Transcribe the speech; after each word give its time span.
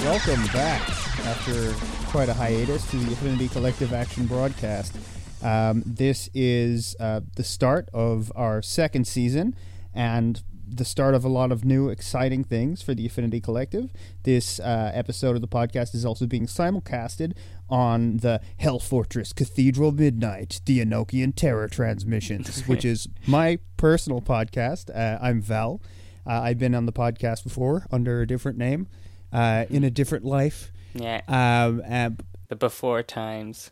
welcome 0.00 0.42
back 0.48 0.88
after 1.26 1.72
quite 2.10 2.28
a 2.28 2.34
hiatus 2.34 2.88
to 2.90 2.96
the 2.96 3.12
Affinity 3.12 3.48
Collective 3.48 3.92
Action 3.92 4.26
broadcast. 4.26 4.96
Um, 5.42 5.82
this 5.84 6.28
is 6.34 6.96
uh, 6.98 7.20
the 7.36 7.44
start 7.44 7.88
of 7.92 8.32
our 8.34 8.62
second 8.62 9.06
season 9.06 9.54
and 9.94 10.42
the 10.66 10.84
start 10.84 11.14
of 11.14 11.24
a 11.24 11.28
lot 11.28 11.52
of 11.52 11.64
new 11.64 11.88
exciting 11.90 12.42
things 12.42 12.80
for 12.80 12.94
the 12.94 13.06
Affinity 13.06 13.40
Collective. 13.40 13.92
This 14.22 14.58
uh, 14.60 14.90
episode 14.94 15.36
of 15.36 15.42
the 15.42 15.48
podcast 15.48 15.94
is 15.94 16.04
also 16.04 16.26
being 16.26 16.46
simulcasted 16.46 17.34
on 17.68 18.18
the 18.18 18.40
Hell 18.58 18.78
Fortress 18.78 19.32
Cathedral 19.32 19.92
Midnight, 19.92 20.60
the 20.64 20.80
Enochian 20.80 21.34
Terror 21.34 21.68
Transmissions, 21.68 22.62
which 22.66 22.84
is 22.84 23.08
my 23.26 23.58
personal 23.76 24.20
podcast. 24.22 24.90
Uh, 24.94 25.18
I'm 25.20 25.42
Val. 25.42 25.82
Uh, 26.26 26.40
I've 26.40 26.58
been 26.58 26.74
on 26.74 26.86
the 26.86 26.92
podcast 26.92 27.44
before 27.44 27.86
under 27.90 28.22
a 28.22 28.26
different 28.26 28.56
name, 28.56 28.86
uh, 29.32 29.64
in 29.70 29.84
a 29.84 29.90
different 29.90 30.24
life. 30.24 30.72
Yeah. 30.94 31.22
Um, 31.28 31.82
and 31.86 32.22
the 32.48 32.56
before 32.56 33.02
times. 33.02 33.70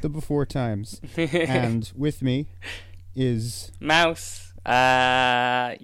the 0.00 0.08
before 0.08 0.46
times. 0.46 1.00
and 1.16 1.92
with 1.94 2.22
me 2.22 2.46
is 3.14 3.72
Mouse. 3.80 4.52
Uh, 4.64 5.74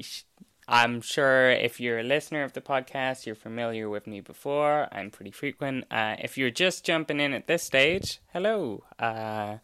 I'm 0.70 1.00
sure 1.00 1.50
if 1.50 1.80
you're 1.80 1.98
a 1.98 2.02
listener 2.02 2.42
of 2.42 2.52
the 2.52 2.60
podcast, 2.60 3.26
you're 3.26 3.34
familiar 3.34 3.88
with 3.88 4.06
me 4.06 4.20
before. 4.20 4.88
I'm 4.92 5.10
pretty 5.10 5.30
frequent. 5.30 5.84
Uh, 5.90 6.16
if 6.18 6.36
you're 6.36 6.50
just 6.50 6.84
jumping 6.84 7.20
in 7.20 7.32
at 7.32 7.46
this 7.46 7.62
stage, 7.62 8.20
hello. 8.32 8.84
Uh, 8.98 9.58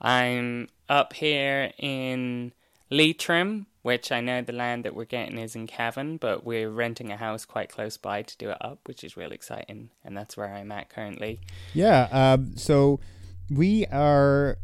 I'm 0.00 0.68
up 0.88 1.12
here 1.12 1.72
in 1.78 2.52
Leitrim, 2.90 3.66
which 3.82 4.10
I 4.10 4.20
know 4.20 4.42
the 4.42 4.52
land 4.52 4.84
that 4.84 4.94
we're 4.94 5.04
getting 5.04 5.38
is 5.38 5.54
in 5.54 5.66
Cavan, 5.66 6.16
but 6.16 6.44
we're 6.44 6.70
renting 6.70 7.10
a 7.10 7.16
house 7.16 7.44
quite 7.44 7.68
close 7.68 7.96
by 7.96 8.22
to 8.22 8.36
do 8.36 8.50
it 8.50 8.58
up, 8.60 8.80
which 8.86 9.04
is 9.04 9.16
real 9.16 9.32
exciting. 9.32 9.90
And 10.04 10.16
that's 10.16 10.36
where 10.36 10.52
I'm 10.54 10.72
at 10.72 10.88
currently. 10.88 11.40
Yeah. 11.74 12.08
Um, 12.10 12.56
so 12.56 13.00
we 13.50 13.86
are, 13.86 14.58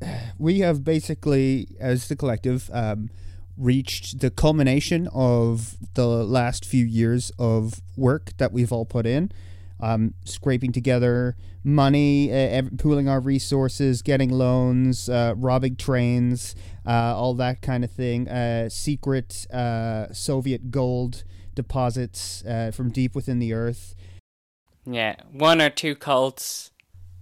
we 0.38 0.60
have 0.60 0.84
basically, 0.84 1.68
as 1.80 2.08
the 2.08 2.16
collective, 2.16 2.70
um, 2.72 3.10
reached 3.56 4.20
the 4.20 4.30
culmination 4.30 5.08
of 5.12 5.76
the 5.94 6.06
last 6.06 6.64
few 6.64 6.84
years 6.84 7.32
of 7.38 7.82
work 7.96 8.32
that 8.38 8.52
we've 8.52 8.72
all 8.72 8.86
put 8.86 9.04
in. 9.04 9.32
Um, 9.80 10.14
scraping 10.24 10.72
together 10.72 11.36
money, 11.62 12.32
uh, 12.32 12.62
pooling 12.78 13.08
our 13.08 13.20
resources, 13.20 14.02
getting 14.02 14.30
loans, 14.30 15.08
uh, 15.08 15.34
robbing 15.36 15.76
trains, 15.76 16.54
uh, 16.86 17.14
all 17.16 17.34
that 17.34 17.62
kind 17.62 17.84
of 17.84 17.90
thing. 17.90 18.28
Uh, 18.28 18.68
secret 18.68 19.46
uh, 19.52 20.12
Soviet 20.12 20.70
gold 20.70 21.24
deposits 21.54 22.44
uh, 22.44 22.70
from 22.72 22.90
deep 22.90 23.14
within 23.14 23.38
the 23.38 23.52
earth. 23.52 23.94
Yeah, 24.86 25.16
one 25.30 25.60
or 25.60 25.70
two 25.70 25.94
cults. 25.94 26.70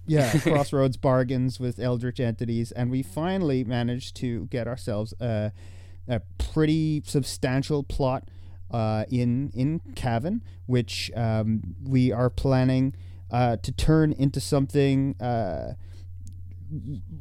Yeah, 0.07 0.39
crossroads 0.41 0.97
bargains 0.97 1.59
with 1.59 1.81
eldritch 1.81 2.21
entities, 2.21 2.71
and 2.71 2.91
we 2.91 3.03
finally 3.03 3.65
managed 3.65 4.15
to 4.17 4.47
get 4.47 4.69
ourselves 4.69 5.13
a, 5.21 5.53
a 6.07 6.21
pretty 6.39 7.03
substantial 7.05 7.83
plot 7.83 8.29
uh, 8.71 9.05
in 9.09 9.51
in 9.55 9.81
Cavan, 9.95 10.43
which 10.67 11.11
um, 11.17 11.77
we 11.83 12.13
are 12.13 12.31
planning 12.31 12.95
uh, 13.31 13.57
to 13.57 13.73
turn 13.73 14.13
into 14.13 14.41
something 14.41 15.21
uh, 15.21 15.75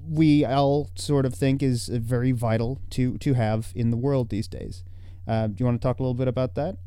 we 0.09 0.45
all 0.45 0.89
sort 0.95 1.25
of 1.25 1.33
think 1.33 1.61
is 1.61 1.87
very 1.87 2.31
vital 2.31 2.81
to 2.91 3.17
to 3.19 3.33
have 3.33 3.71
in 3.75 3.91
the 3.91 3.97
world 3.97 4.29
these 4.29 4.47
days. 4.47 4.83
Uh, 5.27 5.47
do 5.47 5.55
you 5.59 5.65
want 5.65 5.81
to 5.81 5.86
talk 5.86 5.99
a 5.99 6.03
little 6.03 6.14
bit 6.14 6.27
about 6.27 6.55
that? 6.55 6.77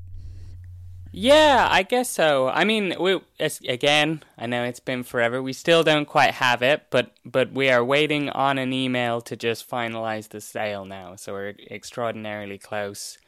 Yeah, 1.11 1.67
I 1.71 1.85
guess 1.85 2.11
so. 2.11 2.49
I 2.49 2.65
mean, 2.65 2.95
we 3.01 3.21
again, 3.67 4.23
I 4.37 4.47
know 4.47 4.65
it's 4.65 4.81
been 4.81 5.03
forever. 5.03 5.43
We 5.43 5.53
still 5.53 5.83
don't 5.83 6.05
quite 6.05 6.35
have 6.35 6.63
it, 6.63 6.87
but 6.91 7.13
but 7.25 7.53
we 7.53 7.71
are 7.71 7.85
waiting 7.85 8.29
on 8.31 8.59
an 8.59 8.73
email 8.73 9.21
to 9.23 9.37
just 9.37 9.69
finalize 9.69 10.29
the 10.29 10.41
sale 10.41 10.85
now. 10.85 11.17
So 11.17 11.33
we're 11.33 11.55
extraordinarily 11.71 12.59
close, 12.59 13.19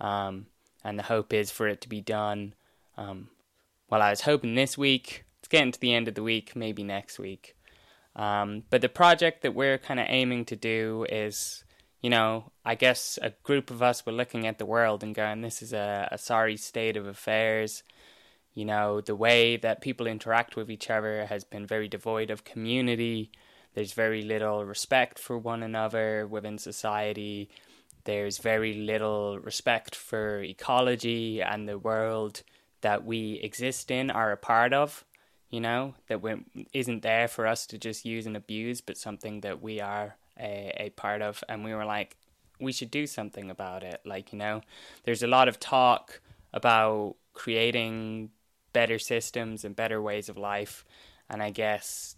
um, 0.00 0.46
and 0.84 0.98
the 0.98 1.04
hope 1.04 1.32
is 1.32 1.50
for 1.50 1.68
it 1.68 1.80
to 1.82 1.88
be 1.88 2.00
done. 2.00 2.54
Um, 2.96 3.28
well, 3.88 4.02
I 4.02 4.10
was 4.10 4.22
hoping 4.22 4.54
this 4.54 4.78
week. 4.78 5.24
It's 5.40 5.48
getting 5.48 5.72
to 5.72 5.80
the 5.80 5.94
end 5.94 6.08
of 6.08 6.14
the 6.14 6.22
week, 6.22 6.54
maybe 6.54 6.84
next 6.84 7.18
week. 7.18 7.56
Um, 8.16 8.64
but 8.70 8.80
the 8.80 8.88
project 8.88 9.42
that 9.42 9.54
we're 9.54 9.78
kind 9.78 10.00
of 10.00 10.06
aiming 10.08 10.44
to 10.46 10.56
do 10.56 11.06
is, 11.08 11.64
you 12.00 12.10
know, 12.10 12.52
I 12.64 12.74
guess 12.74 13.18
a 13.22 13.30
group 13.42 13.70
of 13.70 13.82
us 13.82 14.04
were 14.04 14.12
looking 14.12 14.46
at 14.46 14.58
the 14.58 14.66
world 14.66 15.02
and 15.02 15.14
going, 15.14 15.40
this 15.40 15.62
is 15.62 15.72
a, 15.72 16.08
a 16.10 16.18
sorry 16.18 16.56
state 16.56 16.96
of 16.96 17.06
affairs. 17.06 17.82
You 18.52 18.64
know, 18.64 19.00
the 19.00 19.14
way 19.14 19.56
that 19.58 19.80
people 19.80 20.06
interact 20.06 20.56
with 20.56 20.70
each 20.70 20.90
other 20.90 21.26
has 21.26 21.44
been 21.44 21.66
very 21.66 21.88
devoid 21.88 22.30
of 22.30 22.44
community. 22.44 23.30
There's 23.74 23.92
very 23.92 24.22
little 24.22 24.64
respect 24.64 25.18
for 25.18 25.38
one 25.38 25.62
another 25.62 26.26
within 26.26 26.58
society. 26.58 27.48
There's 28.04 28.38
very 28.38 28.74
little 28.74 29.38
respect 29.38 29.94
for 29.94 30.42
ecology 30.42 31.42
and 31.42 31.68
the 31.68 31.78
world 31.78 32.42
that 32.80 33.04
we 33.04 33.34
exist 33.42 33.90
in, 33.90 34.10
are 34.10 34.32
a 34.32 34.36
part 34.36 34.72
of 34.72 35.04
you 35.50 35.60
know, 35.60 35.94
that 36.08 36.22
we, 36.22 36.44
isn't 36.72 37.02
there 37.02 37.26
for 37.28 37.46
us 37.46 37.66
to 37.66 37.78
just 37.78 38.04
use 38.04 38.26
and 38.26 38.36
abuse, 38.36 38.80
but 38.80 38.96
something 38.96 39.40
that 39.40 39.60
we 39.60 39.80
are 39.80 40.16
a, 40.38 40.72
a 40.76 40.90
part 40.90 41.22
of. 41.22 41.42
And 41.48 41.64
we 41.64 41.74
were 41.74 41.84
like, 41.84 42.16
we 42.60 42.72
should 42.72 42.90
do 42.90 43.06
something 43.06 43.50
about 43.50 43.82
it. 43.82 44.00
Like, 44.04 44.32
you 44.32 44.38
know, 44.38 44.62
there's 45.04 45.24
a 45.24 45.28
lot 45.28 45.48
of 45.48 45.58
talk 45.58 46.20
about 46.52 47.16
creating 47.34 48.30
better 48.72 48.98
systems 48.98 49.64
and 49.64 49.74
better 49.74 50.00
ways 50.00 50.28
of 50.28 50.38
life. 50.38 50.84
And 51.28 51.42
I 51.42 51.50
guess 51.50 52.14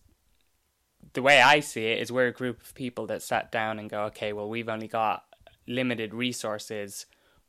the 1.15 1.23
way 1.23 1.41
I 1.41 1.61
see 1.61 1.87
it 1.87 2.01
is 2.01 2.13
we're 2.13 2.29
a 2.29 2.33
group 2.33 2.61
of 2.61 2.75
people 2.75 3.07
that 3.07 3.23
sat 3.23 3.51
down 3.51 3.79
and 3.79 3.89
go, 3.89 4.05
okay, 4.05 4.35
well, 4.35 4.49
we've 4.49 4.69
only 4.69 4.89
got 4.89 5.25
limited 5.67 6.15
resources, 6.15 7.07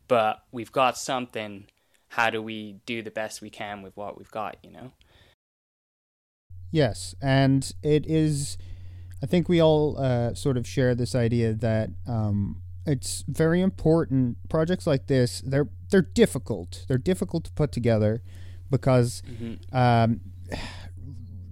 but 0.08 0.44
we've 0.52 0.72
got 0.72 0.98
something. 0.98 1.66
How 2.10 2.30
do 2.30 2.42
we 2.42 2.78
do 2.86 3.02
the 3.02 3.12
best 3.12 3.42
we 3.42 3.50
can 3.50 3.82
with 3.82 3.98
what 3.98 4.18
we've 4.18 4.32
got, 4.32 4.58
you 4.64 4.72
know? 4.72 4.92
Yes, 6.72 7.16
and 7.22 7.72
it 7.84 8.06
is. 8.08 8.58
I 9.22 9.26
think 9.26 9.48
we 9.48 9.62
all 9.62 9.98
uh, 9.98 10.34
sort 10.34 10.58
of 10.58 10.68
share 10.68 10.96
this 10.96 11.16
idea 11.16 11.54
that 11.54 11.92
um, 12.08 12.62
it's 12.86 13.24
very 13.28 13.62
important. 13.62 14.38
Projects 14.50 14.88
like 14.88 15.08
this, 15.08 15.42
they're 15.46 15.70
they're 15.92 16.02
difficult. 16.02 16.86
They're 16.88 16.98
difficult 16.98 17.46
to 17.46 17.52
put 17.52 17.72
together 17.72 18.22
because 18.70 19.22
mm-hmm. 19.22 19.76
um, 19.76 20.22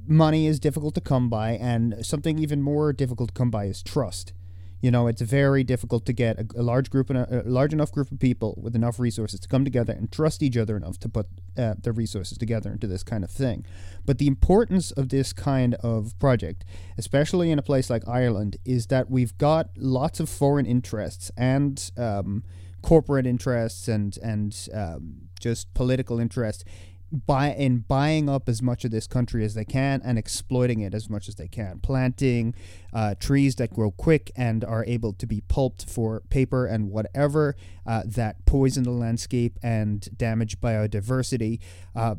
money 0.07 0.47
is 0.47 0.59
difficult 0.59 0.95
to 0.95 1.01
come 1.01 1.29
by, 1.29 1.51
and 1.51 2.03
something 2.05 2.39
even 2.39 2.61
more 2.61 2.91
difficult 2.91 3.29
to 3.29 3.33
come 3.33 3.51
by 3.51 3.65
is 3.65 3.83
trust. 3.83 4.33
You 4.81 4.91
know, 4.91 5.07
it's 5.07 5.21
very 5.21 5.63
difficult 5.63 6.05
to 6.07 6.13
get 6.13 6.39
a, 6.39 6.47
a 6.57 6.63
large 6.63 6.89
group 6.89 7.09
and 7.09 7.19
a, 7.19 7.43
large 7.45 7.71
enough 7.71 7.91
group 7.91 8.11
of 8.11 8.19
people 8.19 8.59
with 8.61 8.75
enough 8.75 8.99
resources 8.99 9.39
to 9.41 9.47
come 9.47 9.63
together 9.63 9.93
and 9.93 10.11
trust 10.11 10.41
each 10.41 10.57
other 10.57 10.75
enough 10.75 10.97
to 10.99 11.09
put 11.09 11.27
uh, 11.57 11.75
their 11.81 11.93
resources 11.93 12.37
together 12.37 12.71
into 12.71 12.87
this 12.87 13.03
kind 13.03 13.23
of 13.23 13.29
thing. 13.29 13.65
But 14.05 14.17
the 14.17 14.27
importance 14.27 14.91
of 14.91 15.09
this 15.09 15.33
kind 15.33 15.75
of 15.75 16.17
project, 16.19 16.65
especially 16.97 17.51
in 17.51 17.59
a 17.59 17.63
place 17.63 17.89
like 17.89 18.07
Ireland, 18.07 18.57
is 18.65 18.87
that 18.87 19.09
we've 19.09 19.37
got 19.37 19.69
lots 19.77 20.19
of 20.19 20.29
foreign 20.29 20.65
interests 20.65 21.31
and 21.37 21.91
um, 21.97 22.43
corporate 22.81 23.27
interests 23.27 23.87
and 23.87 24.17
and 24.17 24.67
um, 24.73 25.29
just 25.39 25.73
political 25.73 26.19
interests 26.19 26.63
buy 27.11 27.51
in 27.51 27.79
buying 27.79 28.29
up 28.29 28.47
as 28.47 28.61
much 28.61 28.85
of 28.85 28.91
this 28.91 29.07
country 29.07 29.43
as 29.43 29.53
they 29.53 29.65
can 29.65 30.01
and 30.03 30.17
exploiting 30.17 30.79
it 30.79 30.93
as 30.93 31.09
much 31.09 31.27
as 31.27 31.35
they 31.35 31.47
can 31.47 31.79
planting 31.79 32.55
uh, 32.93 33.15
trees 33.15 33.55
that 33.55 33.73
grow 33.73 33.91
quick 33.91 34.31
and 34.35 34.63
are 34.63 34.85
able 34.85 35.13
to 35.13 35.25
be 35.25 35.41
pulped 35.41 35.89
for 35.89 36.21
paper 36.29 36.65
and 36.65 36.89
whatever 36.89 37.55
uh, 37.85 38.03
that 38.05 38.45
poison 38.45 38.83
the 38.83 38.91
landscape 38.91 39.59
and 39.61 40.17
damage 40.17 40.59
biodiversity. 40.59 41.59
Uh, 41.95 42.15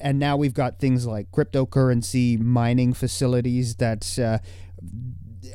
and 0.00 0.18
now 0.18 0.36
we've 0.36 0.54
got 0.54 0.78
things 0.78 1.06
like 1.06 1.30
cryptocurrency 1.30 2.38
mining 2.38 2.92
facilities 2.92 3.76
that 3.76 4.18
uh, 4.18 4.38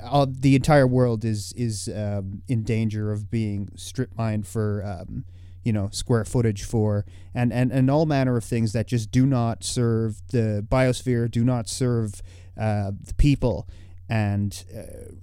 all, 0.04 0.26
the 0.26 0.56
entire 0.56 0.88
world 0.88 1.26
is 1.26 1.54
is 1.54 1.90
um, 1.90 2.42
in 2.48 2.64
danger 2.64 3.12
of 3.12 3.30
being 3.30 3.70
strip 3.76 4.16
mined 4.18 4.48
for 4.48 4.84
um, 4.86 5.26
you 5.66 5.74
know 5.74 5.90
square 5.92 6.24
footage 6.24 6.64
for. 6.64 7.06
And, 7.34 7.52
and 7.52 7.72
and 7.72 7.92
all 7.92 8.06
manner 8.06 8.38
of 8.38 8.46
things 8.46 8.72
that 8.72 8.88
just 8.88 9.12
do 9.12 9.26
not 9.26 9.66
serve 9.66 10.22
the 10.30 10.66
biosphere 10.66 11.30
do 11.30 11.44
not 11.44 11.68
serve 11.68 12.22
uh, 12.58 12.92
the 13.04 13.14
people. 13.16 13.68
And 14.08 14.64
uh, 14.74 15.16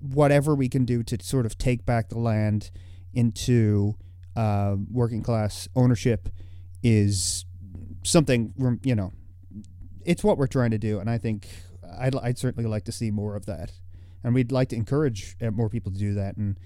whatever 0.00 0.54
we 0.54 0.68
can 0.68 0.84
do 0.84 1.02
to 1.02 1.18
sort 1.24 1.46
of 1.46 1.58
take 1.58 1.84
back 1.84 2.10
the 2.10 2.18
land 2.18 2.70
into 3.14 3.96
uh, 4.36 4.76
working 4.92 5.22
class 5.22 5.66
ownership 5.74 6.28
is 6.82 7.46
something 8.04 8.52
you 8.84 8.94
know 8.94 9.12
it's 10.04 10.22
what 10.22 10.38
we're 10.38 10.46
trying 10.46 10.70
to 10.70 10.78
do. 10.78 11.00
And 11.00 11.10
i 11.10 11.18
think 11.18 11.48
i'd, 11.98 12.14
I'd 12.16 12.38
certainly 12.38 12.68
like 12.68 12.84
to 12.84 12.92
see 12.92 13.10
more 13.10 13.34
of 13.34 13.46
that. 13.46 13.72
And 14.22 14.34
we'd 14.34 14.52
like 14.52 14.68
to 14.68 14.76
encourage 14.76 15.36
uh, 15.40 15.50
more 15.50 15.70
people 15.70 15.90
to 15.90 15.98
do 15.98 16.14
that. 16.14 16.36
And 16.36 16.58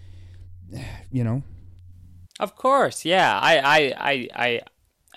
you 1.12 1.22
know 1.22 1.44
of 2.40 2.56
course, 2.56 3.04
yeah. 3.04 3.38
I, 3.38 3.58
I, 3.58 3.78
I, 3.98 4.28
I, 4.34 4.60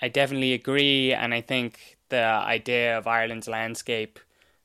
I 0.02 0.08
definitely 0.08 0.52
agree, 0.52 1.12
and 1.12 1.34
I 1.34 1.40
think 1.40 1.98
the 2.10 2.22
idea 2.22 2.96
of 2.96 3.06
Ireland's 3.06 3.48
landscape 3.48 4.20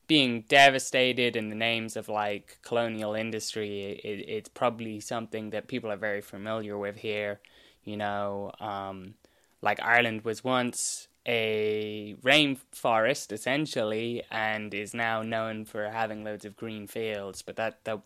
being 0.06 0.42
devastated 0.48 1.36
in 1.36 1.50
the 1.50 1.54
names 1.54 1.96
of 1.96 2.08
like 2.08 2.58
colonial 2.62 3.14
industry, 3.14 4.00
it, 4.04 4.28
it's 4.28 4.48
probably 4.48 5.00
something 5.00 5.50
that 5.50 5.68
people 5.68 5.90
are 5.90 5.96
very 5.96 6.20
familiar 6.20 6.76
with 6.76 6.96
here. 6.96 7.40
You 7.84 7.96
know, 7.96 8.52
um, 8.60 9.14
like 9.62 9.80
Ireland 9.82 10.24
was 10.24 10.44
once 10.44 11.08
a 11.26 12.16
rainforest 12.22 13.32
essentially, 13.32 14.22
and 14.30 14.74
is 14.74 14.94
now 14.94 15.22
known 15.22 15.64
for 15.64 15.90
having 15.90 16.24
loads 16.24 16.44
of 16.44 16.56
green 16.56 16.86
fields. 16.86 17.42
But 17.42 17.56
that 17.56 17.84
that 17.84 18.00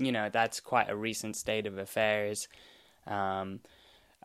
you 0.00 0.12
know 0.12 0.28
that's 0.30 0.60
quite 0.60 0.90
a 0.90 0.96
recent 0.96 1.36
state 1.36 1.66
of 1.66 1.78
affairs, 1.78 2.48
um, 3.06 3.60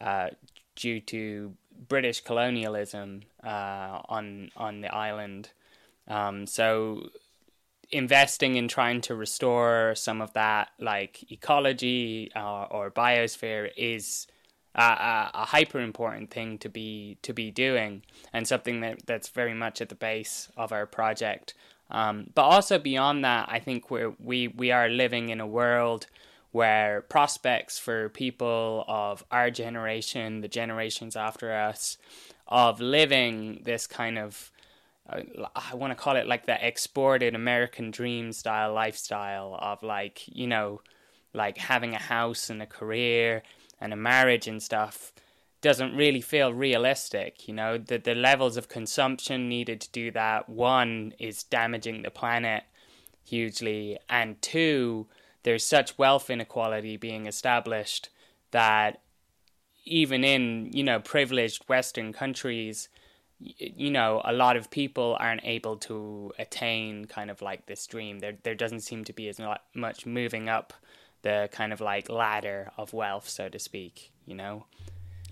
uh, 0.01 0.29
due 0.75 0.99
to 0.99 1.53
British 1.87 2.21
colonialism 2.21 3.21
uh, 3.43 4.01
on 4.09 4.51
on 4.55 4.81
the 4.81 4.93
island. 4.93 5.49
Um, 6.07 6.45
so 6.45 7.09
investing 7.91 8.55
in 8.55 8.67
trying 8.67 9.01
to 9.01 9.15
restore 9.15 9.93
some 9.95 10.21
of 10.21 10.33
that 10.33 10.69
like 10.79 11.29
ecology 11.31 12.31
uh, 12.35 12.63
or 12.63 12.89
biosphere 12.89 13.69
is 13.75 14.27
a, 14.75 15.45
hyper 15.45 15.81
important 15.81 16.31
thing 16.31 16.57
to 16.57 16.69
be 16.69 17.17
to 17.21 17.33
be 17.33 17.51
doing 17.51 18.01
and 18.31 18.47
something 18.47 18.79
that 18.79 19.05
that's 19.05 19.27
very 19.27 19.53
much 19.53 19.81
at 19.81 19.89
the 19.89 19.95
base 19.95 20.47
of 20.55 20.71
our 20.71 20.85
project 20.85 21.53
um, 21.89 22.27
but 22.33 22.43
also 22.43 22.79
beyond 22.79 23.25
that 23.25 23.49
I 23.51 23.59
think 23.59 23.91
we 23.91 24.07
we 24.17 24.47
we 24.47 24.71
are 24.71 24.87
living 24.87 25.27
in 25.27 25.41
a 25.41 25.47
world 25.47 26.07
where 26.51 27.01
prospects 27.01 27.79
for 27.79 28.09
people 28.09 28.83
of 28.87 29.23
our 29.31 29.49
generation 29.49 30.41
the 30.41 30.47
generations 30.47 31.15
after 31.15 31.53
us 31.53 31.97
of 32.47 32.81
living 32.81 33.61
this 33.63 33.87
kind 33.87 34.17
of 34.17 34.51
uh, 35.09 35.21
I 35.55 35.75
want 35.75 35.91
to 35.91 35.95
call 35.95 36.15
it 36.15 36.27
like 36.27 36.45
the 36.45 36.65
exported 36.65 37.35
American 37.35 37.91
dream 37.91 38.31
style 38.33 38.73
lifestyle 38.73 39.57
of 39.59 39.83
like, 39.83 40.23
you 40.27 40.47
know, 40.47 40.81
like 41.33 41.57
having 41.57 41.93
a 41.93 41.99
house 41.99 42.49
and 42.49 42.61
a 42.61 42.65
career 42.65 43.43
and 43.79 43.93
a 43.93 43.97
marriage 43.97 44.47
and 44.47 44.61
stuff 44.61 45.13
doesn't 45.61 45.95
really 45.95 46.21
feel 46.21 46.53
realistic. 46.53 47.47
You 47.47 47.53
know, 47.53 47.77
the, 47.77 47.97
the 47.97 48.15
levels 48.15 48.57
of 48.57 48.69
consumption 48.69 49.47
needed 49.47 49.81
to 49.81 49.91
do 49.91 50.11
that, 50.11 50.49
one, 50.49 51.13
is 51.19 51.43
damaging 51.43 52.01
the 52.01 52.11
planet 52.11 52.63
hugely, 53.23 53.97
and 54.09 54.41
two, 54.41 55.07
there's 55.43 55.65
such 55.65 55.97
wealth 55.97 56.29
inequality 56.29 56.97
being 56.97 57.25
established 57.25 58.09
that 58.51 59.01
even 59.85 60.23
in, 60.23 60.71
you 60.71 60.83
know, 60.83 60.99
privileged 60.99 61.67
Western 61.67 62.13
countries, 62.13 62.89
you 63.39 63.89
know 63.89 64.21
a 64.23 64.31
lot 64.31 64.55
of 64.55 64.69
people 64.69 65.17
aren't 65.19 65.43
able 65.43 65.75
to 65.75 66.31
attain 66.37 67.05
kind 67.05 67.31
of 67.31 67.41
like 67.41 67.65
this 67.65 67.87
dream. 67.87 68.19
There 68.19 68.37
there 68.43 68.53
doesn't 68.53 68.81
seem 68.81 69.03
to 69.05 69.13
be 69.13 69.29
as 69.29 69.41
much 69.73 70.05
moving 70.05 70.47
up 70.47 70.73
the 71.23 71.49
kind 71.51 71.73
of 71.73 71.81
like 71.81 72.07
ladder 72.07 72.71
of 72.77 72.93
wealth 72.93 73.27
so 73.27 73.49
to 73.49 73.57
speak 73.57 74.11
you 74.25 74.35
know? 74.35 74.65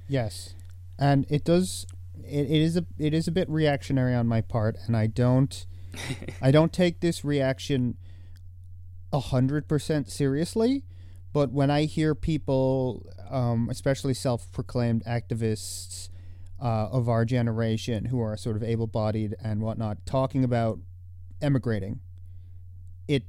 Yes. 0.07 0.55
And 0.97 1.25
it 1.29 1.43
does 1.43 1.85
it, 2.25 2.49
it 2.49 2.61
is 2.61 2.75
a 2.75 2.85
it 2.97 3.13
is 3.13 3.27
a 3.27 3.31
bit 3.31 3.49
reactionary 3.49 4.13
on 4.13 4.27
my 4.27 4.41
part 4.41 4.75
and 4.85 4.97
i 4.97 5.07
don't 5.07 5.65
i 6.41 6.51
don't 6.51 6.73
take 6.73 6.99
this 6.99 7.23
reaction 7.23 7.95
a 9.11 9.19
hundred 9.19 9.67
percent 9.67 10.09
seriously 10.09 10.83
but 11.33 11.51
when 11.51 11.69
i 11.69 11.85
hear 11.85 12.13
people 12.15 13.11
um, 13.29 13.67
especially 13.69 14.13
self-proclaimed 14.13 15.03
activists 15.05 16.09
uh, 16.61 16.87
of 16.91 17.07
our 17.07 17.25
generation 17.25 18.05
who 18.05 18.21
are 18.21 18.35
sort 18.35 18.55
of 18.55 18.63
able-bodied 18.63 19.35
and 19.41 19.61
whatnot 19.61 19.97
talking 20.05 20.43
about 20.43 20.79
emigrating 21.41 21.99
it 23.07 23.23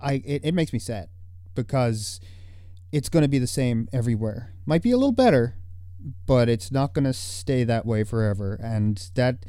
i 0.00 0.14
it, 0.24 0.44
it 0.44 0.54
makes 0.54 0.72
me 0.72 0.78
sad 0.78 1.08
because 1.54 2.20
it's 2.92 3.08
going 3.08 3.22
to 3.22 3.28
be 3.28 3.38
the 3.38 3.48
same 3.48 3.88
everywhere. 3.92 4.54
Might 4.64 4.80
be 4.80 4.90
a 4.90 4.96
little 4.96 5.12
better 5.12 5.56
but 6.26 6.48
it's 6.48 6.70
not 6.70 6.92
going 6.92 7.04
to 7.04 7.12
stay 7.12 7.64
that 7.64 7.86
way 7.86 8.04
forever. 8.04 8.58
And 8.62 9.10
that 9.14 9.44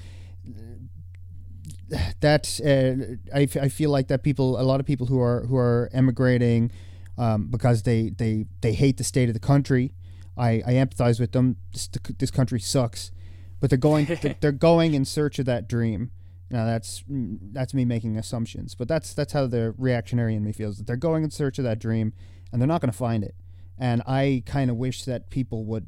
that 2.20 2.60
uh, 2.64 3.36
I, 3.36 3.48
I 3.62 3.70
feel 3.70 3.90
like 3.90 4.08
that 4.08 4.24
people 4.24 4.60
a 4.60 4.64
lot 4.64 4.80
of 4.80 4.86
people 4.86 5.08
who 5.08 5.22
are 5.22 5.46
who 5.48 5.58
are 5.58 5.90
emigrating 5.94 6.72
um, 7.18 7.48
because 7.48 7.84
they, 7.84 8.10
they 8.10 8.46
they 8.62 8.74
hate 8.74 8.98
the 8.98 9.04
state 9.04 9.30
of 9.30 9.34
the 9.34 9.40
country 9.40 9.94
I, 10.38 10.62
I 10.66 10.74
empathize 10.74 11.20
with 11.20 11.32
them 11.32 11.58
this, 11.72 11.90
this 12.20 12.32
country 12.32 12.60
sucks 12.60 13.12
but 13.60 13.70
they're 13.70 13.78
going 13.78 14.08
they're 14.40 14.52
going 14.52 14.94
in 14.94 15.06
search 15.06 15.40
of 15.40 15.46
that 15.46 15.68
dream. 15.68 16.12
Now 16.50 16.66
that's 16.66 17.04
that's 17.08 17.74
me 17.74 17.86
making 17.86 18.18
assumptions, 18.18 18.76
but 18.76 18.88
that's 18.88 19.14
that's 19.14 19.34
how 19.34 19.48
the 19.48 19.74
reactionary 19.78 20.36
in 20.36 20.44
me 20.44 20.52
feels 20.52 20.78
that 20.78 20.88
they're 20.88 20.96
going 20.96 21.24
in 21.24 21.32
search 21.32 21.58
of 21.58 21.66
that 21.66 21.80
dream, 21.80 22.14
and 22.52 22.62
they're 22.62 22.68
not 22.68 22.82
going 22.82 22.92
to 22.92 22.98
find 22.98 23.24
it. 23.24 23.36
And 23.78 24.02
I 24.08 24.44
kind 24.46 24.72
of 24.72 24.78
wish 24.78 25.04
that 25.06 25.30
people 25.30 25.66
would, 25.66 25.88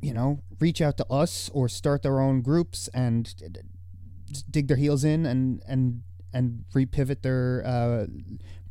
you 0.00 0.12
know, 0.12 0.42
reach 0.60 0.80
out 0.80 0.96
to 0.98 1.06
us 1.06 1.48
or 1.54 1.68
start 1.68 2.02
their 2.02 2.20
own 2.20 2.42
groups 2.42 2.88
and 2.92 3.32
dig 4.42 4.68
their 4.68 4.76
heels 4.76 5.04
in 5.04 5.26
and 5.26 5.62
and 5.66 6.02
and 6.32 6.64
repivot 6.74 7.22
their 7.22 7.62
uh, 7.64 8.06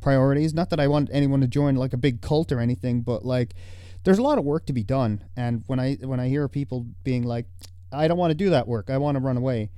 priorities. 0.00 0.54
Not 0.54 0.70
that 0.70 0.80
I 0.80 0.88
want 0.88 1.10
anyone 1.12 1.40
to 1.40 1.48
join 1.48 1.74
like 1.76 1.92
a 1.92 1.96
big 1.96 2.20
cult 2.20 2.52
or 2.52 2.60
anything, 2.60 3.02
but 3.02 3.24
like 3.24 3.54
there's 4.04 4.18
a 4.18 4.22
lot 4.22 4.38
of 4.38 4.44
work 4.44 4.66
to 4.66 4.72
be 4.72 4.84
done. 4.84 5.24
And 5.36 5.64
when 5.66 5.80
I 5.80 5.94
when 6.00 6.20
I 6.20 6.28
hear 6.28 6.48
people 6.48 6.86
being 7.02 7.24
like, 7.24 7.46
I 7.92 8.08
don't 8.08 8.18
want 8.18 8.30
to 8.30 8.36
do 8.36 8.50
that 8.50 8.68
work. 8.68 8.90
I 8.90 8.98
want 8.98 9.16
to 9.16 9.20
run 9.20 9.36
away. 9.36 9.70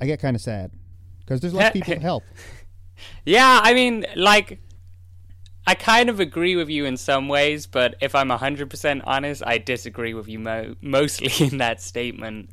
I 0.00 0.06
get 0.06 0.20
kind 0.20 0.34
of 0.34 0.42
sad 0.42 0.72
because 1.20 1.40
there's 1.40 1.54
less 1.54 1.72
people 1.74 1.94
to 1.94 2.00
help. 2.00 2.24
Yeah, 3.24 3.60
I 3.62 3.74
mean, 3.74 4.06
like, 4.16 4.60
I 5.66 5.74
kind 5.74 6.08
of 6.08 6.18
agree 6.20 6.56
with 6.56 6.68
you 6.68 6.84
in 6.84 6.96
some 6.96 7.28
ways, 7.28 7.66
but 7.66 7.96
if 8.00 8.14
I'm 8.14 8.28
100% 8.28 9.02
honest, 9.04 9.42
I 9.46 9.58
disagree 9.58 10.14
with 10.14 10.28
you 10.28 10.38
mo- 10.38 10.74
mostly 10.80 11.46
in 11.46 11.58
that 11.58 11.80
statement. 11.82 12.50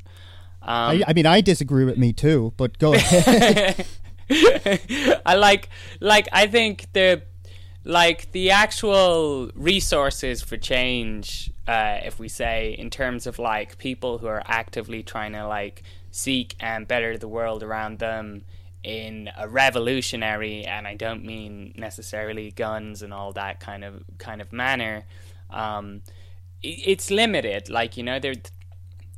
Um, 0.66 0.96
I, 0.96 1.02
I, 1.08 1.12
mean, 1.12 1.26
I 1.26 1.40
disagree 1.40 1.84
with 1.84 1.96
me 1.96 2.12
too, 2.12 2.52
but 2.56 2.78
go 2.78 2.92
ahead. 2.94 3.86
I 5.24 5.36
like, 5.36 5.68
like, 6.00 6.28
I 6.32 6.48
think 6.48 6.92
the, 6.92 7.22
like, 7.84 8.32
the 8.32 8.50
actual 8.50 9.50
resources 9.54 10.42
for 10.42 10.56
change 10.56 11.52
uh, 11.66 11.98
if 12.04 12.18
we 12.18 12.28
say 12.28 12.74
in 12.78 12.90
terms 12.90 13.26
of 13.26 13.38
like 13.38 13.78
people 13.78 14.18
who 14.18 14.26
are 14.26 14.42
actively 14.46 15.02
trying 15.02 15.32
to 15.32 15.46
like 15.46 15.82
seek 16.10 16.54
and 16.60 16.86
better 16.86 17.18
the 17.18 17.28
world 17.28 17.62
around 17.62 17.98
them 17.98 18.44
in 18.84 19.28
a 19.36 19.48
revolutionary 19.48 20.64
and 20.64 20.86
I 20.86 20.94
don't 20.94 21.24
mean 21.24 21.74
necessarily 21.76 22.52
guns 22.52 23.02
and 23.02 23.12
all 23.12 23.32
that 23.32 23.58
kind 23.58 23.84
of 23.84 24.04
kind 24.18 24.40
of 24.40 24.52
manner 24.52 25.04
um, 25.50 26.02
it's 26.62 27.10
limited 27.10 27.68
like 27.68 27.96
you 27.96 28.04
know 28.04 28.20
there 28.20 28.34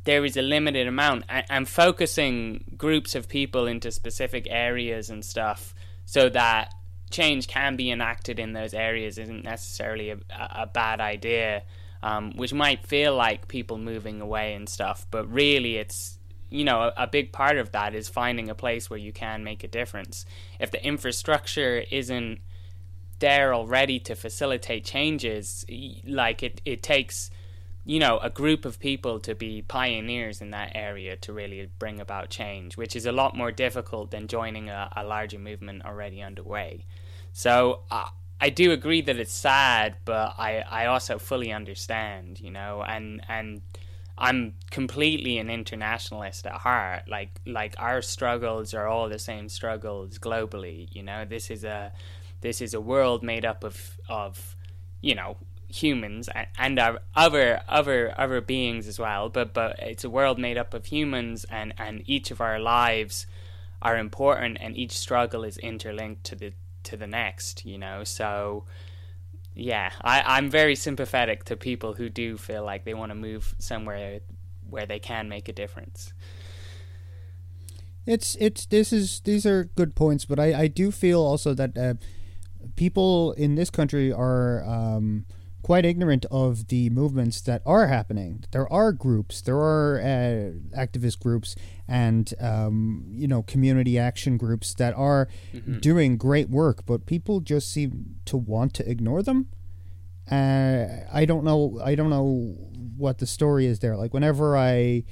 there 0.08 0.24
is 0.24 0.38
a 0.38 0.42
limited 0.42 0.86
amount 0.86 1.22
and 1.28 1.68
focusing 1.68 2.64
groups 2.78 3.14
of 3.14 3.28
people 3.28 3.66
into 3.66 3.90
specific 3.90 4.46
areas 4.48 5.10
and 5.10 5.22
stuff 5.22 5.74
so 6.06 6.30
that 6.30 6.72
change 7.10 7.46
can 7.46 7.76
be 7.76 7.90
enacted 7.90 8.38
in 8.38 8.54
those 8.54 8.72
areas 8.72 9.18
isn't 9.18 9.44
necessarily 9.44 10.08
a, 10.08 10.16
a 10.30 10.66
bad 10.66 11.02
idea 11.02 11.62
um, 12.02 12.32
which 12.36 12.54
might 12.54 12.86
feel 12.86 13.14
like 13.14 13.48
people 13.48 13.76
moving 13.76 14.22
away 14.22 14.54
and 14.54 14.66
stuff, 14.66 15.06
but 15.10 15.30
really 15.30 15.76
it's 15.76 16.18
you 16.48 16.64
know 16.64 16.84
a, 16.84 16.92
a, 16.96 17.06
big 17.06 17.30
part 17.30 17.58
of 17.58 17.72
that 17.72 17.94
is 17.94 18.08
finding 18.08 18.48
a 18.48 18.54
place 18.54 18.88
where 18.88 18.98
you 18.98 19.12
can 19.12 19.44
make 19.44 19.62
a 19.62 19.68
difference. 19.68 20.24
If 20.58 20.70
the 20.70 20.82
infrastructure 20.82 21.84
isn't 21.90 22.40
there 23.18 23.52
already 23.52 24.00
to 24.00 24.14
facilitate 24.14 24.86
changes, 24.86 25.66
like 26.06 26.42
it, 26.42 26.62
it 26.64 26.82
takes 26.82 27.30
you 27.88 27.98
know 27.98 28.18
a 28.18 28.28
group 28.28 28.66
of 28.66 28.78
people 28.78 29.18
to 29.18 29.34
be 29.34 29.62
pioneers 29.62 30.42
in 30.42 30.50
that 30.50 30.72
area 30.74 31.16
to 31.16 31.32
really 31.32 31.70
bring 31.78 31.98
about 31.98 32.28
change, 32.28 32.76
which 32.76 32.94
is 32.94 33.06
a 33.06 33.12
lot 33.12 33.34
more 33.34 33.50
difficult 33.50 34.10
than 34.10 34.28
joining 34.28 34.68
a, 34.68 34.92
a 34.94 35.02
larger 35.02 35.38
movement 35.38 35.82
already 35.86 36.22
underway. 36.22 36.84
So 37.32 37.80
uh, 37.90 38.08
I 38.42 38.50
do 38.50 38.72
agree 38.72 39.00
that 39.00 39.16
it's 39.16 39.32
sad, 39.32 39.96
but 40.04 40.34
I, 40.36 40.62
I 40.70 40.84
also 40.84 41.18
fully 41.18 41.50
understand, 41.50 42.40
you 42.40 42.50
know, 42.50 42.84
and 42.86 43.22
and 43.26 43.62
I'm 44.18 44.52
completely 44.70 45.38
an 45.38 45.48
internationalist 45.48 46.46
at 46.46 46.60
heart. 46.60 47.04
Like 47.08 47.40
like 47.46 47.74
our 47.78 48.02
struggles 48.02 48.74
are 48.74 48.86
all 48.86 49.08
the 49.08 49.18
same 49.18 49.48
struggles 49.48 50.18
globally, 50.18 50.88
you 50.92 51.02
know. 51.02 51.24
This 51.24 51.50
is 51.50 51.64
a 51.64 51.92
this 52.42 52.60
is 52.60 52.74
a 52.74 52.82
world 52.82 53.22
made 53.22 53.46
up 53.46 53.64
of 53.64 53.96
of 54.10 54.56
you 55.00 55.14
know 55.14 55.38
humans 55.68 56.28
and, 56.56 56.78
our 56.78 57.00
other 57.14 57.60
other 57.68 58.14
other 58.16 58.40
beings 58.40 58.86
as 58.88 58.98
well. 58.98 59.28
But 59.28 59.54
but 59.54 59.78
it's 59.78 60.04
a 60.04 60.10
world 60.10 60.38
made 60.38 60.58
up 60.58 60.74
of 60.74 60.86
humans, 60.86 61.44
and 61.50 61.74
and 61.78 62.02
each 62.06 62.30
of 62.30 62.40
our 62.40 62.58
lives 62.58 63.26
are 63.80 63.96
important, 63.96 64.58
and 64.60 64.76
each 64.76 64.92
struggle 64.92 65.44
is 65.44 65.58
interlinked 65.58 66.24
to 66.24 66.36
the 66.36 66.52
to 66.84 66.96
the 66.96 67.06
next, 67.06 67.64
you 67.64 67.78
know. 67.78 68.04
So 68.04 68.64
yeah, 69.54 69.90
I, 70.02 70.22
I'm 70.22 70.50
very 70.50 70.74
sympathetic 70.74 71.44
to 71.44 71.56
people 71.56 71.94
who 71.94 72.08
do 72.08 72.36
feel 72.36 72.64
like 72.64 72.84
they 72.84 72.94
want 72.94 73.10
to 73.10 73.16
move 73.16 73.54
somewhere 73.58 74.20
where 74.70 74.86
they 74.86 74.98
can 74.98 75.28
make 75.28 75.48
a 75.48 75.52
difference. 75.52 76.12
It's 78.06 78.36
it's 78.40 78.64
this 78.66 78.92
is 78.92 79.20
these 79.20 79.44
are 79.44 79.64
good 79.76 79.94
points, 79.94 80.24
but 80.24 80.40
I 80.40 80.62
I 80.62 80.66
do 80.68 80.90
feel 80.90 81.20
also 81.20 81.52
that 81.54 81.76
uh, 81.76 81.94
people 82.76 83.32
in 83.32 83.54
this 83.54 83.68
country 83.68 84.12
are 84.12 84.64
um, 84.64 85.26
quite 85.68 85.84
ignorant 85.84 86.24
of 86.30 86.68
the 86.68 86.88
movements 86.88 87.42
that 87.42 87.60
are 87.66 87.88
happening. 87.88 88.42
There 88.52 88.72
are 88.72 88.90
groups, 88.90 89.42
there 89.42 89.58
are 89.58 90.00
uh, 90.00 90.52
activist 90.74 91.20
groups, 91.20 91.54
and 91.86 92.32
um, 92.40 93.04
you 93.10 93.28
know 93.28 93.42
community 93.42 93.98
action 93.98 94.38
groups 94.38 94.72
that 94.76 94.94
are 94.94 95.28
mm-hmm. 95.52 95.80
doing 95.80 96.16
great 96.16 96.48
work, 96.48 96.86
but 96.86 97.04
people 97.04 97.40
just 97.40 97.70
seem 97.70 98.16
to 98.24 98.38
want 98.38 98.72
to 98.76 98.90
ignore 98.90 99.22
them. 99.22 99.48
Uh, 100.30 101.04
I 101.12 101.26
don't 101.26 101.44
know. 101.44 101.78
I 101.84 101.94
don't 101.94 102.08
know 102.08 102.56
what 102.96 103.18
the 103.18 103.26
story 103.26 103.66
is 103.66 103.80
there. 103.80 103.94
Like 103.94 104.14
whenever 104.14 104.56
I 104.56 105.04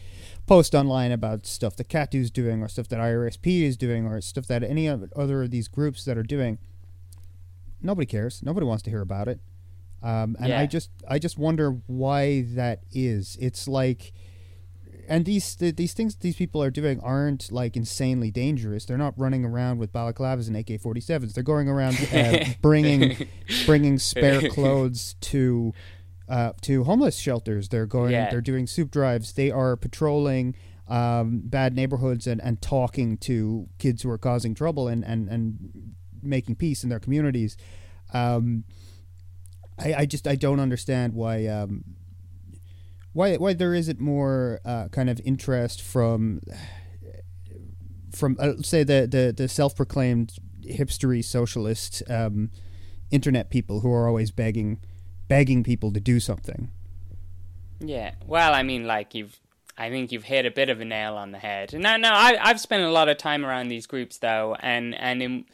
post 0.47 0.75
online 0.75 1.13
about 1.13 1.45
stuff 1.45 1.77
that 1.77 1.91
CATU's 1.91 2.31
doing, 2.31 2.63
or 2.63 2.69
stuff 2.69 2.89
that 2.89 2.99
IRSP 2.99 3.61
is 3.61 3.77
doing, 3.77 4.07
or 4.07 4.23
stuff 4.23 4.47
that 4.47 4.63
any 4.63 4.89
other 4.89 5.43
of 5.43 5.51
these 5.51 5.69
groups 5.69 6.07
that 6.07 6.17
are 6.17 6.23
doing, 6.23 6.57
nobody 7.83 8.07
cares. 8.07 8.43
Nobody 8.43 8.65
wants 8.65 8.83
to 8.85 8.91
hear 8.91 9.03
about 9.03 9.29
it. 9.29 9.39
Um, 10.07 10.37
and 10.39 10.51
yeah. 10.51 10.61
I 10.61 10.67
just 10.67 10.91
I 11.09 11.19
just 11.19 11.37
wonder 11.37 11.81
why 11.89 12.43
that 12.55 12.85
is. 12.93 13.37
It's 13.41 13.67
like, 13.67 14.13
and 15.09 15.25
these 15.25 15.57
these 15.57 15.95
things 15.95 16.15
these 16.15 16.37
people 16.37 16.63
are 16.63 16.71
doing 16.71 17.01
aren't 17.01 17.51
like 17.51 17.77
insanely 17.77 18.31
dangerous. 18.31 18.85
They're 18.85 18.97
not 18.97 19.15
running 19.17 19.45
around 19.45 19.79
with 19.79 19.93
balaclavas 19.93 20.47
and 20.47 20.57
AK 20.57 20.81
forty 20.81 21.01
sevens. 21.01 21.33
They're 21.33 21.43
going 21.43 21.69
around 21.69 21.97
uh, 22.15 22.45
bringing 22.63 23.27
bringing 23.67 23.99
spare 23.99 24.49
clothes 24.49 25.17
to 25.23 25.75
uh, 26.29 26.53
to 26.61 26.85
homeless 26.85 27.19
shelters. 27.19 27.71
They're 27.71 27.87
going. 27.87 28.13
Yeah. 28.13 28.31
They're 28.31 28.41
doing 28.41 28.69
soup 28.69 28.93
drives. 28.93 29.33
They 29.33 29.51
are 29.51 29.77
patrolling. 29.77 30.55
Um, 30.89 31.41
bad 31.43 31.75
neighborhoods 31.75 32.29
and, 32.29 32.41
and 32.41 32.63
talking 32.63 33.17
to 33.17 33.69
kids 33.81 34.03
who 34.03 34.11
are 34.11 34.19
causing 34.19 34.55
trouble 34.55 34.87
and, 34.87 35.05
and, 35.05 35.29
and 35.29 35.95
making 36.23 36.55
peace 36.55 36.85
in 36.85 36.91
their 36.91 37.01
communities. 37.01 37.57
Um, 38.15 38.63
I, 39.79 39.95
I 39.95 40.07
just 40.07 40.27
I 40.27 40.35
don't 40.35 40.61
understand 40.61 41.15
why 41.15 41.47
um, 41.47 41.85
why 43.13 43.37
why 43.37 43.53
there 43.53 43.75
isn't 43.75 44.01
more 44.01 44.61
uh, 44.65 44.89
kind 44.89 45.11
of 45.11 45.21
interest 45.25 45.83
from 45.83 46.41
from 48.13 48.37
uh, 48.41 48.55
say 48.63 48.83
the 48.83 49.07
the, 49.11 49.35
the 49.37 49.49
self 49.49 49.77
proclaimed 49.77 50.35
hipstery 50.63 51.25
socialist 51.25 52.03
um, 52.09 52.51
internet 53.11 53.51
people 53.51 53.81
who 53.81 53.93
are 53.93 54.09
always 54.09 54.31
begging 54.31 54.81
begging 55.29 55.63
people 55.63 55.93
to 55.93 56.01
do 56.01 56.21
something. 56.21 56.71
Yeah, 57.81 58.13
well, 58.27 58.55
I 58.55 58.63
mean, 58.63 58.87
like 58.87 59.15
you've 59.15 59.39
I 59.79 59.91
think 59.91 60.11
you've 60.11 60.25
hit 60.25 60.47
a 60.47 60.51
bit 60.51 60.71
of 60.71 60.81
a 60.81 60.85
nail 60.85 61.15
on 61.15 61.33
the 61.33 61.39
head. 61.39 61.75
No, 61.75 61.97
no, 61.97 62.11
I, 62.11 62.39
I've 62.41 62.61
spent 62.61 62.83
a 62.83 62.91
lot 62.91 63.09
of 63.09 63.19
time 63.19 63.45
around 63.45 63.69
these 63.69 63.87
groups 63.87 64.19
though, 64.19 64.57
and 64.61 64.95
and 64.95 65.23
in 65.23 65.45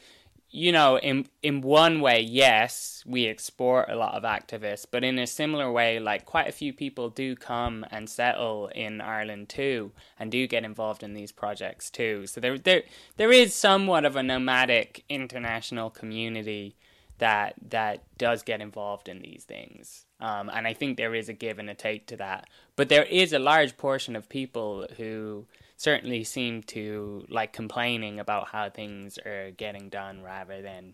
you 0.55 0.71
know, 0.71 0.99
in 0.99 1.25
in 1.41 1.61
one 1.61 1.99
way, 1.99 2.21
yes, 2.21 3.03
we 3.07 3.25
export 3.25 3.89
a 3.89 3.95
lot 3.95 4.13
of 4.13 4.21
activists, 4.21 4.85
but 4.89 5.03
in 5.03 5.17
a 5.17 5.25
similar 5.25 5.71
way, 5.71 5.99
like 5.99 6.25
quite 6.25 6.47
a 6.47 6.51
few 6.51 6.71
people 6.71 7.09
do 7.09 7.35
come 7.35 7.83
and 7.89 8.07
settle 8.07 8.67
in 8.67 9.01
Ireland 9.01 9.49
too, 9.49 9.91
and 10.19 10.31
do 10.31 10.45
get 10.45 10.63
involved 10.63 11.01
in 11.01 11.15
these 11.15 11.31
projects 11.31 11.89
too. 11.89 12.27
So 12.27 12.39
there, 12.39 12.59
there, 12.59 12.83
there 13.17 13.31
is 13.31 13.55
somewhat 13.55 14.05
of 14.05 14.15
a 14.15 14.21
nomadic 14.21 15.03
international 15.09 15.89
community 15.89 16.75
that 17.17 17.55
that 17.69 18.03
does 18.19 18.43
get 18.43 18.61
involved 18.61 19.09
in 19.09 19.23
these 19.23 19.45
things, 19.45 20.05
um, 20.19 20.51
and 20.53 20.67
I 20.67 20.73
think 20.73 20.97
there 20.97 21.15
is 21.15 21.29
a 21.29 21.33
give 21.33 21.57
and 21.57 21.69
a 21.69 21.73
take 21.73 22.05
to 22.07 22.17
that. 22.17 22.47
But 22.75 22.89
there 22.89 23.05
is 23.05 23.33
a 23.33 23.39
large 23.39 23.75
portion 23.75 24.15
of 24.15 24.29
people 24.29 24.85
who 24.97 25.47
certainly 25.83 26.23
seem 26.23 26.63
to 26.63 27.25
like 27.27 27.51
complaining 27.51 28.17
about 28.17 28.47
how 28.47 28.69
things 28.69 29.17
are 29.25 29.51
getting 29.51 29.89
done 29.89 30.23
rather 30.23 30.61
than 30.61 30.93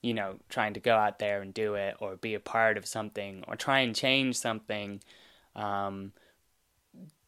you 0.00 0.14
know 0.14 0.36
trying 0.48 0.72
to 0.72 0.80
go 0.80 0.96
out 0.96 1.18
there 1.18 1.42
and 1.42 1.52
do 1.52 1.74
it 1.74 1.94
or 2.00 2.16
be 2.16 2.32
a 2.32 2.40
part 2.40 2.78
of 2.78 2.86
something 2.86 3.44
or 3.46 3.54
try 3.54 3.80
and 3.80 3.94
change 3.94 4.34
something 4.34 4.98
um, 5.54 6.12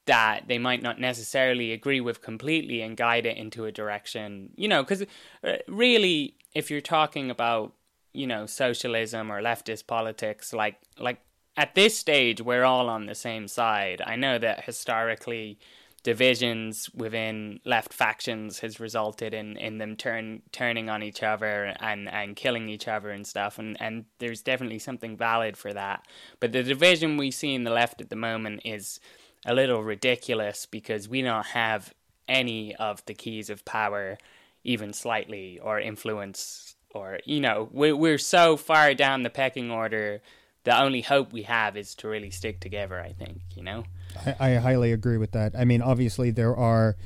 that 0.07 0.45
they 0.49 0.59
might 0.59 0.83
not 0.83 0.99
necessarily 0.99 1.73
agree 1.73 2.00
with 2.00 2.23
completely 2.23 2.81
and 2.81 2.97
guide 2.97 3.26
it 3.26 3.37
into 3.37 3.66
a 3.66 3.73
direction 3.73 4.49
you 4.57 4.66
know 4.66 4.83
because 4.83 5.02
uh, 5.45 5.57
really 5.69 6.35
if 6.54 6.71
you're 6.71 6.81
talking 6.81 7.31
about 7.31 7.75
you 8.14 8.26
know 8.26 8.47
socialism 8.47 9.31
or 9.31 9.42
leftist 9.42 9.87
politics 9.87 10.54
like 10.54 10.76
like 10.99 11.21
at 11.59 11.75
this 11.75 11.99
stage 11.99 12.40
we're 12.40 12.64
all 12.64 12.88
on 12.88 13.04
the 13.04 13.14
same 13.14 13.47
side. 13.47 14.00
I 14.07 14.16
know 14.16 14.38
that 14.38 14.64
historically 14.64 15.59
divisions 16.03 16.91
within 16.95 17.61
left 17.65 17.93
factions 17.93 18.59
has 18.59 18.81
resulted 18.81 19.33
in, 19.33 19.57
in 19.57 19.79
them 19.79 19.97
turn 19.97 20.43
turning 20.51 20.89
on 20.91 21.03
each 21.03 21.23
other 21.23 21.75
and, 21.81 22.09
and 22.09 22.35
killing 22.35 22.69
each 22.69 22.89
other 22.89 23.11
and 23.11 23.27
stuff 23.27 23.59
and, 23.59 23.81
and 23.81 24.05
there's 24.19 24.43
definitely 24.43 24.79
something 24.79 25.17
valid 25.17 25.57
for 25.57 25.73
that. 25.73 26.05
But 26.41 26.53
the 26.53 26.63
division 26.63 27.17
we 27.17 27.31
see 27.31 27.55
in 27.55 27.65
the 27.65 27.71
left 27.71 28.01
at 28.01 28.11
the 28.11 28.17
moment 28.17 28.63
is 28.65 28.99
a 29.47 29.55
little 29.55 29.83
ridiculous 29.83 30.67
because 30.67 31.09
we 31.09 31.23
don't 31.23 31.47
have 31.47 31.95
any 32.29 32.75
of 32.77 33.05
the 33.07 33.15
keys 33.15 33.51
of 33.51 33.65
power 33.65 34.19
even 34.65 34.93
slightly 34.93 35.59
or 35.61 35.81
influence 35.81 36.77
or 36.95 37.19
you 37.25 37.41
know 37.41 37.69
we 37.73 37.93
we're 37.93 38.19
so 38.19 38.57
far 38.57 38.95
down 38.95 39.23
the 39.23 39.31
pecking 39.31 39.71
order 39.71 40.21
the 40.65 40.81
only 40.81 41.01
hope 41.01 41.33
we 41.33 41.43
have 41.43 41.77
is 41.77 41.95
to 41.95 42.09
really 42.09 42.31
stick 42.31 42.61
together 42.61 43.01
i 43.01 43.13
think 43.13 43.41
you 43.57 43.63
know 43.63 43.83
I, 44.26 44.52
I 44.52 44.54
highly 44.57 44.92
agree 44.92 45.16
with 45.16 45.33
that. 45.33 45.54
I 45.57 45.64
mean, 45.64 45.83
obviously 45.83 46.31
there 46.31 46.57
are 46.57 46.97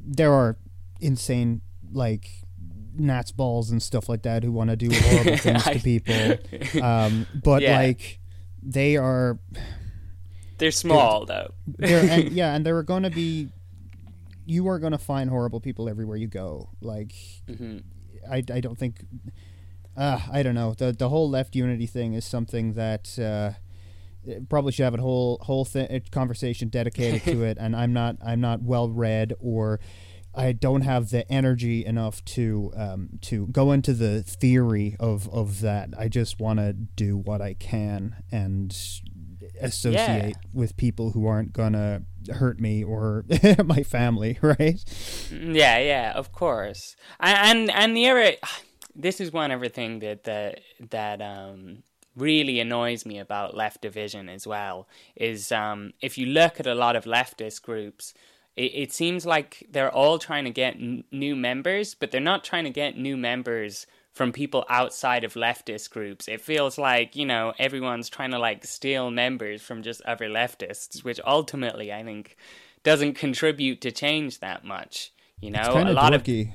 there 0.00 0.32
are 0.32 0.56
insane 1.00 1.62
like 1.92 2.28
Nazbols 2.98 3.70
and 3.70 3.82
stuff 3.82 4.08
like 4.08 4.22
that 4.22 4.44
who 4.44 4.52
want 4.52 4.70
to 4.70 4.76
do 4.76 4.90
horrible 4.92 5.36
things 5.36 5.64
to 5.64 5.78
people. 5.80 6.34
Um, 6.82 7.26
but 7.42 7.62
yeah. 7.62 7.78
like 7.78 8.18
they 8.62 8.96
are 8.96 9.38
they're 10.58 10.70
small 10.70 11.24
they're, 11.24 11.48
though. 11.48 11.54
they're, 11.66 12.10
and, 12.10 12.32
yeah, 12.32 12.54
and 12.54 12.64
there 12.64 12.76
are 12.76 12.82
going 12.82 13.02
to 13.02 13.10
be 13.10 13.48
you 14.46 14.68
are 14.68 14.78
going 14.78 14.92
to 14.92 14.98
find 14.98 15.30
horrible 15.30 15.60
people 15.60 15.88
everywhere 15.88 16.16
you 16.16 16.26
go. 16.26 16.70
Like 16.80 17.14
mm-hmm. 17.48 17.78
I 18.30 18.36
I 18.36 18.60
don't 18.60 18.78
think 18.78 19.04
uh, 19.96 20.20
I 20.30 20.42
don't 20.42 20.54
know. 20.54 20.74
The 20.74 20.92
the 20.92 21.08
whole 21.08 21.28
left 21.28 21.54
unity 21.54 21.86
thing 21.86 22.14
is 22.14 22.24
something 22.24 22.74
that 22.74 23.18
uh, 23.18 23.58
probably 24.48 24.72
should 24.72 24.84
have 24.84 24.94
a 24.94 25.00
whole 25.00 25.38
whole 25.42 25.64
th- 25.64 26.10
conversation 26.10 26.68
dedicated 26.68 27.22
to 27.24 27.42
it. 27.44 27.58
And 27.60 27.74
I'm 27.74 27.92
not 27.92 28.16
I'm 28.24 28.40
not 28.40 28.62
well 28.62 28.88
read 28.88 29.34
or 29.40 29.80
I 30.36 30.52
don't 30.52 30.80
have 30.80 31.10
the 31.10 31.30
energy 31.30 31.84
enough 31.84 32.24
to 32.24 32.72
um, 32.76 33.08
to 33.22 33.46
go 33.48 33.72
into 33.72 33.92
the 33.92 34.22
theory 34.22 34.96
of 34.98 35.28
of 35.28 35.60
that. 35.60 35.90
I 35.96 36.08
just 36.08 36.40
want 36.40 36.58
to 36.58 36.72
do 36.72 37.16
what 37.16 37.40
I 37.40 37.54
can 37.54 38.16
and 38.32 38.76
associate 39.60 39.96
yeah. 39.96 40.50
with 40.52 40.76
people 40.76 41.10
who 41.10 41.26
aren't 41.26 41.52
gonna 41.52 42.02
hurt 42.32 42.60
me 42.60 42.82
or 42.82 43.24
my 43.64 43.82
family, 43.82 44.38
right? 44.42 44.82
Yeah, 45.30 45.78
yeah, 45.78 46.12
of 46.14 46.32
course. 46.32 46.96
And 47.20 47.70
and, 47.70 47.70
and 47.70 47.96
the 47.96 48.08
other, 48.08 48.32
this 48.94 49.20
is 49.20 49.32
one 49.32 49.52
other 49.52 49.68
thing 49.68 50.00
that 50.00 50.24
that 50.24 50.60
that 50.90 51.22
um 51.22 51.82
really 52.16 52.60
annoys 52.60 53.04
me 53.04 53.18
about 53.18 53.56
left 53.56 53.80
division 53.80 54.28
as 54.28 54.46
well 54.46 54.88
is 55.16 55.50
um, 55.52 55.92
if 56.00 56.16
you 56.16 56.26
look 56.26 56.60
at 56.60 56.66
a 56.66 56.74
lot 56.74 56.96
of 56.96 57.04
leftist 57.04 57.62
groups, 57.62 58.14
it, 58.56 58.72
it 58.74 58.92
seems 58.92 59.26
like 59.26 59.66
they're 59.70 59.92
all 59.92 60.18
trying 60.18 60.44
to 60.44 60.50
get 60.50 60.74
n- 60.74 61.04
new 61.10 61.34
members, 61.34 61.94
but 61.94 62.10
they're 62.10 62.20
not 62.20 62.44
trying 62.44 62.64
to 62.64 62.70
get 62.70 62.96
new 62.96 63.16
members 63.16 63.86
from 64.12 64.30
people 64.30 64.64
outside 64.68 65.24
of 65.24 65.34
leftist 65.34 65.90
groups. 65.90 66.28
It 66.28 66.40
feels 66.40 66.78
like, 66.78 67.16
you 67.16 67.26
know, 67.26 67.52
everyone's 67.58 68.08
trying 68.08 68.30
to 68.30 68.38
like 68.38 68.64
steal 68.64 69.10
members 69.10 69.60
from 69.60 69.82
just 69.82 70.00
other 70.02 70.28
leftists, 70.28 71.02
which 71.02 71.18
ultimately 71.26 71.92
I 71.92 72.04
think 72.04 72.36
doesn't 72.84 73.14
contribute 73.14 73.80
to 73.80 73.90
change 73.90 74.38
that 74.38 74.64
much. 74.64 75.12
You 75.40 75.50
know, 75.50 75.62
a 75.62 75.92
lot 75.92 76.12
dorky. 76.12 76.54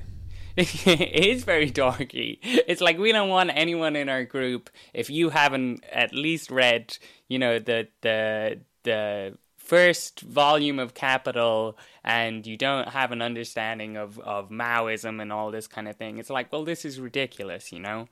it 0.56 1.26
is 1.26 1.44
very 1.44 1.70
dorky. 1.70 2.38
It's 2.42 2.80
like 2.80 2.98
we 2.98 3.12
don't 3.12 3.28
want 3.28 3.50
anyone 3.54 3.96
in 3.96 4.08
our 4.08 4.24
group 4.24 4.70
if 4.92 5.10
you 5.10 5.30
haven't 5.30 5.84
at 5.92 6.12
least 6.14 6.50
read, 6.50 6.98
you 7.28 7.38
know, 7.38 7.58
the 7.58 7.88
the 8.02 8.60
the 8.82 9.38
first 9.70 10.22
volume 10.22 10.80
of 10.80 10.94
Capital 10.94 11.78
and 12.02 12.44
you 12.44 12.56
don't 12.56 12.88
have 12.88 13.12
an 13.12 13.22
understanding 13.22 13.96
of, 13.96 14.18
of 14.18 14.50
Maoism 14.50 15.22
and 15.22 15.32
all 15.32 15.52
this 15.52 15.68
kind 15.68 15.86
of 15.86 15.94
thing. 15.94 16.18
It's 16.18 16.28
like, 16.28 16.50
well, 16.50 16.64
this 16.64 16.84
is 16.84 16.98
ridiculous, 16.98 17.70
you 17.70 17.78
know? 17.78 18.08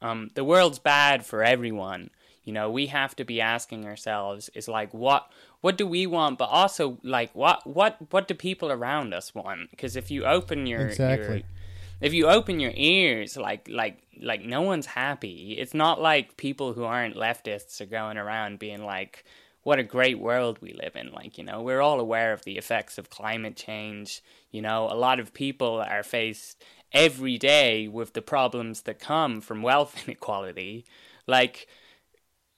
Um, 0.00 0.30
the 0.34 0.44
world's 0.44 0.78
bad 0.78 1.26
for 1.26 1.42
everyone. 1.42 2.10
You 2.44 2.52
know, 2.52 2.70
we 2.70 2.86
have 2.86 3.16
to 3.16 3.24
be 3.24 3.40
asking 3.40 3.86
ourselves 3.86 4.50
is 4.54 4.68
like 4.68 4.94
what 4.94 5.32
what 5.62 5.78
do 5.78 5.86
we 5.86 6.06
want, 6.06 6.38
but 6.38 6.50
also 6.50 6.98
like 7.02 7.34
what 7.34 7.66
what 7.66 7.96
what 8.10 8.28
do 8.28 8.34
people 8.34 8.70
around 8.70 9.14
us 9.14 9.34
want? 9.34 9.70
Because 9.70 9.96
if 9.96 10.10
you 10.10 10.26
open 10.26 10.66
your, 10.66 10.86
exactly. 10.86 11.38
your 11.38 11.44
if 12.04 12.12
you 12.12 12.28
open 12.28 12.60
your 12.60 12.72
ears, 12.74 13.34
like 13.34 13.66
like 13.70 14.02
like 14.20 14.44
no 14.44 14.60
one's 14.60 14.84
happy. 14.84 15.56
It's 15.58 15.72
not 15.72 16.02
like 16.02 16.36
people 16.36 16.74
who 16.74 16.84
aren't 16.84 17.16
leftists 17.16 17.80
are 17.80 17.86
going 17.86 18.18
around 18.18 18.58
being 18.58 18.84
like, 18.84 19.24
what 19.62 19.78
a 19.78 19.82
great 19.82 20.18
world 20.18 20.58
we 20.60 20.74
live 20.74 20.96
in. 20.96 21.12
Like, 21.12 21.38
you 21.38 21.44
know, 21.44 21.62
we're 21.62 21.80
all 21.80 21.98
aware 21.98 22.34
of 22.34 22.44
the 22.44 22.58
effects 22.58 22.98
of 22.98 23.08
climate 23.08 23.56
change. 23.56 24.22
You 24.50 24.60
know, 24.60 24.86
a 24.90 24.94
lot 24.94 25.18
of 25.18 25.32
people 25.32 25.80
are 25.80 26.02
faced 26.02 26.62
every 26.92 27.38
day 27.38 27.88
with 27.88 28.12
the 28.12 28.22
problems 28.22 28.82
that 28.82 28.98
come 28.98 29.40
from 29.40 29.62
wealth 29.62 30.02
inequality. 30.06 30.84
Like, 31.26 31.66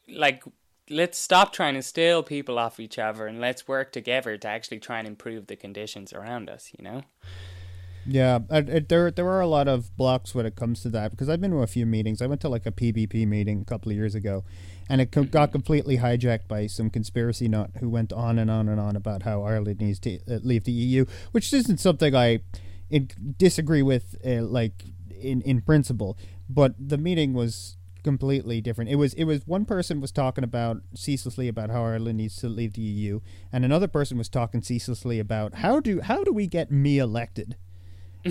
like, 0.08 0.42
let's 0.90 1.18
stop 1.18 1.52
trying 1.52 1.74
to 1.74 1.82
steal 1.82 2.24
people 2.24 2.58
off 2.58 2.80
each 2.80 2.98
other 2.98 3.28
and 3.28 3.40
let's 3.40 3.68
work 3.68 3.92
together 3.92 4.36
to 4.38 4.48
actually 4.48 4.80
try 4.80 4.98
and 4.98 5.06
improve 5.06 5.46
the 5.46 5.54
conditions 5.54 6.12
around 6.12 6.50
us, 6.50 6.72
you 6.76 6.82
know? 6.82 7.02
Yeah, 8.08 8.38
there 8.48 9.10
there 9.10 9.28
are 9.28 9.40
a 9.40 9.46
lot 9.48 9.66
of 9.66 9.96
blocks 9.96 10.34
when 10.34 10.46
it 10.46 10.54
comes 10.54 10.80
to 10.82 10.88
that 10.90 11.10
because 11.10 11.28
I've 11.28 11.40
been 11.40 11.50
to 11.50 11.58
a 11.58 11.66
few 11.66 11.86
meetings. 11.86 12.22
I 12.22 12.26
went 12.26 12.40
to 12.42 12.48
like 12.48 12.64
a 12.64 12.70
PBP 12.70 13.26
meeting 13.26 13.62
a 13.62 13.64
couple 13.64 13.90
of 13.90 13.96
years 13.96 14.14
ago, 14.14 14.44
and 14.88 15.00
it 15.00 15.10
co- 15.10 15.24
got 15.24 15.50
completely 15.50 15.98
hijacked 15.98 16.46
by 16.46 16.68
some 16.68 16.88
conspiracy 16.88 17.48
nut 17.48 17.70
who 17.80 17.88
went 17.88 18.12
on 18.12 18.38
and 18.38 18.50
on 18.50 18.68
and 18.68 18.80
on 18.80 18.94
about 18.94 19.24
how 19.24 19.42
Ireland 19.42 19.80
needs 19.80 19.98
to 20.00 20.18
uh, 20.30 20.38
leave 20.42 20.64
the 20.64 20.72
EU, 20.72 21.04
which 21.32 21.52
isn't 21.52 21.78
something 21.78 22.14
I 22.14 22.40
disagree 23.38 23.82
with, 23.82 24.14
uh, 24.24 24.42
like 24.42 24.84
in 25.10 25.42
in 25.42 25.60
principle. 25.62 26.16
But 26.48 26.74
the 26.78 26.98
meeting 26.98 27.34
was 27.34 27.76
completely 28.04 28.60
different. 28.60 28.88
It 28.88 28.96
was 28.96 29.14
it 29.14 29.24
was 29.24 29.44
one 29.48 29.64
person 29.64 30.00
was 30.00 30.12
talking 30.12 30.44
about 30.44 30.82
ceaselessly 30.94 31.48
about 31.48 31.70
how 31.70 31.82
Ireland 31.82 32.18
needs 32.18 32.36
to 32.36 32.48
leave 32.48 32.74
the 32.74 32.82
EU, 32.82 33.18
and 33.52 33.64
another 33.64 33.88
person 33.88 34.16
was 34.16 34.28
talking 34.28 34.62
ceaselessly 34.62 35.18
about 35.18 35.56
how 35.56 35.80
do 35.80 36.00
how 36.02 36.22
do 36.22 36.32
we 36.32 36.46
get 36.46 36.70
me 36.70 36.98
elected 36.98 37.56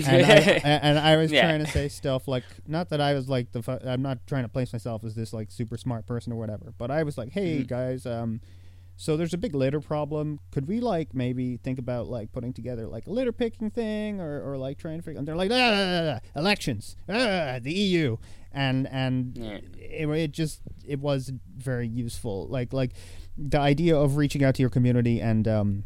and, 0.04 0.26
I, 0.26 0.34
and 0.64 0.98
I 0.98 1.16
was 1.16 1.32
yeah. 1.32 1.42
trying 1.42 1.64
to 1.64 1.70
say 1.70 1.88
stuff 1.88 2.28
like, 2.28 2.44
not 2.66 2.90
that 2.90 3.00
I 3.00 3.14
was 3.14 3.28
like 3.28 3.52
the, 3.52 3.62
fu- 3.62 3.78
I'm 3.84 4.02
not 4.02 4.26
trying 4.26 4.44
to 4.44 4.48
place 4.48 4.72
myself 4.72 5.04
as 5.04 5.14
this 5.14 5.32
like 5.32 5.50
super 5.50 5.76
smart 5.76 6.06
person 6.06 6.32
or 6.32 6.36
whatever, 6.36 6.72
but 6.76 6.90
I 6.90 7.02
was 7.02 7.16
like, 7.16 7.32
hey 7.32 7.60
mm. 7.60 7.66
guys, 7.66 8.06
um, 8.06 8.40
so 8.96 9.16
there's 9.16 9.34
a 9.34 9.38
big 9.38 9.54
litter 9.54 9.80
problem. 9.80 10.40
Could 10.50 10.66
we 10.66 10.80
like 10.80 11.14
maybe 11.14 11.58
think 11.58 11.78
about 11.78 12.08
like 12.08 12.32
putting 12.32 12.54
together 12.54 12.86
like 12.86 13.06
a 13.06 13.10
litter 13.10 13.32
picking 13.32 13.70
thing 13.70 14.20
or, 14.20 14.42
or 14.42 14.56
like 14.56 14.78
trying 14.78 14.98
to 14.98 15.02
figure? 15.02 15.18
And 15.18 15.28
they're 15.28 15.36
like, 15.36 15.50
ah, 15.50 15.54
ah, 15.54 16.14
ah, 16.14 16.20
ah 16.24 16.38
elections, 16.38 16.96
ah, 17.08 17.58
the 17.60 17.72
EU, 17.72 18.16
and 18.52 18.88
and 18.90 19.36
it, 19.76 20.08
it 20.08 20.32
just 20.32 20.62
it 20.86 20.98
was 20.98 21.30
very 21.56 21.86
useful. 21.86 22.46
Like 22.48 22.72
like 22.72 22.92
the 23.36 23.58
idea 23.58 23.96
of 23.96 24.16
reaching 24.16 24.42
out 24.42 24.54
to 24.54 24.62
your 24.62 24.70
community 24.70 25.20
and 25.20 25.46
um 25.46 25.84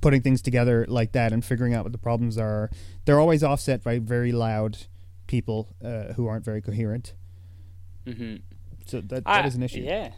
putting 0.00 0.22
things 0.22 0.42
together 0.42 0.86
like 0.88 1.12
that 1.12 1.32
and 1.32 1.44
figuring 1.44 1.74
out 1.74 1.84
what 1.84 1.92
the 1.92 1.98
problems 1.98 2.38
are. 2.38 2.70
They're 3.04 3.20
always 3.20 3.42
offset 3.42 3.82
by 3.82 3.98
very 3.98 4.32
loud 4.32 4.78
people 5.26 5.74
uh, 5.84 6.12
who 6.14 6.26
aren't 6.26 6.44
very 6.44 6.60
coherent. 6.60 7.14
Mm-hmm. 8.06 8.36
So 8.86 9.00
that 9.00 9.24
that 9.24 9.44
I, 9.44 9.46
is 9.46 9.54
an 9.54 9.62
issue. 9.62 9.80
Yeah, 9.80 10.12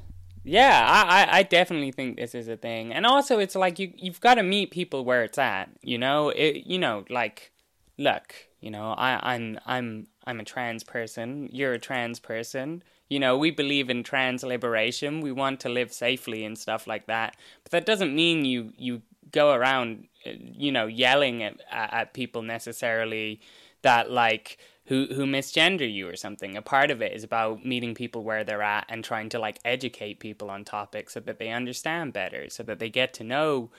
yeah. 0.45 1.05
I, 1.09 1.39
I 1.39 1.43
definitely 1.43 1.93
think 1.93 2.17
this 2.17 2.35
is 2.35 2.49
a 2.49 2.57
thing, 2.57 2.93
and 2.93 3.05
also 3.05 3.39
it's 3.39 3.55
like 3.55 3.79
you 3.79 3.93
you've 3.97 4.21
got 4.21 4.35
to 4.35 4.43
meet 4.43 4.71
people 4.71 5.05
where 5.05 5.25
it's 5.25 5.39
at. 5.39 5.69
You 5.83 5.99
know, 5.99 6.31
it 6.31 6.67
you 6.67 6.79
know 6.79 7.05
like 7.11 7.53
look, 7.99 8.35
you 8.61 8.71
know, 8.71 8.93
I 8.93 9.35
I'm 9.35 9.59
I'm 9.67 10.07
I'm 10.25 10.41
a 10.41 10.45
trans 10.45 10.85
person. 10.85 11.49
You're 11.53 11.75
a 11.75 11.79
trans 11.79 12.19
person. 12.19 12.83
You 13.11 13.21
know, 13.21 13.37
we 13.37 13.51
believe 13.51 13.91
in 13.91 14.03
trans 14.03 14.43
liberation. 14.43 15.21
We 15.21 15.33
want 15.33 15.61
to 15.61 15.69
live 15.69 15.93
safely 15.93 16.45
and 16.45 16.57
stuff 16.57 16.87
like 16.87 17.07
that. 17.09 17.37
But 17.63 17.73
that 17.73 17.87
doesn't 17.87 18.15
mean 18.15 18.45
you 18.45 18.73
you 18.79 19.03
go 19.33 19.53
around, 19.53 20.07
uh, 20.27 20.31
you 20.39 20.73
know, 20.73 20.87
yelling 20.87 21.43
at 21.43 21.61
at 21.71 22.15
people 22.15 22.43
necessarily 22.43 23.41
that 23.83 24.11
like 24.11 24.59
who 24.87 25.07
who 25.15 25.25
misgender 25.25 25.93
you 25.93 26.09
or 26.09 26.17
something. 26.17 26.57
A 26.57 26.63
part 26.63 26.91
of 26.91 27.03
it 27.03 27.13
is 27.13 27.25
about 27.25 27.65
meeting 27.65 27.95
people 27.95 28.23
where 28.23 28.45
they're 28.45 28.63
at 28.63 28.87
and 28.89 29.05
trying 29.05 29.29
to 29.31 29.39
like 29.39 29.59
educate 29.65 30.21
people 30.21 30.51
on 30.51 30.65
topics 30.65 31.15
so 31.15 31.21
that 31.21 31.39
they 31.39 31.51
understand 31.51 32.13
better, 32.13 32.49
so 32.49 32.63
that 32.63 32.79
they 32.79 32.91
get 32.91 33.13
to 33.15 33.25
know 33.25 33.71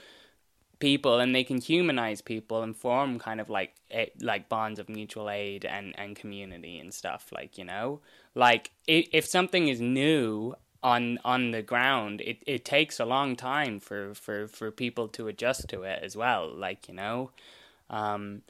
people 0.78 1.20
and 1.20 1.34
they 1.34 1.44
can 1.44 1.60
humanize 1.60 2.20
people 2.20 2.62
and 2.62 2.76
form 2.76 3.18
kind 3.18 3.40
of 3.40 3.48
like 3.48 3.74
like 4.20 4.48
bonds 4.48 4.78
of 4.78 4.88
mutual 4.88 5.30
aid 5.30 5.64
and 5.64 5.98
and 5.98 6.16
community 6.16 6.78
and 6.78 6.92
stuff 6.92 7.30
like 7.32 7.56
you 7.56 7.64
know 7.64 8.00
like 8.34 8.70
if 8.86 9.24
something 9.24 9.68
is 9.68 9.80
new 9.80 10.54
on 10.84 11.18
on 11.24 11.50
the 11.50 11.62
ground 11.62 12.20
it, 12.20 12.42
it 12.46 12.64
takes 12.64 13.00
a 13.00 13.04
long 13.06 13.34
time 13.34 13.80
for, 13.80 14.14
for, 14.14 14.46
for 14.46 14.70
people 14.70 15.08
to 15.08 15.26
adjust 15.26 15.66
to 15.68 15.82
it 15.82 15.98
as 16.02 16.14
well 16.14 16.54
like 16.54 16.86
you 16.86 16.94
know? 16.94 17.30
Um, 17.90 18.42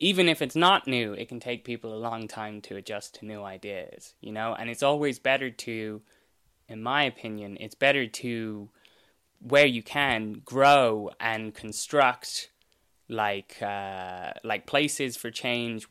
even 0.00 0.28
if 0.28 0.42
it's 0.42 0.56
not 0.56 0.88
new 0.88 1.12
it 1.12 1.28
can 1.28 1.38
take 1.38 1.64
people 1.64 1.94
a 1.94 2.00
long 2.00 2.26
time 2.26 2.62
to 2.62 2.76
adjust 2.76 3.16
to 3.16 3.26
new 3.26 3.42
ideas 3.44 4.14
you 4.22 4.32
know? 4.32 4.54
And 4.54 4.70
it's 4.70 4.82
always 4.82 5.18
better 5.18 5.50
to 5.50 6.00
in 6.66 6.82
my 6.82 7.04
opinion 7.04 7.58
it's 7.60 7.74
better 7.74 8.06
to 8.06 8.70
where 9.40 9.66
you 9.66 9.82
can 9.82 10.40
grow 10.44 11.10
and 11.20 11.54
construct 11.54 12.50
like 13.08 13.60
uh, 13.60 14.32
like 14.42 14.66
places 14.66 15.16
for 15.16 15.30
change 15.30 15.86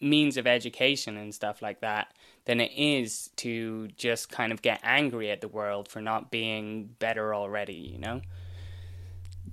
means 0.00 0.36
of 0.36 0.46
education 0.46 1.16
and 1.16 1.34
stuff 1.34 1.60
like 1.60 1.80
that 1.80 2.13
than 2.46 2.60
it 2.60 2.72
is 2.76 3.30
to 3.36 3.88
just 3.96 4.30
kind 4.30 4.52
of 4.52 4.62
get 4.62 4.80
angry 4.82 5.30
at 5.30 5.40
the 5.40 5.48
world 5.48 5.88
for 5.88 6.00
not 6.00 6.30
being 6.30 6.90
better 6.98 7.34
already, 7.34 7.74
you 7.74 7.98
know? 7.98 8.20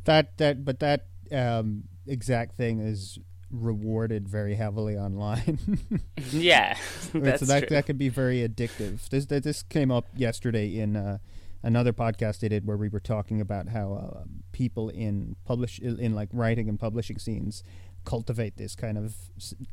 That 0.05 0.37
that 0.37 0.65
but 0.65 0.79
that 0.79 1.05
um, 1.31 1.83
exact 2.07 2.57
thing 2.57 2.79
is 2.79 3.19
rewarded 3.51 4.27
very 4.27 4.55
heavily 4.55 4.97
online. 4.97 5.79
yeah, 6.31 6.77
that's 7.13 7.41
so 7.41 7.45
that 7.45 7.67
true. 7.67 7.75
that 7.75 7.85
could 7.85 7.97
be 7.97 8.09
very 8.09 8.47
addictive. 8.47 9.07
This 9.09 9.25
this 9.25 9.63
came 9.63 9.91
up 9.91 10.05
yesterday 10.15 10.79
in 10.79 10.95
uh, 10.95 11.19
another 11.63 11.93
podcast 11.93 12.43
I 12.43 12.47
did 12.47 12.65
where 12.65 12.77
we 12.77 12.89
were 12.89 12.99
talking 12.99 13.41
about 13.41 13.69
how 13.69 13.93
uh, 13.93 14.23
people 14.51 14.89
in 14.89 15.35
publish 15.45 15.79
in 15.79 16.13
like 16.13 16.29
writing 16.31 16.67
and 16.69 16.79
publishing 16.79 17.19
scenes 17.19 17.63
cultivate 18.03 18.57
this 18.57 18.75
kind 18.75 18.97
of 18.97 19.15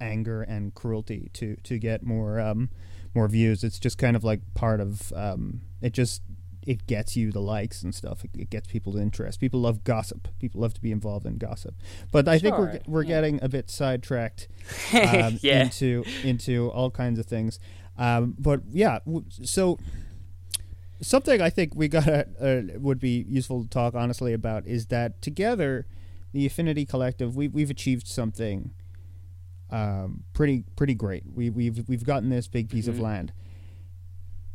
anger 0.00 0.42
and 0.42 0.74
cruelty 0.74 1.31
to 1.35 1.57
to 1.62 1.78
get 1.78 2.02
more 2.02 2.40
um, 2.40 2.70
more 3.18 3.28
views. 3.28 3.64
It's 3.64 3.78
just 3.81 3.98
kind 3.98 4.14
of 4.14 4.22
like 4.22 4.40
part 4.54 4.81
of 4.81 5.12
um, 5.14 5.61
it. 5.83 5.92
Just 5.92 6.22
it 6.66 6.87
gets 6.87 7.16
you 7.16 7.33
the 7.33 7.40
likes 7.40 7.83
and 7.83 7.94
stuff. 7.94 8.24
It, 8.24 8.31
it, 8.38 8.50
gets 8.50 8.68
people's 8.68 8.96
interest. 8.96 9.40
People 9.40 9.61
love 9.61 9.83
gossip. 9.85 10.28
People 10.38 10.61
love 10.61 10.74
to 10.74 10.81
be 10.81 10.92
involved 10.92 11.26
in 11.26 11.38
gossip. 11.38 11.74
But 12.12 12.28
I 12.28 12.38
sure. 12.38 12.42
think 12.42 12.59
we're 12.59 12.81
we're 12.87 13.02
yeah. 13.02 13.09
getting 13.09 13.42
a 13.42 13.48
bit 13.48 13.70
sidetracked 13.70 14.48
um, 14.94 15.38
yeah. 15.42 15.64
into 15.64 16.04
into 16.22 16.70
all 16.70 16.90
kinds 16.90 17.18
of 17.18 17.26
things. 17.26 17.59
Um, 17.96 18.37
but 18.38 18.61
yeah, 18.70 19.00
so 19.42 19.78
something 21.00 21.42
I 21.42 21.50
think 21.50 21.74
we 21.74 21.88
got 21.88 22.07
uh, 22.09 22.61
would 22.76 23.00
be 23.00 23.24
useful 23.28 23.64
to 23.64 23.68
talk 23.68 23.94
honestly 23.94 24.33
about 24.33 24.64
is 24.66 24.87
that 24.87 25.20
together, 25.20 25.87
the 26.33 26.46
Affinity 26.46 26.87
Collective, 26.87 27.35
we 27.35 27.48
we've 27.48 27.70
achieved 27.70 28.07
something 28.07 28.70
um, 29.70 30.24
pretty 30.33 30.64
pretty 30.76 30.94
great. 30.94 31.24
We, 31.33 31.50
we've 31.50 31.88
we've 31.88 32.04
gotten 32.04 32.31
this 32.31 32.48
big 32.48 32.68
piece 32.68 32.87
mm-hmm. 32.87 32.94
of 32.94 33.00
land, 33.00 33.33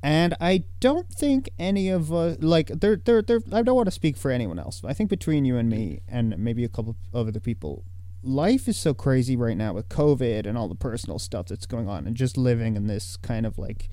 and 0.02 0.36
I 0.42 0.64
don't 0.80 1.10
think 1.10 1.50
any 1.60 1.90
of 1.90 2.12
us 2.12 2.38
like 2.42 2.68
there 2.68 2.96
there 2.96 3.22
there. 3.22 3.40
I 3.52 3.62
don't 3.62 3.76
want 3.76 3.88
to 3.88 3.92
speak 3.92 4.18
for 4.18 4.32
anyone 4.32 4.60
else. 4.60 4.82
I 4.84 4.94
think 4.94 5.10
between 5.10 5.46
you 5.46 5.58
and 5.58 5.70
me, 5.70 6.02
and 6.08 6.38
maybe 6.38 6.64
a 6.64 6.70
couple 6.70 6.96
of 7.14 7.28
other 7.28 7.40
people, 7.40 7.86
life 8.24 8.68
is 8.68 8.78
so 8.78 8.94
crazy 8.94 9.36
right 9.36 9.58
now 9.58 9.74
with 9.74 9.90
COVID 9.90 10.48
and 10.48 10.58
all 10.58 10.68
the 10.68 10.76
personal 10.76 11.20
stuff 11.20 11.48
that's 11.48 11.66
going 11.66 11.88
on, 11.88 12.08
and 12.08 12.16
just 12.16 12.38
living 12.38 12.76
in 12.76 12.88
this 12.88 13.18
kind 13.18 13.46
of 13.46 13.58
like 13.58 13.90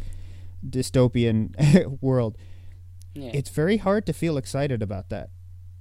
dystopian 0.66 1.98
world. 2.00 2.36
Yeah. 3.14 3.30
It's 3.34 3.50
very 3.50 3.78
hard 3.78 4.06
to 4.06 4.12
feel 4.12 4.36
excited 4.36 4.82
about 4.82 5.08
that. 5.08 5.30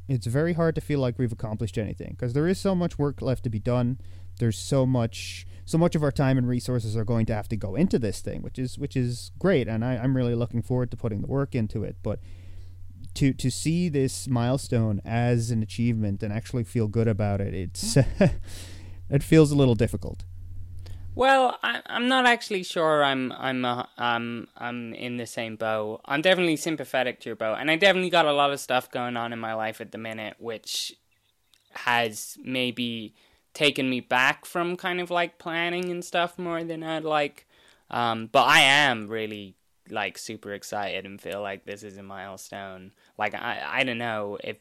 It's 0.08 0.26
very 0.26 0.54
hard 0.54 0.74
to 0.76 0.82
feel 0.82 1.00
like 1.00 1.20
we've 1.20 1.32
accomplished 1.32 1.78
anything 1.78 2.16
because 2.18 2.34
there 2.34 2.48
is 2.48 2.60
so 2.60 2.74
much 2.74 2.98
work 2.98 3.22
left 3.22 3.44
to 3.44 3.50
be 3.50 3.60
done 3.60 4.00
there's 4.40 4.58
so 4.58 4.86
much 4.86 5.46
so 5.66 5.78
much 5.78 5.94
of 5.94 6.02
our 6.02 6.12
time 6.12 6.40
and 6.40 6.48
resources 6.48 6.98
are 6.98 7.06
going 7.06 7.28
to 7.28 7.36
have 7.36 7.48
to 7.48 7.56
go 7.56 7.76
into 7.76 8.00
this 8.00 8.22
thing, 8.22 8.42
which 8.42 8.58
is 8.58 8.80
which 8.80 8.96
is 8.98 9.32
great, 9.38 9.68
and 9.68 9.86
I, 9.86 9.98
I'm 9.98 10.18
really 10.18 10.34
looking 10.34 10.64
forward 10.64 10.90
to 10.92 10.98
putting 10.98 11.22
the 11.22 11.28
work 11.28 11.54
into 11.54 11.84
it. 11.84 11.98
But 12.02 12.20
to 13.16 13.34
to 13.34 13.52
see 13.52 13.88
this 13.88 14.28
milestone 14.28 15.00
as 15.06 15.52
an 15.52 15.62
achievement 15.62 16.24
and 16.24 16.34
actually 16.34 16.64
feel 16.64 16.88
good 16.88 17.08
about 17.08 17.40
it, 17.40 17.54
it's 17.54 17.98
it 19.10 19.22
feels 19.22 19.52
a 19.52 19.56
little 19.56 19.76
difficult. 19.76 20.24
Well, 21.14 21.58
I, 21.62 21.82
am 21.88 22.08
not 22.08 22.26
actually 22.26 22.64
sure 22.64 23.04
I'm 23.04 23.32
I'm 23.34 23.66
uh, 23.66 23.84
I'm 23.98 24.48
I'm 24.58 24.94
in 24.94 25.18
the 25.18 25.28
same 25.28 25.56
boat. 25.56 26.02
I'm 26.06 26.22
definitely 26.22 26.56
sympathetic 26.56 27.20
to 27.22 27.30
your 27.30 27.36
boat, 27.36 27.58
and 27.60 27.70
I 27.70 27.76
definitely 27.76 28.10
got 28.10 28.26
a 28.26 28.34
lot 28.34 28.52
of 28.52 28.60
stuff 28.60 28.90
going 28.90 29.18
on 29.18 29.34
in 29.34 29.40
my 29.40 29.54
life 29.54 29.82
at 29.82 29.92
the 29.92 29.98
minute, 29.98 30.36
which 30.40 30.96
has 31.72 32.38
maybe 32.44 33.14
taken 33.54 33.90
me 33.90 34.00
back 34.00 34.46
from 34.46 34.76
kind 34.76 35.00
of 35.02 35.10
like 35.10 35.40
planning 35.40 35.90
and 35.90 36.04
stuff 36.04 36.38
more 36.38 36.64
than 36.64 36.84
I'd 36.84 37.04
like. 37.04 37.48
Um, 37.90 38.30
but 38.32 38.44
I 38.44 38.62
am 38.62 39.08
really 39.08 39.56
like 39.90 40.18
super 40.18 40.54
excited 40.54 41.06
and 41.06 41.20
feel 41.20 41.42
like 41.42 41.66
this 41.66 41.84
is 41.84 41.98
a 41.98 42.04
milestone. 42.04 42.92
Like 43.18 43.34
I 43.34 43.62
I 43.66 43.84
don't 43.84 43.98
know 43.98 44.38
if 44.44 44.58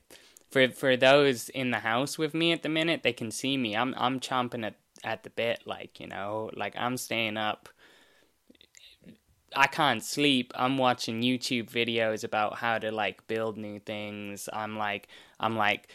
for 0.51 0.69
for 0.71 0.97
those 0.97 1.49
in 1.51 1.71
the 1.71 1.81
house 1.81 2.19
with 2.19 2.35
me 2.35 2.53
at 2.53 2.63
the 2.63 2.69
minute, 2.69 3.03
they 3.03 3.13
can 3.13 3.31
see 3.31 3.57
me. 3.57 3.77
I'm 3.77 3.95
I'm 3.99 4.21
chomping 4.21 4.67
at 4.67 4.77
at 5.05 5.23
the 5.23 5.31
bit, 5.31 5.63
like 5.67 6.01
you 6.01 6.07
know, 6.07 6.51
like 6.55 6.75
I'm 6.77 6.97
staying 6.97 7.37
up 7.37 7.69
I 9.57 9.67
can't 9.67 10.03
sleep. 10.05 10.53
I'm 10.55 10.77
watching 10.79 11.23
YouTube 11.23 11.71
videos 11.71 12.23
about 12.25 12.57
how 12.59 12.79
to 12.79 12.91
like 12.93 13.27
build 13.27 13.57
new 13.57 13.79
things. 13.79 14.49
I'm 14.53 14.77
like 14.77 15.09
I'm 15.41 15.57
like 15.57 15.89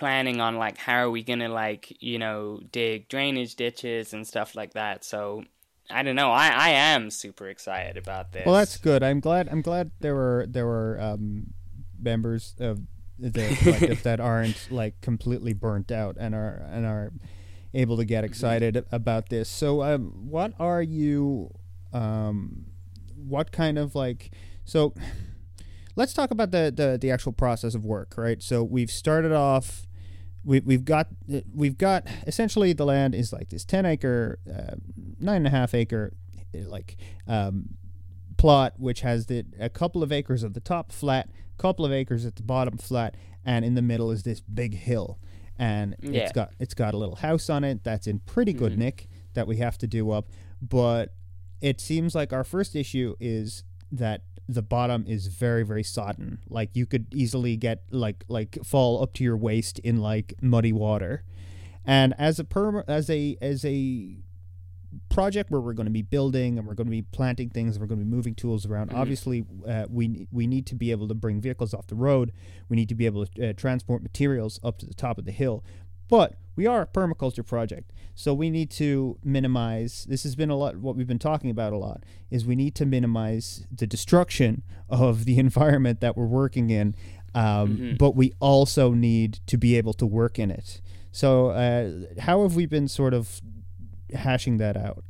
planning 0.00 0.40
on 0.40 0.56
like 0.56 0.76
how 0.78 0.96
are 1.04 1.10
we 1.10 1.22
gonna 1.22 1.48
like 1.48 1.96
you 2.02 2.18
know 2.18 2.60
dig 2.72 3.08
drainage 3.08 3.54
ditches 3.54 4.12
and 4.12 4.26
stuff 4.26 4.56
like 4.56 4.72
that. 4.74 5.04
So 5.04 5.44
I 5.88 6.02
don't 6.02 6.16
know. 6.16 6.30
I, 6.30 6.48
I 6.48 6.68
am 6.70 7.10
super 7.10 7.48
excited 7.48 7.96
about 7.96 8.32
this. 8.32 8.46
Well, 8.46 8.54
that's 8.56 8.76
good. 8.76 9.02
I'm 9.02 9.20
glad. 9.20 9.48
I'm 9.48 9.62
glad 9.62 9.92
there 10.00 10.14
were 10.14 10.46
there 10.48 10.66
were 10.66 10.98
um, 11.00 11.52
members 12.00 12.54
of 12.58 12.80
the 13.18 13.54
collective 13.62 14.02
that 14.08 14.18
aren't 14.20 14.68
like 14.70 15.00
completely 15.00 15.52
burnt 15.52 15.92
out 15.92 16.16
and 16.18 16.34
are 16.34 16.64
and 16.70 16.86
are 16.86 17.12
able 17.74 17.96
to 17.96 18.04
get 18.04 18.24
Mm-hmm. 18.24 18.30
excited 18.32 18.84
about 18.90 19.28
this. 19.28 19.48
So, 19.48 19.82
um, 19.82 20.12
what 20.30 20.54
are 20.58 20.82
you? 20.82 21.50
Um, 21.92 22.66
what 23.16 23.52
kind 23.52 23.78
of 23.78 23.94
like? 23.94 24.30
So, 24.64 24.94
let's 25.96 26.14
talk 26.14 26.30
about 26.30 26.50
the, 26.52 26.72
the 26.74 26.98
the 27.00 27.10
actual 27.10 27.32
process 27.32 27.74
of 27.74 27.84
work, 27.84 28.14
right? 28.16 28.42
So 28.42 28.62
we've 28.62 28.90
started 28.90 29.32
off. 29.32 29.86
We, 30.44 30.60
we've 30.60 30.84
got 30.84 31.08
we've 31.54 31.76
got 31.76 32.06
essentially 32.26 32.72
the 32.72 32.86
land 32.86 33.14
is 33.14 33.32
like 33.32 33.50
this 33.50 33.64
10 33.64 33.84
acre 33.86 34.38
uh, 34.48 34.74
nine 35.18 35.36
and 35.38 35.46
a 35.46 35.50
half 35.50 35.74
acre 35.74 36.14
like 36.54 36.96
um, 37.26 37.70
plot 38.38 38.74
which 38.78 39.00
has 39.02 39.26
the 39.26 39.44
a 39.58 39.68
couple 39.68 40.02
of 40.02 40.10
acres 40.12 40.42
at 40.42 40.54
the 40.54 40.60
top 40.60 40.92
flat 40.92 41.28
couple 41.58 41.84
of 41.84 41.92
acres 41.92 42.24
at 42.24 42.36
the 42.36 42.42
bottom 42.42 42.78
flat 42.78 43.14
and 43.44 43.64
in 43.66 43.74
the 43.74 43.82
middle 43.82 44.10
is 44.10 44.22
this 44.22 44.40
big 44.40 44.74
hill 44.74 45.18
and 45.58 45.94
Yeah. 46.00 46.22
it's 46.22 46.32
got 46.32 46.52
it's 46.58 46.72
got 46.74 46.94
a 46.94 46.96
little 46.96 47.16
house 47.16 47.50
on 47.50 47.62
it 47.64 47.84
that's 47.84 48.06
in 48.06 48.20
pretty 48.20 48.54
good 48.54 48.72
Mhm. 48.72 48.78
nick 48.78 49.08
that 49.34 49.46
we 49.46 49.58
have 49.58 49.76
to 49.78 49.86
do 49.86 50.10
up 50.10 50.30
but 50.62 51.14
it 51.60 51.82
seems 51.82 52.14
like 52.14 52.32
our 52.32 52.44
first 52.44 52.74
issue 52.74 53.14
is 53.20 53.62
that 53.92 54.22
the 54.48 54.62
bottom 54.62 55.04
is 55.06 55.28
very 55.28 55.62
very 55.64 55.82
sodden. 55.84 56.38
Like 56.48 56.70
you 56.74 56.84
could 56.86 57.06
easily 57.14 57.56
get 57.56 57.82
like 57.90 58.24
like 58.28 58.58
fall 58.64 59.02
up 59.02 59.12
to 59.14 59.24
your 59.24 59.36
waist 59.36 59.78
in 59.80 59.98
like 59.98 60.34
muddy 60.42 60.72
water. 60.72 61.22
And 61.84 62.14
as 62.18 62.38
a 62.38 62.44
perm 62.44 62.82
as 62.88 63.08
a 63.08 63.36
as 63.40 63.64
a 63.64 64.16
project 65.08 65.52
where 65.52 65.60
we're 65.60 65.72
going 65.72 65.86
to 65.86 65.92
be 65.92 66.02
building 66.02 66.58
and 66.58 66.66
we're 66.66 66.74
going 66.74 66.88
to 66.88 66.90
be 66.90 67.02
planting 67.02 67.48
things 67.48 67.76
and 67.76 67.80
we're 67.80 67.86
going 67.86 68.00
to 68.00 68.04
be 68.04 68.10
moving 68.10 68.34
tools 68.34 68.66
around 68.66 68.90
Mhm. 68.90 68.96
obviously 68.96 69.44
uh, 69.66 69.86
we 69.88 70.26
we 70.32 70.48
need 70.48 70.66
to 70.66 70.74
be 70.74 70.90
able 70.90 71.06
to 71.06 71.14
bring 71.14 71.40
vehicles 71.40 71.72
off 71.72 71.86
the 71.86 71.94
road. 71.94 72.32
We 72.68 72.76
need 72.76 72.88
to 72.88 72.96
be 72.96 73.06
able 73.06 73.24
to 73.26 73.50
uh, 73.50 73.52
transport 73.52 74.02
materials 74.02 74.58
up 74.64 74.78
to 74.78 74.86
the 74.86 74.94
top 74.94 75.16
of 75.16 75.24
the 75.26 75.32
hill 75.32 75.62
but 76.10 76.34
we 76.56 76.66
are 76.66 76.82
a 76.82 76.86
permaculture 76.86 77.46
project 77.46 77.90
so 78.14 78.34
we 78.34 78.50
need 78.50 78.70
to 78.70 79.16
minimize 79.24 80.04
this 80.08 80.24
has 80.24 80.34
been 80.36 80.50
a 80.50 80.56
lot 80.56 80.76
what 80.76 80.94
we've 80.96 81.06
been 81.06 81.18
talking 81.18 81.48
about 81.50 81.72
a 81.72 81.76
lot 81.78 82.02
is 82.30 82.44
we 82.44 82.54
need 82.56 82.74
to 82.74 82.84
minimize 82.84 83.66
the 83.74 83.86
destruction 83.86 84.62
of 84.88 85.24
the 85.24 85.38
environment 85.46 86.00
that 86.00 86.16
we're 86.16 86.26
working 86.26 86.68
in 86.70 86.94
um, 87.34 87.76
Mhm. 87.76 87.98
but 87.98 88.14
we 88.16 88.32
also 88.40 88.92
need 88.92 89.38
to 89.46 89.56
be 89.56 89.76
able 89.76 89.92
to 89.94 90.06
work 90.06 90.38
in 90.38 90.50
it 90.50 90.80
so 91.12 91.50
uh, 91.50 92.20
how 92.20 92.42
have 92.42 92.54
we 92.56 92.66
been 92.66 92.88
sort 92.88 93.14
of 93.14 93.40
hashing 94.12 94.58
that 94.58 94.76
out 94.76 95.04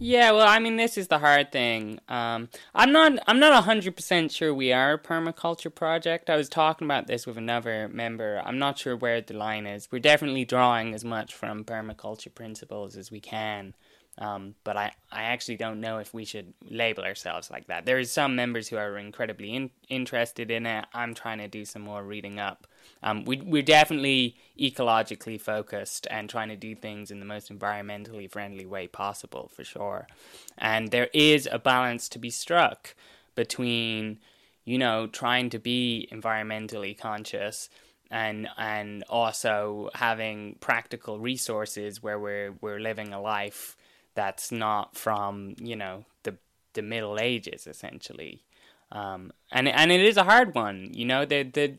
Yeah, 0.00 0.30
well, 0.30 0.46
I 0.46 0.60
mean, 0.60 0.76
this 0.76 0.96
is 0.96 1.08
the 1.08 1.18
hard 1.18 1.50
thing. 1.50 1.98
Um, 2.08 2.50
I'm 2.72 2.92
not, 2.92 3.18
I'm 3.26 3.40
not 3.40 3.64
hundred 3.64 3.96
percent 3.96 4.30
sure 4.30 4.54
we 4.54 4.72
are 4.72 4.92
a 4.92 4.98
permaculture 4.98 5.74
project. 5.74 6.30
I 6.30 6.36
was 6.36 6.48
talking 6.48 6.86
about 6.86 7.08
this 7.08 7.26
with 7.26 7.36
another 7.36 7.88
member. 7.88 8.40
I'm 8.44 8.60
not 8.60 8.78
sure 8.78 8.96
where 8.96 9.20
the 9.20 9.34
line 9.34 9.66
is. 9.66 9.88
We're 9.90 9.98
definitely 9.98 10.44
drawing 10.44 10.94
as 10.94 11.04
much 11.04 11.34
from 11.34 11.64
permaculture 11.64 12.32
principles 12.32 12.96
as 12.96 13.10
we 13.10 13.18
can, 13.18 13.74
um, 14.18 14.56
but 14.64 14.76
I, 14.76 14.92
I 15.12 15.24
actually 15.24 15.56
don't 15.56 15.80
know 15.80 15.98
if 15.98 16.12
we 16.12 16.24
should 16.24 16.52
label 16.68 17.04
ourselves 17.04 17.50
like 17.50 17.68
that. 17.68 17.86
There 17.86 18.00
is 18.00 18.10
some 18.10 18.34
members 18.34 18.68
who 18.68 18.76
are 18.76 18.98
incredibly 18.98 19.54
in, 19.54 19.70
interested 19.88 20.50
in 20.50 20.66
it. 20.66 20.86
I'm 20.92 21.14
trying 21.14 21.38
to 21.38 21.46
do 21.46 21.64
some 21.64 21.82
more 21.82 22.02
reading 22.02 22.40
up. 22.40 22.66
Um, 23.02 23.24
we, 23.24 23.36
we're 23.36 23.62
definitely 23.62 24.36
ecologically 24.58 25.40
focused 25.40 26.08
and 26.10 26.28
trying 26.28 26.48
to 26.48 26.56
do 26.56 26.74
things 26.74 27.12
in 27.12 27.20
the 27.20 27.26
most 27.26 27.48
environmentally 27.56 28.30
friendly 28.30 28.66
way 28.66 28.88
possible, 28.88 29.50
for 29.54 29.62
sure. 29.62 30.08
And 30.56 30.90
there 30.90 31.10
is 31.14 31.48
a 31.50 31.60
balance 31.60 32.08
to 32.10 32.18
be 32.18 32.30
struck 32.30 32.96
between, 33.36 34.18
you 34.64 34.78
know, 34.78 35.06
trying 35.06 35.48
to 35.50 35.60
be 35.60 36.08
environmentally 36.10 36.98
conscious 36.98 37.70
and 38.10 38.48
and 38.56 39.04
also 39.10 39.90
having 39.94 40.56
practical 40.60 41.20
resources 41.20 42.02
where 42.02 42.18
we're 42.18 42.52
we're 42.62 42.80
living 42.80 43.12
a 43.12 43.20
life 43.20 43.76
that's 44.18 44.50
not 44.50 44.96
from 44.96 45.54
you 45.60 45.76
know 45.76 46.04
the 46.24 46.36
the 46.74 46.82
Middle 46.82 47.18
Ages 47.20 47.68
essentially. 47.68 48.42
Um, 48.90 49.32
and 49.52 49.68
and 49.68 49.92
it 49.92 50.00
is 50.00 50.16
a 50.16 50.24
hard 50.24 50.54
one, 50.54 50.90
you 50.92 51.04
know. 51.04 51.24
The 51.24 51.44
the 51.44 51.74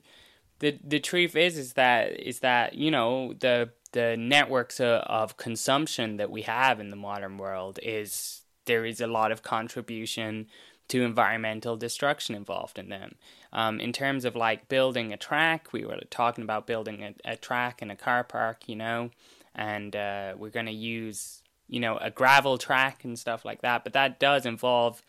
the 0.60 0.80
the 0.84 1.00
truth 1.00 1.36
is 1.36 1.58
is 1.58 1.74
that 1.74 2.18
is 2.18 2.40
that 2.40 2.76
you 2.76 2.92
know 2.92 3.34
the 3.34 3.72
the 3.92 4.16
networks 4.16 4.80
of, 4.80 5.02
of 5.02 5.38
consumption 5.38 6.18
that 6.18 6.32
we 6.32 6.44
have 6.44 6.80
in 6.80 6.90
the 6.90 6.96
modern 6.96 7.38
world 7.38 7.80
is 7.84 8.42
there 8.66 8.86
is 8.86 9.02
a 9.02 9.08
lot 9.08 9.32
of 9.32 9.42
contribution 9.42 10.48
to 10.88 11.04
environmental 11.04 11.76
destruction 11.76 12.36
involved 12.36 12.80
in 12.80 12.90
them. 12.90 13.16
Um, 13.52 13.80
in 13.80 13.92
terms 13.92 14.26
of 14.26 14.36
like 14.36 14.70
building 14.70 15.12
a 15.12 15.18
track, 15.18 15.74
we 15.74 15.84
were 15.86 16.00
talking 16.10 16.44
about 16.44 16.68
building 16.68 17.04
a, 17.04 17.34
a 17.34 17.36
track 17.36 17.82
in 17.82 17.92
a 17.92 17.96
car 17.96 18.24
park, 18.24 18.64
you 18.68 18.76
know, 18.76 19.10
and 19.56 19.96
uh, 19.96 20.36
we're 20.38 20.50
going 20.50 20.68
to 20.68 20.72
use 20.72 21.42
you 21.70 21.80
know 21.80 21.98
a 21.98 22.12
gravel 22.12 22.58
track 22.58 23.04
and 23.04 23.18
stuff 23.18 23.46
like 23.46 23.62
that. 23.62 23.84
But 23.84 23.94
that 23.94 24.20
does 24.20 24.46
involve, 24.46 25.02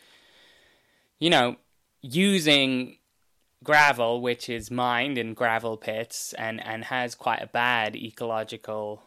you 1.18 1.31
know, 1.31 1.57
using 2.03 2.99
gravel, 3.62 4.20
which 4.20 4.49
is 4.49 4.70
mined 4.70 5.18
in 5.18 5.35
gravel 5.35 5.77
pits 5.77 6.33
and, 6.35 6.64
and 6.64 6.85
has 6.85 7.14
quite 7.14 7.42
a 7.42 7.46
bad 7.46 7.94
ecological 7.96 9.03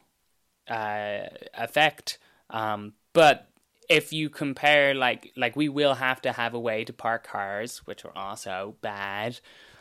uh, 0.67 1.21
effect. 1.57 2.19
Um, 2.49 2.93
but 3.13 3.49
if 3.89 4.13
you 4.13 4.29
compare, 4.29 4.93
like, 4.93 5.31
like 5.35 5.55
we 5.55 5.69
will 5.69 5.95
have 5.95 6.21
to 6.21 6.31
have 6.31 6.53
a 6.53 6.59
way 6.59 6.83
to 6.85 6.93
park 6.93 7.25
cars, 7.25 7.79
which 7.85 8.05
are 8.05 8.15
also 8.15 8.75
bad, 8.81 9.39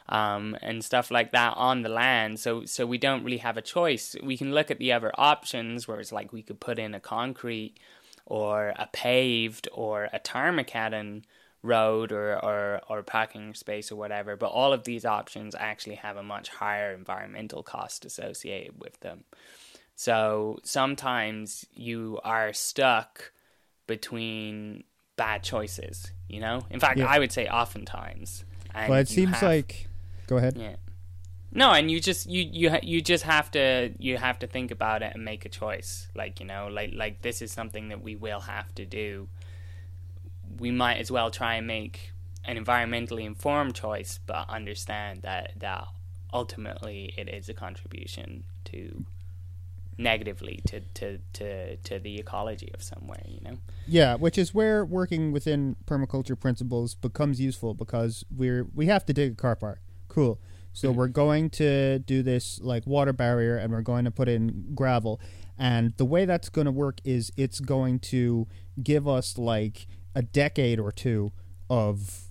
um, 0.08 0.56
and 0.62 0.84
stuff 0.84 1.10
like 1.10 1.32
that 1.32 1.54
on 1.56 1.82
the 1.82 1.88
land. 1.88 2.40
So, 2.40 2.64
so 2.64 2.86
we 2.86 2.98
don't 2.98 3.24
really 3.24 3.38
have 3.38 3.56
a 3.56 3.62
choice. 3.62 4.16
We 4.22 4.36
can 4.36 4.52
look 4.52 4.70
at 4.70 4.78
the 4.78 4.92
other 4.92 5.12
options, 5.16 5.86
where 5.86 6.00
it's 6.00 6.12
like 6.12 6.32
we 6.32 6.42
could 6.42 6.60
put 6.60 6.78
in 6.78 6.94
a 6.94 7.00
concrete 7.00 7.74
or 8.26 8.72
a 8.76 8.88
paved 8.92 9.68
or 9.72 10.08
a 10.12 10.20
tarmacadam 10.20 11.22
road 11.62 12.10
or, 12.10 12.34
or, 12.44 12.80
or 12.88 13.02
parking 13.02 13.54
space 13.54 13.92
or 13.92 13.96
whatever, 13.96 14.36
but 14.36 14.48
all 14.48 14.72
of 14.72 14.84
these 14.84 15.04
options 15.04 15.54
actually 15.58 15.94
have 15.94 16.16
a 16.16 16.22
much 16.22 16.48
higher 16.48 16.92
environmental 16.92 17.62
cost 17.62 18.04
associated 18.04 18.80
with 18.80 18.98
them. 19.00 19.24
So 19.94 20.58
sometimes 20.64 21.64
you 21.72 22.18
are 22.24 22.52
stuck 22.52 23.32
between 23.86 24.84
bad 25.16 25.42
choices, 25.44 26.10
you 26.28 26.40
know? 26.40 26.62
In 26.70 26.80
fact, 26.80 26.98
Yeah. 26.98 27.06
I 27.06 27.18
would 27.18 27.30
say 27.30 27.46
oftentimes. 27.46 28.44
And 28.74 28.88
well 28.90 29.00
it 29.00 29.08
seems 29.08 29.34
have- 29.34 29.42
like 29.42 29.86
go 30.26 30.36
ahead 30.36 30.56
yeah. 30.56 30.76
No, 31.54 31.72
and 31.72 31.90
you 31.90 32.00
just 32.00 32.28
you 32.28 32.48
you 32.50 32.78
you 32.82 33.02
just 33.02 33.24
have 33.24 33.50
to 33.50 33.92
you 33.98 34.16
have 34.16 34.38
to 34.38 34.46
think 34.46 34.70
about 34.70 35.02
it 35.02 35.12
and 35.14 35.22
make 35.22 35.44
a 35.44 35.50
choice. 35.50 36.08
Like 36.14 36.40
you 36.40 36.46
know, 36.46 36.68
like 36.68 36.92
like 36.94 37.20
this 37.20 37.42
is 37.42 37.52
something 37.52 37.88
that 37.88 38.02
we 38.02 38.16
will 38.16 38.40
have 38.40 38.74
to 38.76 38.86
do. 38.86 39.28
We 40.58 40.70
might 40.70 40.96
as 40.96 41.10
well 41.10 41.30
try 41.30 41.56
and 41.56 41.66
make 41.66 42.12
an 42.44 42.62
environmentally 42.62 43.24
informed 43.24 43.74
choice, 43.74 44.18
but 44.26 44.48
understand 44.48 45.22
that 45.22 45.52
that 45.58 45.88
ultimately 46.32 47.12
it 47.18 47.28
is 47.28 47.50
a 47.50 47.54
contribution 47.54 48.44
to 48.64 49.04
negatively 49.98 50.62
to 50.66 50.80
to 50.94 51.18
to 51.34 51.76
to 51.76 51.98
the 51.98 52.18
ecology 52.18 52.70
of 52.72 52.82
somewhere. 52.82 53.24
You 53.26 53.40
know. 53.42 53.58
Yeah, 53.86 54.14
which 54.14 54.38
is 54.38 54.54
where 54.54 54.86
working 54.86 55.32
within 55.32 55.76
permaculture 55.84 56.38
principles 56.38 56.94
becomes 56.94 57.42
useful 57.42 57.74
because 57.74 58.24
we're 58.34 58.66
we 58.74 58.86
have 58.86 59.04
to 59.04 59.12
dig 59.12 59.32
a 59.32 59.34
car 59.34 59.54
park. 59.54 59.82
Cool. 60.12 60.38
So 60.74 60.92
we're 60.92 61.08
going 61.08 61.48
to 61.50 61.98
do 62.00 62.22
this 62.22 62.60
like 62.60 62.86
water 62.86 63.14
barrier 63.14 63.56
and 63.56 63.72
we're 63.72 63.80
going 63.80 64.04
to 64.04 64.10
put 64.10 64.28
in 64.28 64.74
gravel. 64.74 65.22
And 65.58 65.94
the 65.96 66.04
way 66.04 66.26
that's 66.26 66.50
going 66.50 66.66
to 66.66 66.70
work 66.70 67.00
is 67.02 67.32
it's 67.38 67.60
going 67.60 67.98
to 68.00 68.46
give 68.82 69.08
us 69.08 69.38
like 69.38 69.86
a 70.14 70.20
decade 70.20 70.78
or 70.78 70.92
two 70.92 71.32
of 71.70 72.24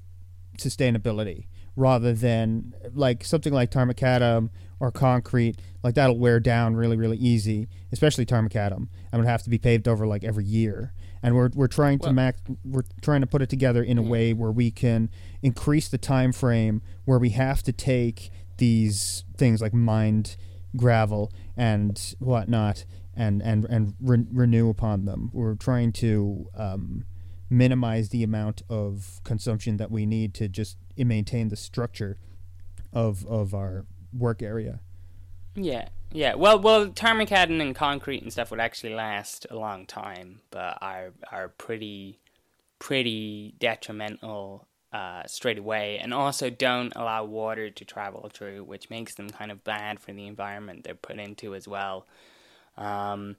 sustainability 0.60 1.48
rather 1.76 2.14
than 2.14 2.76
like 2.94 3.24
something 3.24 3.52
like 3.52 3.72
tarmacadam 3.72 4.50
or 4.80 4.92
concrete 4.92 5.56
like 5.84 5.96
that'll 5.96 6.20
wear 6.20 6.40
down 6.40 6.76
really 6.76 6.98
really 6.98 7.18
easy 7.18 7.68
especially 7.94 8.26
tarmacadam 8.26 8.90
and 9.12 9.22
would 9.22 9.26
have 9.26 9.42
to 9.42 9.50
be 9.50 9.58
paved 9.58 9.88
over 9.88 10.06
like 10.06 10.24
every 10.24 10.44
year 10.44 10.94
and 11.24 11.36
we're 11.36 11.50
we're 11.54 11.68
trying 11.68 12.00
to 12.00 12.08
Well- 12.08 12.14
max 12.14 12.42
we're 12.66 12.84
trying 13.02 13.22
to 13.22 13.28
put 13.28 13.42
it 13.42 13.50
together 13.50 13.84
in 13.84 13.98
a 13.98 14.02
way 14.02 14.34
where 14.34 14.52
we 14.52 14.72
can 14.72 15.10
increase 15.42 15.88
the 15.88 15.98
time 15.98 16.32
frame 16.32 16.82
where 17.06 17.20
we 17.20 17.30
have 17.32 17.64
to 17.64 17.72
take 17.72 18.32
these 18.58 19.24
things 19.38 19.62
like 19.62 19.74
mined 19.74 20.36
gravel 20.76 21.32
and 21.58 22.16
whatnot 22.20 22.86
and 23.16 23.42
and 23.42 23.66
and 23.66 23.94
re- 24.00 24.26
renew 24.32 24.70
upon 24.70 25.06
them 25.06 25.30
we're 25.34 25.56
trying 25.56 25.92
to 25.92 26.48
um, 26.56 27.06
minimize 27.50 28.10
the 28.10 28.24
amount 28.24 28.62
of 28.70 29.20
consumption 29.24 29.78
that 29.78 29.92
we 29.92 30.06
need 30.06 30.34
to 30.34 30.48
just 30.48 30.78
maintain 30.98 31.50
the 31.50 31.56
structure 31.58 32.18
of 32.94 33.26
of 33.26 33.54
our 33.54 33.86
work 34.14 34.42
area. 34.42 34.80
Yeah, 35.56 35.90
yeah. 36.12 36.36
Well, 36.36 36.60
well, 36.60 36.88
Tarmacadam 36.88 37.62
and 37.62 37.76
concrete 37.76 38.22
and 38.24 38.32
stuff 38.32 38.52
would 38.52 38.60
actually 38.60 38.94
last 38.94 39.46
a 39.50 39.56
long 39.56 39.86
time, 39.86 40.42
but 40.50 40.78
are 40.82 41.12
are 41.32 41.50
pretty 41.50 42.20
pretty 42.80 43.54
detrimental 43.60 44.68
uh, 44.94 45.24
straight 45.28 45.58
away, 45.58 46.00
and 46.00 46.14
also 46.14 46.50
don't 46.50 46.94
allow 46.96 47.24
water 47.26 47.70
to 47.70 47.86
travel 47.86 48.30
through, 48.34 48.64
which 48.64 48.90
makes 48.90 49.16
them 49.16 49.30
kind 49.30 49.52
of 49.52 49.64
bad 49.64 50.00
for 50.00 50.14
the 50.14 50.28
environment 50.28 50.84
they're 50.84 50.96
put 50.96 51.20
into 51.20 51.54
as 51.56 51.68
well. 51.68 52.06
Um, 52.78 53.36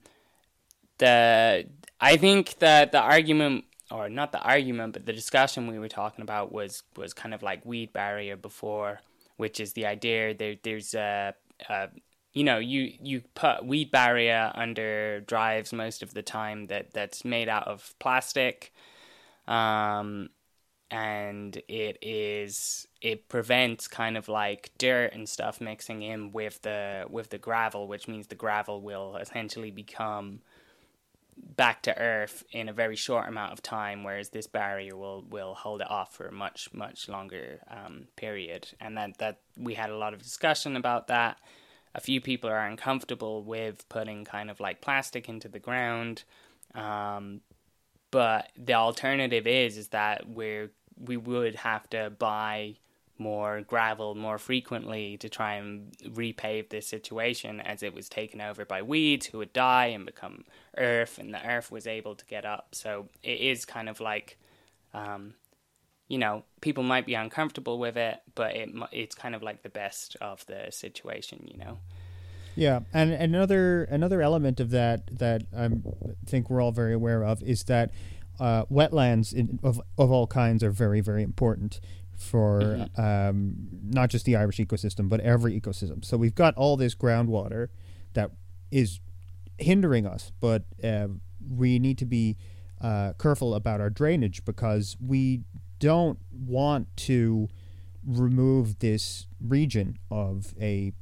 the 0.99 1.67
I 2.01 2.17
think 2.17 2.59
that 2.59 2.93
the 2.93 3.01
argument, 3.01 3.65
or 3.91 4.09
not 4.09 4.33
the 4.33 4.41
argument, 4.41 4.93
but 4.95 5.07
the 5.07 5.13
discussion 5.13 5.67
we 5.67 5.79
were 5.79 5.89
talking 5.89 6.23
about 6.23 6.53
was 6.53 6.83
was 6.97 7.15
kind 7.15 7.35
of 7.35 7.43
like 7.43 7.65
weed 7.65 7.93
barrier 7.93 8.37
before, 8.37 9.01
which 9.37 9.61
is 9.61 9.73
the 9.73 9.87
idea 9.87 10.35
there 10.35 10.57
there's 10.63 10.95
a, 10.95 11.35
a 11.69 11.89
you 12.33 12.45
know 12.45 12.59
you 12.59 12.93
you 13.03 13.23
put 13.35 13.65
weed 13.65 13.91
barrier 13.91 14.53
under 14.55 15.21
drives 15.21 15.73
most 15.73 16.03
of 16.03 16.15
the 16.15 16.23
time 16.23 16.67
that 16.67 16.93
that's 16.93 17.25
made 17.25 17.49
out 17.49 17.69
of 17.69 17.95
plastic. 17.99 18.73
Um 19.47 20.31
and 20.91 21.57
it 21.69 21.97
is 22.03 22.87
it 23.01 23.29
prevents 23.29 23.89
kind 23.89 24.17
of 24.19 24.29
like 24.29 24.71
dirt 24.79 25.13
and 25.15 25.27
stuff 25.29 25.61
mixing 25.61 26.03
in 26.03 26.33
with 26.33 26.61
the 26.63 27.05
with 27.09 27.31
the 27.31 27.39
gravel 27.39 27.89
which 27.89 28.07
means 28.09 28.27
the 28.27 28.35
gravel 28.35 28.83
will 28.83 29.17
essentially 29.17 29.71
become 29.71 30.41
back 31.37 31.83
to 31.83 31.99
earth 31.99 32.45
in 32.53 32.69
a 32.69 32.73
very 32.73 32.97
short 32.97 33.29
amount 33.29 33.53
of 33.53 33.63
time 33.63 34.05
whereas 34.05 34.31
this 34.31 34.47
barrier 34.47 34.97
will 34.97 35.25
will 35.29 35.55
hold 35.55 35.81
it 35.81 35.91
off 35.91 36.15
for 36.15 36.27
a 36.27 36.33
much 36.33 36.69
much 36.73 37.09
longer 37.09 37.61
um, 37.71 38.07
period. 38.17 38.69
And 38.81 38.97
that 38.97 39.19
that 39.19 39.39
we 39.57 39.75
had 39.75 39.91
a 39.91 39.97
lot 39.97 40.15
of 40.15 40.23
discussion 40.23 40.77
about 40.77 41.09
that. 41.09 41.39
A 41.95 42.01
few 42.01 42.21
people 42.21 42.49
are 42.49 42.67
uncomfortable 42.67 43.43
with 43.43 43.87
putting 43.91 44.25
kind 44.25 44.51
of 44.51 44.61
like 44.61 44.81
plastic 44.81 45.29
into 45.29 45.49
the 45.49 45.59
ground 45.59 46.25
um, 46.75 47.41
but 48.11 48.51
the 48.57 48.75
alternative 48.75 49.47
is 49.47 49.77
is 49.77 49.89
that 49.89 50.29
we're 50.29 50.71
we 50.99 51.17
would 51.17 51.57
have 51.57 51.89
to 51.91 52.11
buy 52.19 52.77
more 53.23 53.63
gravel 53.63 54.15
more 54.15 54.39
frequently 54.39 55.17
to 55.19 55.29
try 55.29 55.55
and 55.55 55.93
repave 56.09 56.69
this 56.69 56.87
situation 56.87 57.61
as 57.61 57.83
it 57.83 57.95
was 57.95 58.09
taken 58.09 58.41
over 58.41 58.65
by 58.65 58.83
weeds 58.83 59.27
who 59.27 59.39
would 59.39 59.53
die 59.53 59.87
and 59.87 60.05
become 60.05 60.45
earth 60.77 61.19
and 61.19 61.33
the 61.33 61.47
earth 61.47 61.71
was 61.71 61.87
able 61.87 62.15
to 62.15 62.25
get 62.27 62.45
up. 62.45 62.69
So 62.73 63.09
it 63.23 63.41
is 63.41 63.65
kind 63.65 63.89
of 63.89 64.01
like 64.01 64.39
um, 64.93 65.35
you 66.13 66.19
know 66.19 66.45
people 66.61 66.83
might 66.83 67.07
be 67.07 67.15
uncomfortable 67.15 67.79
with 67.79 67.97
it 67.97 68.21
but 68.35 68.55
it 68.55 68.69
it's 68.93 69.15
kind 69.15 69.35
of 69.35 69.43
like 69.43 69.63
the 69.63 69.71
best 69.71 70.15
of 70.21 70.45
the 70.47 70.67
situation 70.71 71.49
you 71.51 71.57
know? 71.57 71.79
Yeah 72.55 72.81
and 72.93 73.13
another 73.13 73.85
another 73.85 74.21
element 74.21 74.61
of 74.61 74.71
that 74.71 75.19
that 75.19 75.45
i 75.57 75.71
think 76.27 76.51
we're 76.51 76.61
all 76.61 76.71
very 76.71 76.93
aware 76.93 77.25
of 77.25 77.43
is 77.43 77.65
that 77.65 77.91
uh, 78.39 78.65
wetlands 78.67 79.33
in, 79.33 79.59
of 79.63 79.81
of 79.97 80.11
all 80.11 80.27
kinds 80.27 80.63
are 80.63 80.71
very 80.71 81.01
very 81.01 81.23
important 81.23 81.81
for 82.17 82.61
mm-hmm. 82.61 83.01
um, 83.01 83.55
not 83.85 84.11
just 84.11 84.25
the 84.25 84.37
Irish 84.37 84.59
ecosystem 84.59 85.09
but 85.09 85.21
every 85.21 85.59
ecosystem. 85.59 86.05
So 86.05 86.17
we've 86.17 86.35
got 86.35 86.55
all 86.57 86.77
this 86.77 86.95
groundwater 86.95 87.69
that 88.15 88.31
is 88.71 89.01
hindering 89.59 90.07
us, 90.07 90.33
but 90.41 90.65
uh, 90.83 91.09
we 91.49 91.79
need 91.79 91.99
to 91.99 92.07
be 92.07 92.37
uh, 92.81 93.13
careful 93.19 93.55
about 93.55 93.81
our 93.81 93.91
drainage 93.91 94.45
because 94.45 94.97
we 95.01 95.43
don't 95.79 96.19
want 96.31 96.89
to 96.97 97.49
remove 98.05 98.79
this 98.81 99.27
region 99.41 99.99
of 100.11 100.55
a 100.61 100.93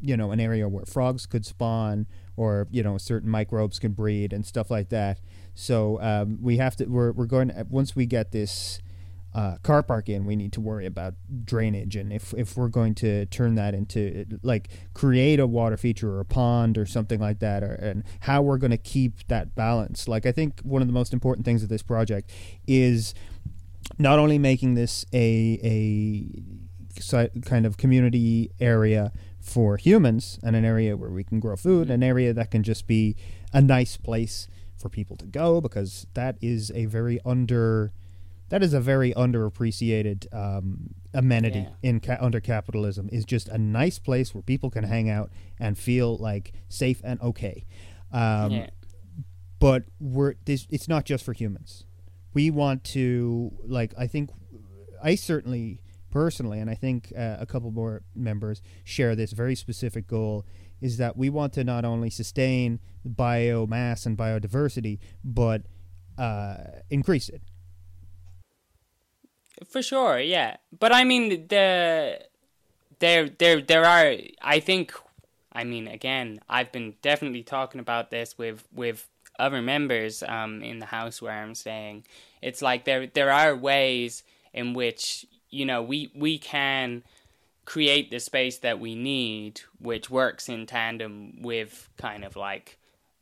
you 0.00 0.16
know 0.16 0.30
an 0.30 0.40
area 0.40 0.68
where 0.68 0.84
frogs 0.86 1.26
could 1.26 1.44
spawn 1.44 2.06
or 2.36 2.68
you 2.70 2.82
know 2.82 2.96
certain 2.96 3.28
microbes 3.28 3.78
can 3.78 3.92
breed 3.92 4.32
and 4.32 4.46
stuff 4.46 4.70
like 4.70 4.88
that 4.88 5.18
so 5.58 6.00
um, 6.00 6.38
we 6.40 6.58
have 6.58 6.76
to. 6.76 6.84
We're 6.84 7.10
we're 7.10 7.26
going 7.26 7.48
to, 7.48 7.66
once 7.68 7.96
we 7.96 8.06
get 8.06 8.30
this 8.30 8.78
uh, 9.34 9.56
car 9.62 9.82
park 9.82 10.08
in, 10.08 10.24
we 10.24 10.36
need 10.36 10.52
to 10.54 10.60
worry 10.60 10.86
about 10.86 11.14
drainage 11.44 11.96
and 11.96 12.12
if 12.12 12.32
if 12.34 12.56
we're 12.56 12.68
going 12.68 12.94
to 12.94 13.26
turn 13.26 13.54
that 13.56 13.74
into 13.74 14.24
like 14.42 14.68
create 14.94 15.38
a 15.38 15.46
water 15.46 15.76
feature 15.76 16.10
or 16.10 16.20
a 16.20 16.24
pond 16.24 16.78
or 16.78 16.86
something 16.86 17.20
like 17.20 17.38
that, 17.40 17.62
or 17.62 17.74
and 17.74 18.04
how 18.20 18.40
we're 18.40 18.56
going 18.56 18.70
to 18.70 18.78
keep 18.78 19.26
that 19.28 19.54
balance. 19.54 20.08
Like 20.08 20.24
I 20.24 20.32
think 20.32 20.60
one 20.62 20.82
of 20.82 20.88
the 20.88 20.94
most 20.94 21.12
important 21.12 21.44
things 21.44 21.62
of 21.62 21.68
this 21.68 21.82
project 21.82 22.30
is 22.66 23.14
not 23.98 24.18
only 24.18 24.38
making 24.38 24.74
this 24.74 25.04
a 25.12 25.60
a 25.62 27.40
kind 27.44 27.66
of 27.66 27.76
community 27.76 28.50
area 28.60 29.12
for 29.40 29.76
humans 29.76 30.38
and 30.42 30.56
an 30.56 30.64
area 30.64 30.96
where 30.96 31.10
we 31.10 31.24
can 31.24 31.40
grow 31.40 31.56
food, 31.56 31.90
an 31.90 32.02
area 32.02 32.32
that 32.32 32.50
can 32.50 32.62
just 32.62 32.86
be 32.86 33.16
a 33.52 33.60
nice 33.60 33.96
place 33.96 34.48
for 34.76 34.88
people 34.88 35.16
to 35.16 35.26
go 35.26 35.60
because 35.60 36.06
that 36.14 36.36
is 36.40 36.70
a 36.74 36.86
very 36.86 37.18
under 37.24 37.92
that 38.50 38.62
is 38.62 38.72
a 38.72 38.80
very 38.80 39.12
underappreciated 39.14 40.26
um, 40.34 40.94
amenity 41.14 41.60
yeah. 41.60 41.68
in 41.82 42.00
ca- 42.00 42.18
under 42.20 42.40
capitalism 42.40 43.08
is 43.12 43.24
just 43.24 43.48
a 43.48 43.58
nice 43.58 43.98
place 43.98 44.34
where 44.34 44.42
people 44.42 44.70
can 44.70 44.84
hang 44.84 45.08
out 45.10 45.30
and 45.58 45.78
feel 45.78 46.16
like 46.16 46.52
safe 46.68 47.00
and 47.04 47.20
okay 47.20 47.64
um, 48.12 48.50
yeah. 48.52 48.66
but 49.58 49.84
we're 50.00 50.34
this 50.44 50.66
it's 50.70 50.88
not 50.88 51.04
just 51.04 51.24
for 51.24 51.32
humans 51.32 51.84
we 52.34 52.50
want 52.50 52.84
to 52.84 53.52
like 53.64 53.92
i 53.98 54.06
think 54.06 54.30
i 55.02 55.14
certainly 55.14 55.80
personally 56.10 56.58
and 56.58 56.70
i 56.70 56.74
think 56.74 57.12
uh, 57.16 57.36
a 57.38 57.46
couple 57.46 57.70
more 57.70 58.02
members 58.14 58.62
share 58.84 59.14
this 59.14 59.32
very 59.32 59.54
specific 59.54 60.06
goal 60.06 60.44
is 60.80 60.96
that 60.96 61.16
we 61.16 61.28
want 61.28 61.52
to 61.54 61.64
not 61.64 61.84
only 61.84 62.10
sustain 62.10 62.80
biomass 63.06 64.06
and 64.06 64.16
biodiversity, 64.16 64.98
but 65.24 65.62
uh, 66.16 66.56
increase 66.90 67.28
it. 67.28 67.42
For 69.66 69.82
sure, 69.82 70.18
yeah. 70.18 70.56
But 70.78 70.92
I 70.92 71.04
mean, 71.04 71.48
the 71.48 72.20
there 72.98 73.28
there 73.28 73.60
there 73.60 73.84
are. 73.84 74.14
I 74.42 74.60
think. 74.60 74.92
I 75.50 75.64
mean, 75.64 75.88
again, 75.88 76.40
I've 76.48 76.70
been 76.70 76.94
definitely 77.02 77.42
talking 77.42 77.80
about 77.80 78.10
this 78.10 78.38
with 78.38 78.64
with 78.72 79.08
other 79.38 79.62
members 79.62 80.22
um, 80.22 80.62
in 80.62 80.78
the 80.78 80.86
house 80.86 81.22
where 81.22 81.32
I'm 81.32 81.54
staying. 81.54 82.04
It's 82.42 82.62
like 82.62 82.84
there 82.84 83.06
there 83.06 83.32
are 83.32 83.56
ways 83.56 84.22
in 84.52 84.74
which 84.74 85.26
you 85.50 85.64
know 85.64 85.82
we 85.82 86.10
we 86.14 86.38
can 86.38 87.02
create 87.64 88.10
the 88.10 88.20
space 88.20 88.58
that 88.58 88.80
we 88.80 88.94
need, 88.94 89.60
which 89.78 90.08
works 90.08 90.48
in 90.48 90.66
tandem 90.66 91.42
with 91.42 91.88
kind 91.98 92.24
of 92.24 92.36
like 92.36 92.78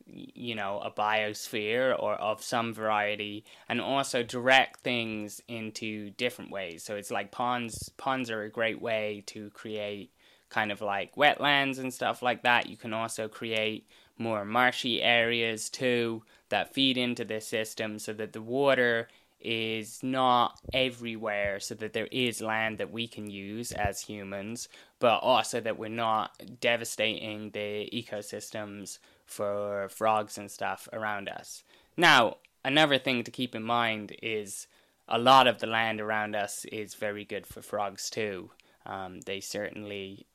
you 0.09 0.55
know 0.55 0.79
a 0.83 0.91
biosphere 0.91 1.95
or 1.99 2.13
of 2.15 2.43
some 2.43 2.73
variety 2.73 3.43
and 3.67 3.81
also 3.81 4.23
direct 4.23 4.81
things 4.81 5.41
into 5.47 6.11
different 6.11 6.51
ways. 6.51 6.83
So 6.83 6.95
it's 6.95 7.11
like 7.11 7.31
ponds 7.31 7.89
ponds 7.97 8.31
are 8.31 8.43
a 8.43 8.49
great 8.49 8.81
way 8.81 9.23
to 9.27 9.49
create 9.51 10.11
kind 10.49 10.71
of 10.71 10.81
like 10.81 11.15
wetlands 11.15 11.79
and 11.79 11.93
stuff 11.93 12.21
like 12.21 12.43
that. 12.43 12.69
You 12.69 12.77
can 12.77 12.93
also 12.93 13.27
create 13.27 13.87
more 14.17 14.45
marshy 14.45 15.01
areas 15.01 15.69
too 15.69 16.23
that 16.49 16.73
feed 16.73 16.97
into 16.97 17.25
this 17.25 17.47
system 17.47 17.99
so 17.99 18.13
that 18.13 18.33
the 18.33 18.41
water 18.41 19.07
is 19.39 20.01
not 20.01 20.59
everywhere 20.73 21.59
so 21.59 21.75
that 21.75 21.93
there 21.93 22.07
is 22.11 22.41
land 22.41 22.79
that 22.79 22.91
we 22.91 23.07
can 23.07 23.29
use 23.29 23.71
as 23.71 24.01
humans, 24.01 24.67
but 24.99 25.17
also 25.19 25.61
that 25.61 25.77
we're 25.77 25.89
not 25.89 26.31
devastating 26.59 27.51
the 27.51 27.89
ecosystems 27.93 28.97
for 29.27 29.89
frogs 29.89 30.37
and 30.37 30.49
stuff 30.49 30.87
around 30.91 31.29
us. 31.29 31.63
Now, 31.95 32.37
another 32.65 32.97
thing 32.97 33.23
to 33.23 33.31
keep 33.31 33.55
in 33.55 33.63
mind 33.63 34.15
is 34.21 34.67
a 35.07 35.19
lot 35.19 35.47
of 35.47 35.59
the 35.59 35.67
land 35.67 36.01
around 36.01 36.35
us 36.35 36.65
is 36.65 36.95
very 36.95 37.23
good 37.23 37.45
for 37.45 37.61
frogs 37.61 38.09
too. 38.09 38.51
Um, 38.85 39.19
they 39.21 39.41
certainly 39.41 40.25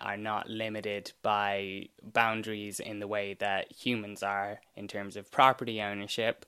are 0.00 0.16
not 0.16 0.48
limited 0.48 1.12
by 1.22 1.88
boundaries 2.02 2.80
in 2.80 3.00
the 3.00 3.06
way 3.06 3.34
that 3.34 3.70
humans 3.70 4.22
are 4.22 4.60
in 4.76 4.88
terms 4.88 5.16
of 5.16 5.30
property 5.30 5.82
ownership. 5.82 6.46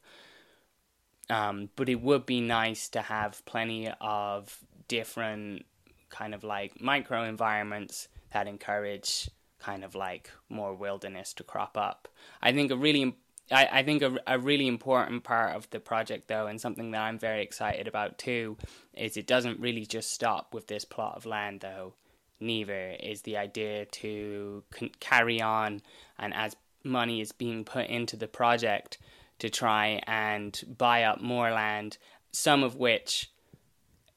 Um, 1.28 1.68
but 1.76 1.88
it 1.88 2.00
would 2.00 2.24
be 2.24 2.40
nice 2.40 2.88
to 2.90 3.02
have 3.02 3.44
plenty 3.44 3.90
of 4.00 4.58
different 4.88 5.66
kind 6.08 6.34
of 6.34 6.42
like 6.42 6.80
micro 6.80 7.24
environments 7.24 8.08
that 8.32 8.48
encourage 8.48 9.30
kind 9.61 9.85
of 9.85 9.94
like 9.94 10.31
more 10.49 10.75
wilderness 10.75 11.33
to 11.35 11.44
crop 11.44 11.77
up. 11.77 12.09
I 12.42 12.53
think 12.53 12.70
a 12.70 12.77
really 12.77 13.16
I, 13.53 13.68
I 13.73 13.83
think 13.83 14.03
a, 14.03 14.16
a 14.27 14.38
really 14.38 14.68
important 14.68 15.25
part 15.25 15.57
of 15.57 15.68
the 15.70 15.81
project 15.81 16.29
though 16.29 16.46
and 16.46 16.61
something 16.61 16.92
that 16.92 17.03
I'm 17.03 17.18
very 17.18 17.42
excited 17.42 17.88
about 17.88 18.18
too 18.18 18.57
is 18.94 19.16
it 19.16 19.27
doesn't 19.27 19.61
really 19.61 19.87
just 19.87 20.12
stop 20.12 20.55
with 20.55 20.68
this 20.68 20.85
plot 20.85 21.16
of 21.16 21.27
land 21.27 21.61
though 21.61 21.94
neither 22.38 22.96
is 23.01 23.23
the 23.23 23.37
idea 23.37 23.87
to 23.87 24.62
con- 24.70 24.90
carry 25.01 25.42
on 25.42 25.83
and 26.18 26.33
as 26.33 26.55
money 26.85 27.20
is 27.20 27.33
being 27.33 27.64
put 27.64 27.87
into 27.87 28.16
the 28.16 28.29
project 28.29 28.99
to 29.38 29.51
try 29.51 30.01
and 30.07 30.62
buy 30.79 31.03
up 31.05 31.20
more 31.20 31.51
land, 31.51 31.99
some 32.33 32.62
of 32.62 32.77
which, 32.77 33.31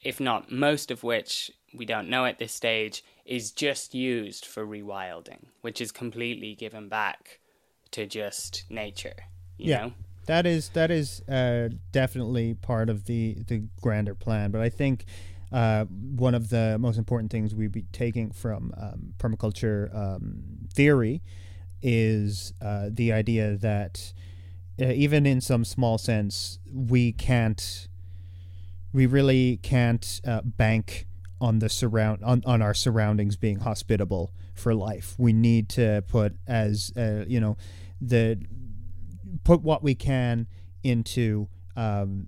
if 0.03 0.19
not 0.19 0.51
most 0.51 0.91
of 0.91 1.03
which, 1.03 1.51
we 1.73 1.85
don't 1.85 2.09
know 2.09 2.25
at 2.25 2.39
this 2.39 2.53
stage, 2.53 3.03
is 3.25 3.51
just 3.51 3.93
used 3.93 4.45
for 4.45 4.65
rewilding, 4.65 5.45
which 5.61 5.79
is 5.79 5.91
completely 5.91 6.55
given 6.55 6.89
back 6.89 7.39
to 7.91 8.05
just 8.05 8.63
nature. 8.69 9.15
You 9.57 9.69
Yeah. 9.69 9.77
know? 9.77 9.93
That 10.25 10.45
is 10.45 10.69
that 10.69 10.89
is 10.89 11.21
uh, 11.27 11.69
definitely 11.91 12.53
part 12.53 12.89
of 12.89 13.05
the 13.05 13.37
the 13.47 13.63
grander 13.81 14.15
plan. 14.15 14.51
But 14.51 14.61
I 14.61 14.69
think 14.69 15.05
uh, 15.51 15.85
one 15.85 16.33
of 16.33 16.49
the 16.49 16.77
most 16.79 16.97
important 16.97 17.31
things 17.31 17.53
we'd 17.53 17.71
be 17.71 17.85
taking 17.91 18.31
from 18.31 18.73
um, 18.77 19.13
permaculture 19.19 19.93
um, 19.95 20.43
theory 20.73 21.21
is 21.81 22.53
uh, 22.61 22.89
the 22.89 23.11
idea 23.11 23.57
that 23.57 24.13
uh, 24.81 24.85
even 24.85 25.25
in 25.25 25.41
some 25.41 25.63
small 25.63 25.97
sense, 25.97 26.57
we 26.73 27.11
can't, 27.11 27.87
we 28.91 29.05
really 29.05 29.59
can't 29.61 30.21
uh, 30.25 30.41
bank 30.43 31.05
on 31.41 31.59
the 31.59 31.69
surround 31.69 32.23
on, 32.23 32.41
on 32.45 32.61
our 32.61 32.73
surroundings 32.73 33.35
being 33.35 33.59
hospitable 33.59 34.33
for 34.53 34.73
life. 34.73 35.15
We 35.17 35.33
need 35.33 35.69
to 35.69 36.03
put 36.07 36.35
as 36.47 36.91
uh, 36.95 37.25
you 37.27 37.39
know 37.39 37.57
the 37.99 38.39
put 39.43 39.61
what 39.61 39.83
we 39.83 39.95
can 39.95 40.47
into 40.83 41.47
um, 41.75 42.27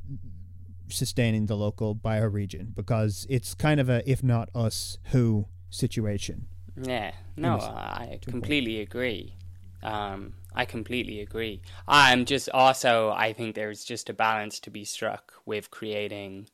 sustaining 0.90 1.46
the 1.46 1.56
local 1.56 1.96
bioregion 1.96 2.74
because 2.76 3.26
it's 3.30 3.54
kind 3.54 3.80
of 3.80 3.90
a 3.90 4.10
if 4.10 4.24
not 4.24 4.50
us 4.56 4.98
who 5.12 5.48
situation. 5.70 6.48
Yeah, 6.82 7.14
no, 7.38 7.60
I 7.60 8.20
completely 8.22 8.82
agree. 8.82 9.36
Um, 9.82 10.34
I 10.54 10.66
completely 10.66 11.20
agree. 11.22 11.62
I'm 11.88 12.26
just 12.26 12.50
also, 12.50 13.12
I 13.12 13.34
think 13.34 13.56
there's 13.56 13.84
just 13.84 14.10
a 14.10 14.14
balance 14.14 14.60
to 14.62 14.72
be 14.72 14.84
struck 14.84 15.34
with 15.46 15.70
creating 15.70 16.48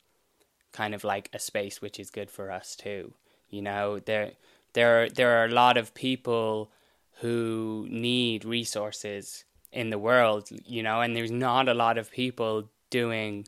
kind 0.72 0.94
of 0.94 1.04
like 1.04 1.30
a 1.34 1.40
space 1.40 1.82
which 1.82 2.00
is 2.00 2.10
good 2.10 2.32
for 2.32 2.52
us 2.52 2.76
too. 2.76 3.14
You 3.50 3.62
know, 3.62 4.00
there, 4.00 4.32
there, 4.74 5.10
there 5.10 5.42
are 5.42 5.46
a 5.46 5.52
lot 5.52 5.78
of 5.78 5.94
people 5.94 6.72
who 7.20 7.88
need 7.90 8.46
resources 8.46 9.46
in 9.72 9.90
the 9.90 10.00
world. 10.00 10.50
You 10.66 10.84
know, 10.84 11.02
and 11.02 11.16
there's 11.16 11.32
not 11.32 11.70
a 11.70 11.74
lot 11.74 11.98
of 11.98 12.12
people 12.12 12.70
doing 12.90 13.48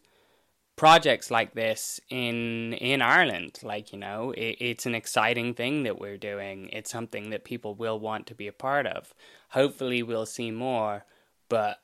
projects 0.75 1.29
like 1.29 1.53
this 1.53 1.99
in 2.09 2.73
in 2.73 3.01
Ireland. 3.01 3.59
Like 3.63 3.93
you 3.93 3.99
know, 3.99 4.31
it, 4.31 4.57
it's 4.59 4.86
an 4.86 4.95
exciting 4.95 5.53
thing 5.53 5.83
that 5.83 5.99
we're 5.99 6.17
doing. 6.17 6.69
It's 6.71 6.91
something 6.91 7.29
that 7.29 7.43
people 7.43 7.75
will 7.75 7.99
want 7.99 8.27
to 8.27 8.36
be 8.36 8.47
a 8.47 8.53
part 8.53 8.88
of. 8.88 9.13
Hopefully, 9.49 10.03
we'll 10.03 10.25
see 10.25 10.51
more, 10.51 11.05
but 11.49 11.79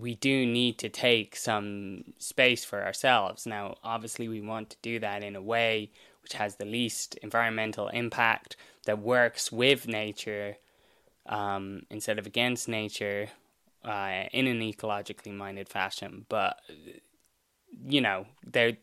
we 0.00 0.14
do 0.14 0.46
need 0.46 0.78
to 0.78 0.88
take 0.88 1.36
some 1.36 2.04
space 2.18 2.64
for 2.64 2.84
ourselves. 2.84 3.46
Now, 3.46 3.76
obviously, 3.82 4.28
we 4.28 4.40
want 4.40 4.70
to 4.70 4.76
do 4.82 4.98
that 5.00 5.22
in 5.22 5.36
a 5.36 5.42
way 5.42 5.90
which 6.26 6.32
has 6.32 6.56
the 6.56 6.64
least 6.64 7.14
environmental 7.22 7.86
impact, 7.86 8.56
that 8.86 8.98
works 8.98 9.52
with 9.52 9.86
nature 9.86 10.56
um, 11.26 11.82
instead 11.88 12.18
of 12.18 12.26
against 12.26 12.68
nature 12.68 13.28
uh, 13.84 14.24
in 14.32 14.48
an 14.48 14.58
ecologically 14.60 15.32
minded 15.32 15.68
fashion. 15.68 16.26
But 16.28 16.58
you 17.84 18.00
know, 18.00 18.26
there 18.44 18.78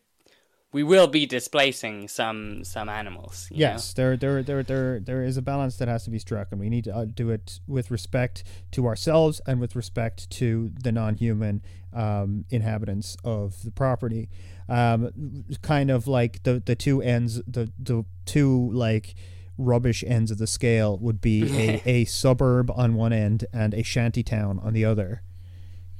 we 0.74 0.82
will 0.82 1.06
be 1.06 1.24
displacing 1.24 2.08
some 2.08 2.64
some 2.64 2.88
animals. 2.88 3.46
you 3.52 3.60
Yes, 3.60 3.92
there, 3.92 4.16
there, 4.16 4.42
there, 4.42 4.64
there, 4.64 4.98
there 4.98 5.22
is 5.22 5.36
a 5.36 5.42
balance 5.42 5.76
that 5.76 5.86
has 5.86 6.02
to 6.04 6.10
be 6.10 6.18
struck, 6.18 6.48
and 6.50 6.60
we 6.60 6.68
need 6.68 6.82
to 6.84 6.94
uh, 6.96 7.04
do 7.04 7.30
it 7.30 7.60
with 7.68 7.92
respect 7.92 8.42
to 8.72 8.84
ourselves 8.86 9.40
and 9.46 9.60
with 9.60 9.76
respect 9.76 10.28
to 10.30 10.72
the 10.82 10.90
non-human 10.90 11.62
um, 11.92 12.44
inhabitants 12.50 13.16
of 13.22 13.62
the 13.62 13.70
property. 13.70 14.28
Um, 14.68 15.44
kind 15.62 15.92
of 15.92 16.08
like 16.08 16.42
the 16.42 16.60
the 16.66 16.74
two 16.74 17.00
ends, 17.00 17.40
the 17.46 17.70
the 17.78 18.04
two 18.26 18.72
like 18.72 19.14
rubbish 19.56 20.02
ends 20.04 20.32
of 20.32 20.38
the 20.38 20.48
scale 20.48 20.98
would 20.98 21.20
be 21.20 21.56
a, 21.56 21.82
a 21.86 22.04
suburb 22.06 22.72
on 22.72 22.96
one 22.96 23.12
end 23.12 23.44
and 23.52 23.74
a 23.74 23.84
shanty 23.84 24.24
town 24.24 24.58
on 24.60 24.72
the 24.72 24.84
other. 24.84 25.22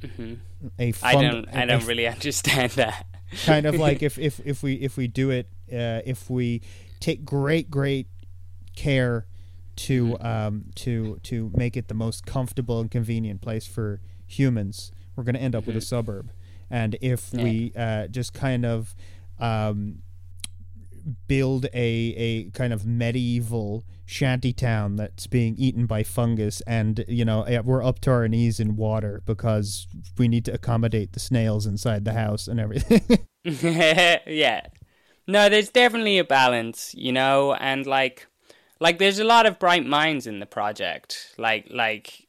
know? 0.02 0.08
Mhm. 0.18 0.38
A 0.80 0.88
I 0.88 0.92
fun- 0.92 1.24
don't 1.24 1.48
I 1.54 1.64
don't 1.64 1.84
a 1.84 1.86
really 1.86 2.08
understand 2.16 2.72
that. 2.72 3.06
Kind 3.44 3.66
of 3.66 3.76
like 3.76 4.02
if, 4.08 4.18
if 4.18 4.40
if 4.44 4.62
we 4.62 4.74
if 4.74 4.96
we 4.96 5.08
do 5.08 5.30
it 5.30 5.48
uh, 5.72 6.00
if 6.04 6.30
we 6.30 6.62
take 7.00 7.24
great 7.24 7.70
great 7.70 8.08
care 8.76 9.26
to 9.76 10.16
um, 10.20 10.66
to 10.74 11.18
to 11.22 11.50
make 11.54 11.76
it 11.76 11.88
the 11.88 11.94
most 11.94 12.26
comfortable 12.26 12.80
and 12.80 12.90
convenient 12.90 13.40
place 13.40 13.66
for 13.66 14.00
humans 14.26 14.92
we're 15.16 15.24
going 15.24 15.34
to 15.34 15.40
end 15.42 15.54
up 15.54 15.66
with 15.66 15.76
a 15.76 15.80
suburb. 15.80 16.30
And 16.70 16.96
if 17.00 17.32
we 17.32 17.72
uh, 17.76 18.08
just 18.08 18.32
kind 18.32 18.64
of 18.64 18.94
um, 19.38 20.02
build 21.26 21.66
a 21.66 22.14
a 22.16 22.50
kind 22.50 22.72
of 22.72 22.86
medieval 22.86 23.84
shanty 24.06 24.52
town 24.52 24.96
that's 24.96 25.26
being 25.26 25.54
eaten 25.56 25.86
by 25.86 26.02
fungus 26.02 26.60
and 26.66 27.04
you 27.08 27.24
know 27.24 27.44
we're 27.64 27.82
up 27.82 28.00
to 28.00 28.10
our 28.10 28.28
knees 28.28 28.60
in 28.60 28.76
water 28.76 29.22
because 29.24 29.86
we 30.18 30.28
need 30.28 30.44
to 30.44 30.52
accommodate 30.52 31.12
the 31.12 31.20
snails 31.20 31.66
inside 31.66 32.04
the 32.04 32.12
house 32.12 32.46
and 32.46 32.60
everything 32.60 33.00
yeah. 33.44 34.66
No, 35.26 35.48
there's 35.48 35.68
definitely 35.68 36.18
a 36.18 36.24
balance, 36.24 36.94
you 36.94 37.12
know, 37.12 37.54
and 37.54 37.86
like 37.86 38.26
like 38.80 38.98
there's 38.98 39.18
a 39.18 39.24
lot 39.24 39.46
of 39.46 39.58
bright 39.58 39.86
minds 39.86 40.26
in 40.26 40.40
the 40.40 40.46
project. 40.46 41.34
Like 41.38 41.66
like 41.70 42.26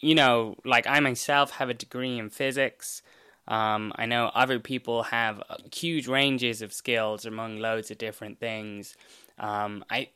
you 0.00 0.14
know, 0.14 0.54
like 0.64 0.86
I 0.86 1.00
myself 1.00 1.52
have 1.52 1.68
a 1.68 1.74
degree 1.74 2.18
in 2.18 2.30
physics. 2.30 3.02
Um, 3.48 3.92
I 3.96 4.06
know 4.06 4.30
other 4.34 4.60
people 4.60 5.04
have 5.04 5.42
uh, 5.48 5.56
huge 5.74 6.06
ranges 6.06 6.62
of 6.62 6.72
skills 6.72 7.24
among 7.24 7.58
loads 7.58 7.90
of 7.90 7.98
different 7.98 8.38
things. 8.38 8.94
Um, 9.38 9.84
I 9.90 10.10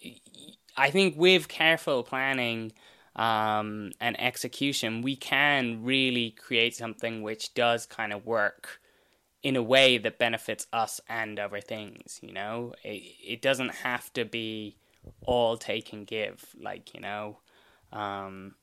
I 0.76 0.90
think 0.90 1.16
with 1.16 1.48
careful 1.48 2.02
planning 2.02 2.72
um, 3.16 3.92
and 4.00 4.20
execution, 4.20 5.02
we 5.02 5.16
can 5.16 5.82
really 5.84 6.30
create 6.30 6.76
something 6.76 7.22
which 7.22 7.54
does 7.54 7.86
kind 7.86 8.12
of 8.12 8.26
work 8.26 8.80
in 9.42 9.56
a 9.56 9.62
way 9.62 9.98
that 9.98 10.18
benefits 10.18 10.66
us 10.72 11.00
and 11.08 11.38
other 11.38 11.60
things. 11.60 12.20
You 12.22 12.32
know, 12.32 12.74
it 12.84 13.02
it 13.24 13.42
doesn't 13.42 13.76
have 13.76 14.12
to 14.14 14.24
be 14.24 14.76
all 15.26 15.56
take 15.56 15.92
and 15.92 16.06
give. 16.06 16.54
Like 16.60 16.94
you 16.94 17.00
know, 17.00 17.38
um, 17.92 18.54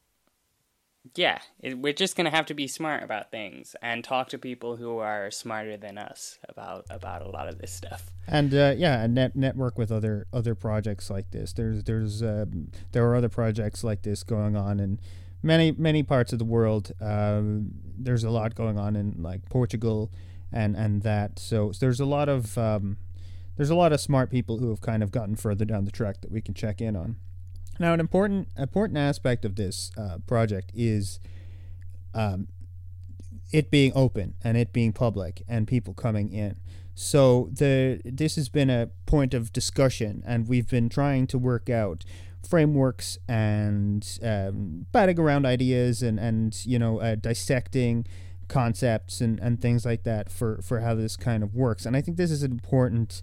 yeah, 1.15 1.39
it, 1.59 1.77
we're 1.77 1.93
just 1.93 2.15
gonna 2.15 2.29
have 2.29 2.45
to 2.47 2.53
be 2.53 2.67
smart 2.67 3.03
about 3.03 3.31
things 3.31 3.75
and 3.81 4.03
talk 4.03 4.29
to 4.29 4.37
people 4.37 4.75
who 4.75 4.97
are 4.97 5.31
smarter 5.31 5.77
than 5.77 5.97
us 5.97 6.37
about 6.47 6.85
about 6.89 7.21
a 7.21 7.29
lot 7.29 7.47
of 7.47 7.57
this 7.57 7.73
stuff. 7.73 8.11
and 8.27 8.53
uh, 8.53 8.73
yeah, 8.77 9.03
and 9.03 9.15
net 9.15 9.35
network 9.35 9.77
with 9.77 9.91
other 9.91 10.27
other 10.33 10.55
projects 10.55 11.09
like 11.09 11.31
this. 11.31 11.53
There's 11.53 11.83
there's 11.83 12.21
um, 12.21 12.71
there 12.91 13.05
are 13.07 13.15
other 13.15 13.29
projects 13.29 13.83
like 13.83 14.03
this 14.03 14.23
going 14.23 14.55
on 14.55 14.79
in 14.79 14.99
many 15.41 15.71
many 15.71 16.03
parts 16.03 16.33
of 16.33 16.39
the 16.39 16.45
world. 16.45 16.91
Um, 17.01 17.71
there's 17.97 18.23
a 18.23 18.29
lot 18.29 18.55
going 18.55 18.77
on 18.77 18.95
in 18.95 19.21
like 19.21 19.47
Portugal 19.49 20.11
and 20.51 20.75
and 20.75 21.01
that. 21.03 21.39
So, 21.39 21.71
there's 21.79 21.99
a 21.99 22.05
lot 22.05 22.29
of 22.29 22.57
um, 22.57 22.97
there's 23.55 23.69
a 23.69 23.75
lot 23.75 23.93
of 23.93 23.99
smart 23.99 24.29
people 24.29 24.57
who 24.59 24.69
have 24.69 24.81
kind 24.81 25.03
of 25.03 25.11
gotten 25.11 25.35
further 25.35 25.65
down 25.65 25.85
the 25.85 25.91
track 25.91 26.21
that 26.21 26.31
we 26.31 26.41
can 26.41 26.53
check 26.53 26.81
in 26.81 26.95
on. 26.95 27.17
Now, 27.79 27.93
an 27.93 28.01
important 28.01 28.49
important 28.57 28.97
aspect 28.97 29.45
of 29.45 29.55
this 29.55 29.91
uh, 29.97 30.17
project 30.27 30.71
is 30.75 31.19
um, 32.13 32.49
it 33.51 33.71
being 33.71 33.93
open 33.95 34.35
and 34.43 34.57
it 34.57 34.73
being 34.73 34.91
public 34.93 35.43
and 35.47 35.67
people 35.67 35.93
coming 35.93 36.31
in. 36.31 36.57
So 36.93 37.49
the 37.53 38.01
this 38.03 38.35
has 38.35 38.49
been 38.49 38.69
a 38.69 38.89
point 39.05 39.33
of 39.33 39.53
discussion, 39.53 40.21
and 40.27 40.47
we've 40.47 40.67
been 40.67 40.89
trying 40.89 41.27
to 41.27 41.37
work 41.37 41.69
out 41.69 42.03
frameworks 42.47 43.17
and 43.27 44.19
um, 44.23 44.85
batting 44.91 45.19
around 45.19 45.45
ideas 45.45 46.03
and 46.03 46.19
and 46.19 46.65
you 46.65 46.77
know 46.77 46.99
uh, 46.99 47.15
dissecting 47.15 48.05
concepts 48.49 49.21
and, 49.21 49.39
and 49.39 49.61
things 49.61 49.85
like 49.85 50.03
that 50.03 50.29
for 50.29 50.61
for 50.61 50.81
how 50.81 50.95
this 50.95 51.15
kind 51.15 51.43
of 51.43 51.55
works. 51.55 51.85
And 51.85 51.95
I 51.95 52.01
think 52.01 52.17
this 52.17 52.31
is 52.31 52.43
an 52.43 52.51
important 52.51 53.21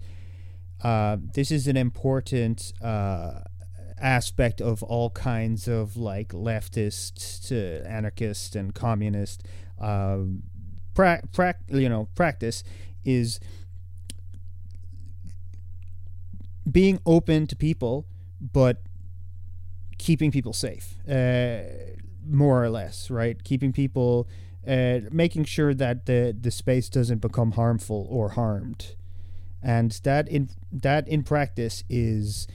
uh, 0.83 1.19
this 1.35 1.51
is 1.51 1.67
an 1.67 1.77
important 1.77 2.73
uh, 2.83 3.41
aspect 3.99 4.61
of 4.61 4.83
all 4.83 5.11
kinds 5.11 5.69
of 5.69 5.97
like 5.97 6.29
leftist 6.29 7.47
to 7.49 7.83
anarchist 7.87 8.55
and 8.55 8.75
communist 8.75 9.43
um, 9.81 10.43
pra- 10.95 11.23
prac- 11.33 11.63
you 11.69 11.89
know 11.89 12.09
practice 12.15 12.63
is 13.05 13.41
being 16.71 17.01
open 17.07 17.47
to 17.47 17.57
people 17.57 18.07
but 18.41 18.83
keeping 19.99 20.31
people 20.31 20.53
safe 20.53 20.95
uh, 21.09 21.61
more 22.29 22.63
or 22.63 22.69
less 22.69 23.11
right? 23.11 23.43
Keeping 23.45 23.73
people 23.73 24.29
uh, 24.67 25.01
making 25.13 25.45
sure 25.45 25.75
that 25.75 26.07
the 26.07 26.37
the 26.39 26.51
space 26.51 26.89
doesn't 26.89 27.21
become 27.21 27.53
harmful 27.53 28.07
or 28.11 28.31
harmed. 28.31 28.97
And 29.63 29.93
that 30.03 30.29
in 30.29 30.51
that 30.73 31.07
in 31.09 31.23
practice 31.23 31.85
is 31.89 32.47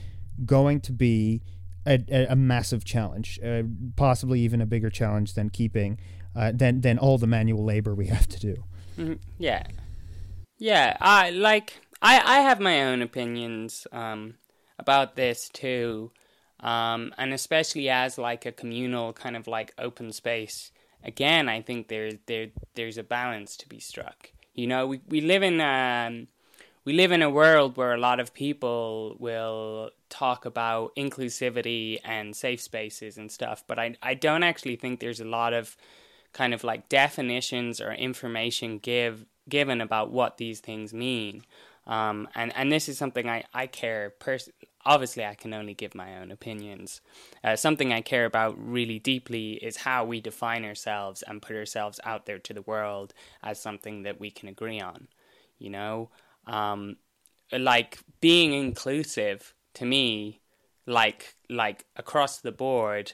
going 0.44 0.80
to 0.80 0.92
be 0.92 1.42
a, 1.86 2.26
a, 2.30 2.36
massive 2.36 2.84
challenge, 2.84 3.40
uh, 3.44 3.62
possibly 3.96 4.40
even 4.40 4.60
a 4.60 4.66
bigger 4.66 4.90
challenge 4.90 5.34
than 5.34 5.50
keeping 5.50 5.98
uh, 6.36 6.52
than 6.54 6.80
than 6.80 6.98
all 6.98 7.18
the 7.18 7.26
manual 7.26 7.64
labor 7.64 7.94
we 7.94 8.06
have 8.06 8.28
to 8.28 8.40
do. 8.40 8.64
Mm-hmm. 8.98 9.14
Yeah, 9.38 9.64
yeah. 10.58 10.96
I 11.00 11.30
like. 11.30 11.80
I 12.00 12.20
I 12.20 12.40
have 12.40 12.60
my 12.60 12.84
own 12.84 13.02
opinions 13.02 13.86
um, 13.92 14.34
about 14.78 15.16
this 15.16 15.48
too, 15.48 16.12
um, 16.60 17.12
and 17.18 17.32
especially 17.32 17.88
as 17.88 18.18
like 18.18 18.46
a 18.46 18.52
communal 18.52 19.12
kind 19.12 19.36
of 19.36 19.46
like 19.46 19.74
open 19.78 20.12
space. 20.12 20.70
Again, 21.04 21.48
I 21.48 21.62
think 21.62 21.88
there's 21.88 22.14
there 22.26 22.48
there's 22.74 22.98
a 22.98 23.02
balance 23.02 23.56
to 23.58 23.68
be 23.68 23.80
struck. 23.80 24.30
You 24.54 24.66
know, 24.68 24.86
we 24.86 25.00
we 25.08 25.20
live 25.20 25.42
in 25.42 25.60
um, 25.60 26.28
we 26.84 26.92
live 26.92 27.12
in 27.12 27.22
a 27.22 27.30
world 27.30 27.76
where 27.76 27.94
a 27.94 27.98
lot 27.98 28.18
of 28.18 28.34
people 28.34 29.16
will 29.18 29.90
talk 30.08 30.44
about 30.44 30.94
inclusivity 30.96 31.98
and 32.04 32.34
safe 32.34 32.60
spaces 32.60 33.16
and 33.16 33.30
stuff, 33.30 33.62
but 33.66 33.78
I 33.78 33.96
I 34.02 34.14
don't 34.14 34.42
actually 34.42 34.76
think 34.76 35.00
there's 35.00 35.20
a 35.20 35.24
lot 35.24 35.52
of 35.52 35.76
kind 36.32 36.54
of 36.54 36.64
like 36.64 36.88
definitions 36.88 37.80
or 37.80 37.92
information 37.92 38.78
give 38.78 39.26
given 39.48 39.80
about 39.80 40.10
what 40.10 40.38
these 40.38 40.60
things 40.60 40.92
mean. 40.92 41.44
Um, 41.86 42.28
and 42.34 42.52
and 42.56 42.70
this 42.72 42.88
is 42.88 42.98
something 42.98 43.28
I 43.28 43.44
I 43.54 43.66
care 43.66 44.10
pers- 44.10 44.50
obviously 44.84 45.24
I 45.24 45.34
can 45.34 45.54
only 45.54 45.74
give 45.74 45.94
my 45.94 46.18
own 46.18 46.32
opinions. 46.32 47.00
Uh, 47.44 47.54
something 47.54 47.92
I 47.92 48.00
care 48.00 48.24
about 48.24 48.56
really 48.58 48.98
deeply 48.98 49.52
is 49.54 49.78
how 49.78 50.04
we 50.04 50.20
define 50.20 50.64
ourselves 50.64 51.22
and 51.22 51.42
put 51.42 51.56
ourselves 51.56 52.00
out 52.04 52.26
there 52.26 52.38
to 52.40 52.52
the 52.52 52.62
world 52.62 53.14
as 53.42 53.60
something 53.60 54.02
that 54.02 54.18
we 54.20 54.30
can 54.30 54.48
agree 54.48 54.80
on. 54.80 55.08
You 55.58 55.70
know, 55.70 56.10
um, 56.46 56.96
like 57.52 57.98
being 58.20 58.52
inclusive 58.52 59.54
to 59.74 59.84
me 59.84 60.40
like 60.86 61.36
like 61.48 61.84
across 61.96 62.38
the 62.40 62.52
board 62.52 63.12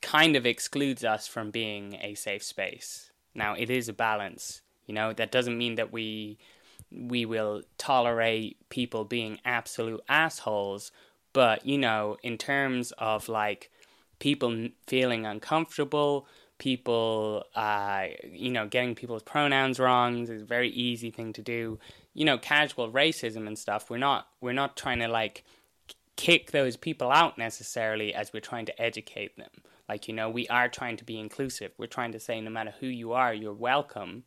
kind 0.00 0.36
of 0.36 0.46
excludes 0.46 1.04
us 1.04 1.26
from 1.26 1.50
being 1.50 1.94
a 2.00 2.14
safe 2.14 2.42
space. 2.42 3.10
Now 3.34 3.54
it 3.54 3.70
is 3.70 3.88
a 3.88 3.92
balance 3.92 4.62
you 4.86 4.94
know? 4.94 5.12
That 5.12 5.30
doesn't 5.30 5.58
mean 5.58 5.74
that 5.74 5.92
we 5.92 6.38
we 6.90 7.26
will 7.26 7.62
tolerate 7.78 8.56
people 8.68 9.04
being 9.04 9.40
absolute 9.44 10.00
assholes 10.08 10.92
but 11.32 11.66
you 11.66 11.76
know 11.76 12.16
in 12.22 12.38
terms 12.38 12.92
of 12.96 13.28
like 13.28 13.72
people 14.20 14.68
feeling 14.86 15.26
uncomfortable 15.26 16.28
people 16.58 17.42
uh 17.56 18.04
you 18.30 18.52
know 18.52 18.68
getting 18.68 18.94
people's 18.94 19.24
pronouns 19.24 19.80
wrong 19.80 20.18
is 20.18 20.30
a 20.30 20.44
very 20.44 20.68
easy 20.70 21.10
thing 21.10 21.32
to 21.32 21.42
do 21.42 21.76
you 22.16 22.24
know 22.24 22.38
casual 22.38 22.90
racism 22.90 23.46
and 23.46 23.58
stuff 23.58 23.90
we're 23.90 23.98
not 23.98 24.26
we're 24.40 24.52
not 24.52 24.76
trying 24.76 24.98
to 24.98 25.06
like 25.06 25.44
kick 26.16 26.50
those 26.50 26.76
people 26.76 27.10
out 27.10 27.38
necessarily 27.38 28.14
as 28.14 28.32
we're 28.32 28.40
trying 28.40 28.66
to 28.66 28.82
educate 28.82 29.36
them. 29.36 29.50
Like 29.88 30.08
you 30.08 30.14
know 30.14 30.28
we 30.28 30.48
are 30.48 30.68
trying 30.68 30.96
to 30.96 31.04
be 31.04 31.20
inclusive. 31.20 31.72
We're 31.78 31.86
trying 31.86 32.12
to 32.12 32.20
say 32.20 32.40
no 32.40 32.50
matter 32.50 32.74
who 32.80 32.86
you 32.86 33.12
are 33.12 33.32
you're 33.32 33.52
welcome. 33.52 34.24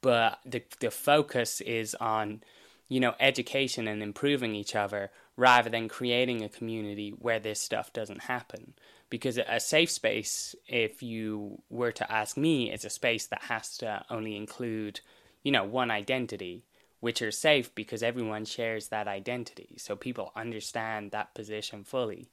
But 0.00 0.38
the 0.44 0.62
the 0.80 0.90
focus 0.90 1.60
is 1.60 1.94
on 1.96 2.42
you 2.88 3.00
know 3.00 3.14
education 3.18 3.88
and 3.88 4.02
improving 4.02 4.54
each 4.54 4.76
other 4.76 5.10
rather 5.36 5.68
than 5.68 5.88
creating 5.88 6.42
a 6.42 6.48
community 6.48 7.10
where 7.10 7.40
this 7.40 7.60
stuff 7.60 7.92
doesn't 7.92 8.24
happen. 8.24 8.74
Because 9.08 9.38
a 9.38 9.60
safe 9.60 9.90
space 9.90 10.54
if 10.66 11.02
you 11.02 11.62
were 11.70 11.92
to 11.92 12.12
ask 12.12 12.36
me 12.36 12.72
is 12.72 12.84
a 12.84 12.90
space 12.90 13.26
that 13.26 13.42
has 13.44 13.76
to 13.78 14.04
only 14.10 14.36
include 14.36 15.00
you 15.42 15.52
know 15.52 15.64
one 15.64 15.90
identity 15.90 16.64
which 17.00 17.22
are 17.22 17.30
safe 17.30 17.74
because 17.74 18.02
everyone 18.02 18.44
shares 18.44 18.88
that 18.88 19.08
identity. 19.08 19.74
So 19.76 19.96
people 19.96 20.32
understand 20.34 21.10
that 21.10 21.34
position 21.34 21.84
fully. 21.84 22.28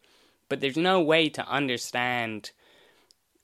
But 0.50 0.62
there's 0.62 0.78
no 0.78 1.02
way 1.02 1.30
to 1.30 1.48
understand 1.48 2.52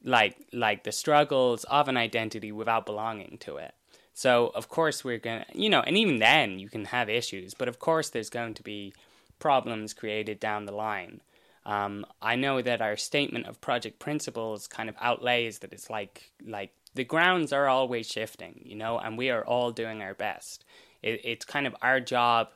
like 0.04 0.38
like 0.54 0.84
the 0.84 0.92
struggles 0.92 1.66
of 1.66 1.88
an 1.90 1.98
identity 1.98 2.52
without 2.52 2.86
belonging 2.86 3.38
to 3.42 3.58
it. 3.58 3.74
So 4.14 4.52
of 4.56 4.70
course 4.70 5.04
we're 5.04 5.18
gonna 5.18 5.46
you 5.54 5.70
know, 5.70 5.82
and 5.82 5.98
even 5.98 6.20
then 6.20 6.60
you 6.60 6.70
can 6.70 6.86
have 6.86 7.10
issues, 7.10 7.54
but 7.54 7.68
of 7.68 7.80
course 7.80 8.10
there's 8.10 8.30
going 8.30 8.54
to 8.56 8.64
be 8.64 8.94
problems 9.40 9.94
created 9.94 10.40
down 10.40 10.66
the 10.66 10.72
line. 10.74 11.22
Um, 11.66 12.06
I 12.22 12.36
know 12.36 12.62
that 12.62 12.82
our 12.82 12.98
statement 12.98 13.46
of 13.46 13.62
project 13.62 14.00
principles 14.00 14.68
kind 14.68 14.90
of 14.90 14.96
outlays 15.02 15.60
that 15.60 15.74
it's 15.74 15.90
like 15.90 16.32
like 16.46 16.72
the 16.96 17.04
grounds 17.04 17.54
are 17.54 17.68
always 17.68 18.08
shifting, 18.08 18.62
you 18.64 18.76
know, 18.76 18.98
and 18.98 19.18
we 19.18 19.30
are 19.30 19.46
all 19.46 19.72
doing 19.72 20.02
our 20.02 20.14
best 20.14 20.66
it, 21.02 21.22
it's 21.24 21.46
kind 21.46 21.68
of 21.68 21.76
our 21.82 22.00
job 22.00 22.50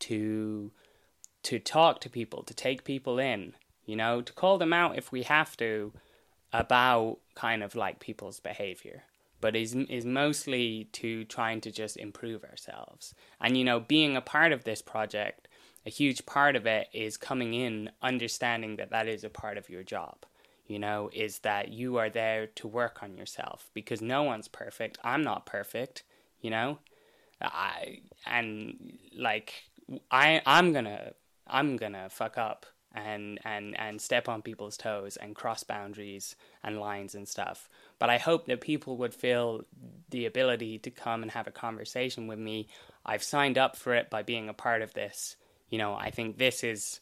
to 0.00 0.72
to 1.42 1.58
talk 1.58 2.00
to 2.02 2.10
people, 2.10 2.42
to 2.42 2.52
take 2.52 2.84
people 2.84 3.18
in, 3.18 3.54
you 3.86 3.96
know, 3.96 4.20
to 4.20 4.32
call 4.32 4.58
them 4.58 4.74
out 4.74 4.98
if 4.98 5.10
we 5.10 5.22
have 5.22 5.56
to 5.56 5.92
about 6.52 7.18
kind 7.34 7.62
of 7.62 7.74
like 7.74 7.98
people's 7.98 8.40
behavior. 8.40 9.04
But 9.40 9.56
is 9.56 9.74
is 9.74 10.04
mostly 10.04 10.88
to 10.92 11.24
trying 11.24 11.60
to 11.62 11.70
just 11.70 11.96
improve 11.96 12.44
ourselves. 12.44 13.14
And 13.40 13.56
you 13.56 13.64
know, 13.64 13.80
being 13.80 14.16
a 14.16 14.20
part 14.20 14.52
of 14.52 14.64
this 14.64 14.82
project, 14.82 15.48
a 15.86 15.90
huge 15.90 16.26
part 16.26 16.56
of 16.56 16.66
it 16.66 16.88
is 16.92 17.16
coming 17.16 17.54
in 17.54 17.90
understanding 18.02 18.76
that 18.76 18.90
that 18.90 19.08
is 19.08 19.24
a 19.24 19.30
part 19.30 19.56
of 19.56 19.70
your 19.70 19.82
job 19.82 20.26
you 20.70 20.78
know, 20.78 21.10
is 21.12 21.40
that 21.40 21.72
you 21.72 21.96
are 21.96 22.08
there 22.08 22.46
to 22.46 22.68
work 22.68 23.02
on 23.02 23.16
yourself 23.16 23.68
because 23.74 24.00
no 24.00 24.22
one's 24.22 24.46
perfect. 24.46 24.98
I'm 25.02 25.22
not 25.22 25.44
perfect, 25.44 26.04
you 26.40 26.48
know? 26.48 26.78
I 27.40 28.00
and 28.26 28.98
like 29.16 29.54
I 30.10 30.40
I'm 30.46 30.72
gonna 30.72 31.12
I'm 31.46 31.76
gonna 31.76 32.08
fuck 32.10 32.38
up 32.38 32.66
and 32.94 33.38
and 33.44 33.78
and 33.78 34.00
step 34.00 34.28
on 34.28 34.42
people's 34.42 34.76
toes 34.76 35.16
and 35.16 35.34
cross 35.34 35.62
boundaries 35.62 36.36
and 36.62 36.80
lines 36.80 37.14
and 37.14 37.28
stuff. 37.28 37.68
But 37.98 38.10
I 38.10 38.18
hope 38.18 38.46
that 38.46 38.60
people 38.60 38.96
would 38.98 39.14
feel 39.14 39.62
the 40.10 40.26
ability 40.26 40.78
to 40.80 40.90
come 40.90 41.22
and 41.22 41.30
have 41.30 41.46
a 41.46 41.52
conversation 41.52 42.26
with 42.26 42.38
me. 42.38 42.68
I've 43.04 43.22
signed 43.22 43.58
up 43.58 43.76
for 43.76 43.94
it 43.94 44.10
by 44.10 44.22
being 44.22 44.48
a 44.48 44.54
part 44.54 44.82
of 44.82 44.94
this. 44.94 45.36
You 45.68 45.78
know, 45.78 45.94
I 45.94 46.10
think 46.10 46.38
this 46.38 46.64
is 46.64 47.00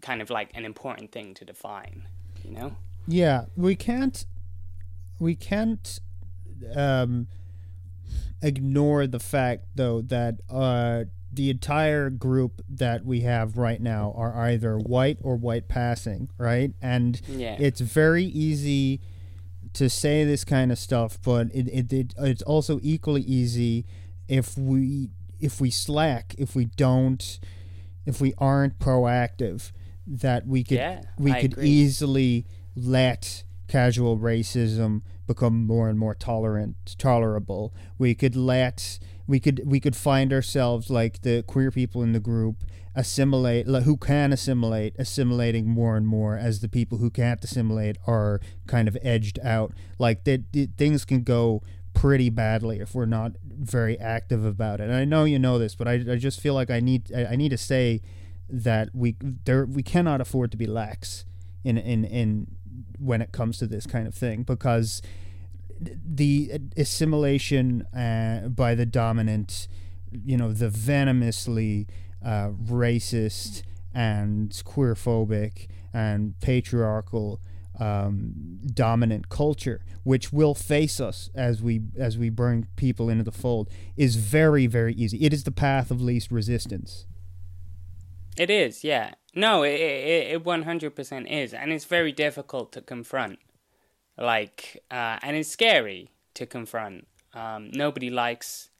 kind 0.00 0.22
of 0.22 0.30
like 0.30 0.50
an 0.54 0.64
important 0.64 1.12
thing 1.12 1.34
to 1.34 1.44
define, 1.44 2.08
you 2.42 2.52
know? 2.52 2.76
Yeah, 3.06 3.46
we 3.56 3.76
can't 3.76 4.24
we 5.20 5.34
can't 5.34 6.00
um 6.74 7.28
ignore 8.42 9.06
the 9.06 9.20
fact 9.20 9.64
though 9.74 10.00
that 10.02 10.40
uh, 10.50 11.04
the 11.32 11.50
entire 11.50 12.10
group 12.10 12.62
that 12.68 13.04
we 13.04 13.20
have 13.20 13.56
right 13.56 13.80
now 13.80 14.14
are 14.16 14.38
either 14.46 14.78
white 14.78 15.18
or 15.20 15.36
white 15.36 15.68
passing, 15.68 16.28
right? 16.38 16.72
And 16.80 17.20
yeah. 17.28 17.56
it's 17.58 17.80
very 17.80 18.24
easy 18.24 19.00
to 19.72 19.90
say 19.90 20.24
this 20.24 20.44
kind 20.44 20.70
of 20.70 20.78
stuff, 20.78 21.18
but 21.22 21.48
it, 21.52 21.68
it, 21.68 21.92
it 21.92 22.14
it's 22.18 22.42
also 22.42 22.78
equally 22.82 23.22
easy 23.22 23.84
if 24.28 24.56
we 24.56 25.10
if 25.40 25.60
we 25.60 25.70
slack, 25.70 26.34
if 26.38 26.54
we 26.54 26.66
don't, 26.66 27.40
if 28.06 28.20
we 28.20 28.32
aren't 28.38 28.78
proactive, 28.78 29.72
that 30.06 30.46
we 30.46 30.62
could 30.62 30.78
yeah, 30.78 31.02
we 31.18 31.32
I 31.32 31.40
could 31.40 31.52
agree. 31.54 31.68
easily 31.68 32.46
let 32.76 33.44
casual 33.66 34.18
racism 34.18 35.02
become 35.26 35.66
more 35.66 35.88
and 35.88 35.98
more 35.98 36.14
tolerant 36.14 36.96
tolerable. 36.98 37.74
We 37.98 38.14
could 38.14 38.36
let 38.36 38.98
we 39.26 39.40
could 39.40 39.62
we 39.64 39.80
could 39.80 39.96
find 39.96 40.32
ourselves 40.32 40.90
like 40.90 41.22
the 41.22 41.42
queer 41.42 41.70
people 41.70 42.02
in 42.02 42.12
the 42.12 42.20
group 42.20 42.64
assimilate 42.94 43.66
who 43.66 43.96
can 43.96 44.32
assimilate 44.32 44.94
assimilating 44.98 45.68
more 45.68 45.96
and 45.96 46.06
more 46.06 46.36
as 46.36 46.60
the 46.60 46.68
people 46.68 46.98
who 46.98 47.10
can't 47.10 47.42
assimilate 47.42 47.96
are 48.06 48.40
kind 48.66 48.86
of 48.86 48.96
edged 49.02 49.38
out. 49.42 49.72
Like 49.98 50.24
that 50.24 50.44
things 50.76 51.04
can 51.04 51.22
go 51.22 51.62
pretty 51.94 52.28
badly 52.28 52.80
if 52.80 52.94
we're 52.94 53.06
not 53.06 53.32
very 53.44 53.98
active 53.98 54.44
about 54.44 54.80
it. 54.80 54.84
And 54.84 54.94
i 54.94 55.04
know 55.04 55.24
you 55.24 55.38
know 55.38 55.58
this 55.58 55.74
but 55.74 55.86
i, 55.86 55.92
I 55.92 56.16
just 56.16 56.40
feel 56.40 56.52
like 56.54 56.68
i 56.68 56.80
need 56.80 57.12
I, 57.14 57.26
I 57.26 57.36
need 57.36 57.50
to 57.50 57.56
say 57.56 58.02
that 58.48 58.90
we 58.92 59.16
there 59.44 59.64
we 59.64 59.82
cannot 59.82 60.20
afford 60.20 60.50
to 60.50 60.56
be 60.56 60.66
lax 60.66 61.24
in 61.62 61.78
in 61.78 62.04
in 62.04 62.56
when 62.98 63.22
it 63.22 63.32
comes 63.32 63.58
to 63.58 63.66
this 63.66 63.86
kind 63.86 64.06
of 64.06 64.14
thing 64.14 64.42
because 64.42 65.02
the 65.80 66.52
assimilation 66.76 67.82
uh, 67.94 68.48
by 68.48 68.74
the 68.74 68.86
dominant, 68.86 69.68
you 70.12 70.36
know, 70.36 70.52
the 70.52 70.68
venomously 70.68 71.86
uh, 72.24 72.50
racist 72.50 73.62
and 73.94 74.50
queerphobic 74.50 75.68
and 75.92 76.38
patriarchal 76.40 77.40
um, 77.78 78.60
dominant 78.66 79.28
culture, 79.28 79.84
which 80.04 80.32
will 80.32 80.54
face 80.54 81.00
us 81.00 81.28
as 81.34 81.60
we 81.60 81.82
as 81.96 82.16
we 82.16 82.30
bring 82.30 82.66
people 82.76 83.08
into 83.08 83.24
the 83.24 83.32
fold, 83.32 83.68
is 83.96 84.16
very 84.16 84.66
very 84.66 84.94
easy. 84.94 85.24
It 85.24 85.32
is 85.32 85.44
the 85.44 85.52
path 85.52 85.90
of 85.90 86.00
least 86.00 86.30
resistance. 86.30 87.06
It 88.36 88.50
is, 88.50 88.84
yeah. 88.84 89.14
No, 89.34 89.62
it 89.62 89.80
it 89.80 90.44
one 90.44 90.62
hundred 90.62 90.94
percent 90.94 91.28
is, 91.28 91.54
and 91.54 91.72
it's 91.72 91.84
very 91.84 92.12
difficult 92.12 92.72
to 92.72 92.80
confront. 92.80 93.38
Like, 94.16 94.82
uh, 94.90 95.18
and 95.22 95.36
it's 95.36 95.48
scary 95.48 96.10
to 96.34 96.46
confront. 96.46 97.06
Um, 97.32 97.70
nobody 97.72 98.10
likes, 98.10 98.70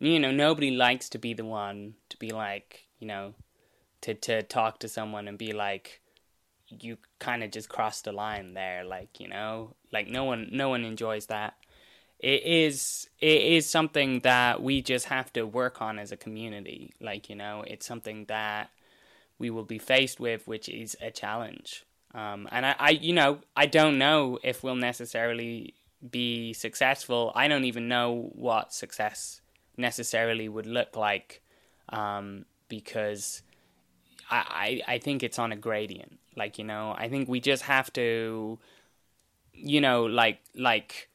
you 0.00 0.18
know, 0.18 0.30
nobody 0.30 0.70
likes 0.70 1.08
to 1.10 1.18
be 1.18 1.34
the 1.34 1.44
one 1.44 1.94
to 2.08 2.16
be 2.16 2.30
like, 2.30 2.86
you 2.98 3.06
know, 3.06 3.34
to 4.02 4.14
to 4.14 4.42
talk 4.42 4.78
to 4.80 4.88
someone 4.88 5.28
and 5.28 5.38
be 5.38 5.52
like, 5.52 6.00
you 6.68 6.98
kind 7.18 7.42
of 7.42 7.50
just 7.50 7.68
cross 7.68 8.00
the 8.02 8.12
line 8.12 8.54
there 8.54 8.84
like 8.84 9.20
you 9.20 9.28
know 9.28 9.74
like 9.92 10.08
no 10.08 10.24
one 10.24 10.48
no 10.52 10.68
one 10.68 10.84
enjoys 10.84 11.26
that 11.26 11.54
it 12.24 12.42
is 12.46 13.06
it 13.20 13.42
is 13.42 13.68
something 13.68 14.20
that 14.20 14.62
we 14.62 14.80
just 14.80 15.06
have 15.06 15.30
to 15.34 15.42
work 15.42 15.82
on 15.82 15.98
as 15.98 16.10
a 16.10 16.16
community. 16.16 16.94
Like 17.00 17.28
you 17.28 17.36
know 17.36 17.62
it's 17.66 17.84
something 17.84 18.24
that 18.26 18.70
we 19.38 19.50
will 19.50 19.64
be 19.64 19.78
faced 19.78 20.18
with 20.18 20.48
which 20.48 20.68
is 20.70 20.96
a 21.02 21.10
challenge. 21.10 21.84
Um, 22.14 22.48
and 22.50 22.64
I, 22.64 22.76
I 22.78 22.90
you 22.90 23.12
know 23.12 23.40
i 23.56 23.66
don't 23.66 23.98
know 23.98 24.38
if 24.44 24.62
we'll 24.62 24.76
necessarily 24.76 25.74
be 26.10 26.54
successful. 26.54 27.30
I 27.34 27.46
don't 27.48 27.64
even 27.64 27.88
know 27.88 28.30
what 28.32 28.72
success 28.72 29.42
necessarily 29.76 30.48
would 30.48 30.66
look 30.66 30.96
like 30.96 31.42
um, 31.90 32.46
because 32.68 33.42
I, 34.30 34.80
I 34.88 34.94
I 34.94 34.98
think 34.98 35.22
it's 35.22 35.38
on 35.38 35.52
a 35.52 35.56
gradient. 35.56 36.18
Like 36.36 36.58
you 36.58 36.64
know, 36.64 36.94
I 36.96 37.08
think 37.10 37.28
we 37.28 37.40
just 37.40 37.64
have 37.64 37.92
to, 37.94 38.58
you 39.52 39.80
know, 39.82 40.04
like 40.04 40.40
like 40.54 41.10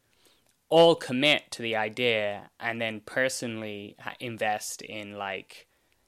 all 0.70 0.96
commit 0.96 1.52
to 1.52 1.62
the 1.62 1.76
idea 1.76 2.50
and 2.60 2.80
then 2.82 3.02
personally 3.06 3.96
invest 4.20 4.82
in 4.82 5.18
like 5.18 5.68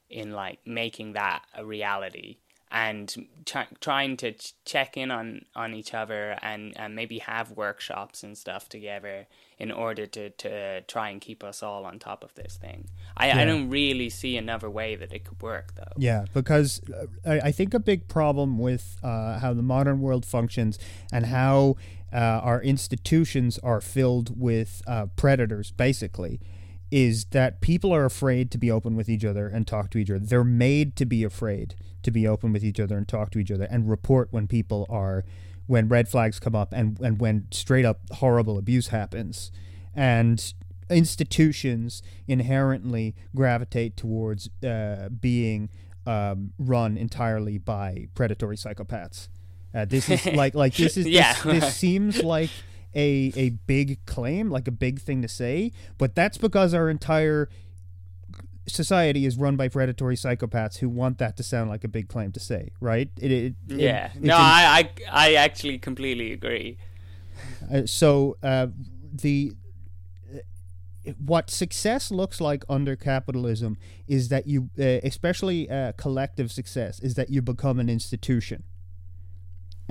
in 0.09 0.31
like 0.31 0.59
making 0.65 1.13
that 1.13 1.43
a 1.55 1.65
reality 1.65 2.37
and 2.71 3.27
ch- 3.45 3.55
trying 3.79 4.15
to 4.17 4.31
ch- 4.31 4.53
check 4.65 4.95
in 4.95 5.11
on, 5.11 5.45
on 5.55 5.73
each 5.73 5.93
other 5.93 6.37
and, 6.41 6.73
and 6.77 6.95
maybe 6.95 7.19
have 7.19 7.51
workshops 7.51 8.23
and 8.23 8.37
stuff 8.37 8.69
together 8.69 9.27
in 9.59 9.71
order 9.71 10.07
to, 10.07 10.29
to 10.31 10.81
try 10.81 11.09
and 11.09 11.21
keep 11.21 11.43
us 11.43 11.61
all 11.61 11.85
on 11.85 11.99
top 11.99 12.23
of 12.23 12.33
this 12.35 12.57
thing. 12.57 12.87
I, 13.15 13.27
yeah. 13.27 13.39
I 13.39 13.45
don't 13.45 13.69
really 13.69 14.09
see 14.09 14.37
another 14.37 14.69
way 14.69 14.95
that 14.95 15.13
it 15.13 15.25
could 15.25 15.41
work, 15.41 15.75
though. 15.75 15.93
Yeah, 15.97 16.25
because 16.33 16.81
uh, 17.25 17.39
I 17.43 17.51
think 17.51 17.73
a 17.73 17.79
big 17.79 18.07
problem 18.07 18.57
with 18.57 18.97
uh, 19.03 19.39
how 19.39 19.53
the 19.53 19.61
modern 19.61 20.01
world 20.01 20.25
functions 20.25 20.79
and 21.11 21.25
how 21.27 21.75
uh, 22.13 22.17
our 22.17 22.61
institutions 22.61 23.59
are 23.59 23.81
filled 23.81 24.39
with 24.39 24.81
uh, 24.87 25.07
predators, 25.15 25.71
basically, 25.71 26.39
is 26.91 27.25
that 27.25 27.61
people 27.61 27.93
are 27.93 28.05
afraid 28.05 28.51
to 28.51 28.57
be 28.57 28.69
open 28.69 28.95
with 28.95 29.07
each 29.09 29.23
other 29.23 29.47
and 29.47 29.65
talk 29.65 29.89
to 29.91 29.97
each 29.97 30.09
other. 30.09 30.19
They're 30.19 30.43
made 30.43 30.95
to 30.97 31.05
be 31.05 31.23
afraid 31.23 31.75
to 32.03 32.11
be 32.11 32.27
open 32.27 32.51
with 32.51 32.63
each 32.63 32.79
other 32.79 32.97
and 32.97 33.07
talk 33.07 33.31
to 33.31 33.39
each 33.39 33.51
other 33.51 33.63
and 33.65 33.89
report 33.89 34.27
when 34.31 34.47
people 34.47 34.85
are 34.89 35.23
when 35.67 35.87
red 35.87 36.09
flags 36.09 36.37
come 36.39 36.53
up 36.55 36.73
and, 36.73 36.99
and 36.99 37.21
when 37.21 37.47
straight 37.51 37.85
up 37.85 38.01
horrible 38.15 38.57
abuse 38.57 38.89
happens. 38.89 39.51
And 39.95 40.53
institutions 40.89 42.03
inherently 42.27 43.15
gravitate 43.33 43.95
towards 43.95 44.49
uh, 44.63 45.07
being 45.07 45.69
um, 46.05 46.51
run 46.59 46.97
entirely 46.97 47.57
by 47.57 48.07
predatory 48.15 48.57
psychopaths. 48.57 49.29
Uh, 49.73 49.85
this 49.85 50.09
is 50.09 50.25
like 50.35 50.53
like 50.55 50.75
this 50.75 50.97
is 50.97 51.07
yeah. 51.07 51.33
this, 51.33 51.43
this 51.43 51.75
seems 51.75 52.21
like 52.21 52.49
a 52.95 53.31
a 53.35 53.49
big 53.49 54.05
claim, 54.05 54.49
like 54.49 54.67
a 54.67 54.71
big 54.71 54.99
thing 54.99 55.21
to 55.21 55.27
say, 55.27 55.71
but 55.97 56.15
that's 56.15 56.37
because 56.37 56.73
our 56.73 56.89
entire 56.89 57.49
society 58.67 59.25
is 59.25 59.37
run 59.37 59.55
by 59.55 59.67
predatory 59.67 60.15
psychopaths 60.15 60.77
who 60.77 60.89
want 60.89 61.17
that 61.17 61.35
to 61.37 61.43
sound 61.43 61.69
like 61.69 61.83
a 61.83 61.87
big 61.87 62.07
claim 62.07 62.31
to 62.31 62.39
say, 62.39 62.69
right? 62.79 63.09
It, 63.19 63.31
it, 63.31 63.55
yeah. 63.67 64.11
It, 64.13 64.21
no, 64.21 64.35
I, 64.35 64.89
I 65.11 65.29
I 65.29 65.33
actually 65.35 65.79
completely 65.79 66.31
agree. 66.31 66.77
Uh, 67.71 67.85
so 67.85 68.37
uh, 68.43 68.67
the 69.11 69.53
what 71.17 71.49
success 71.49 72.11
looks 72.11 72.39
like 72.39 72.63
under 72.69 72.95
capitalism 72.95 73.77
is 74.07 74.29
that 74.29 74.45
you, 74.47 74.69
uh, 74.79 74.99
especially 75.03 75.69
uh, 75.69 75.93
collective 75.93 76.51
success, 76.51 76.99
is 76.99 77.15
that 77.15 77.29
you 77.29 77.41
become 77.41 77.79
an 77.79 77.89
institution 77.89 78.63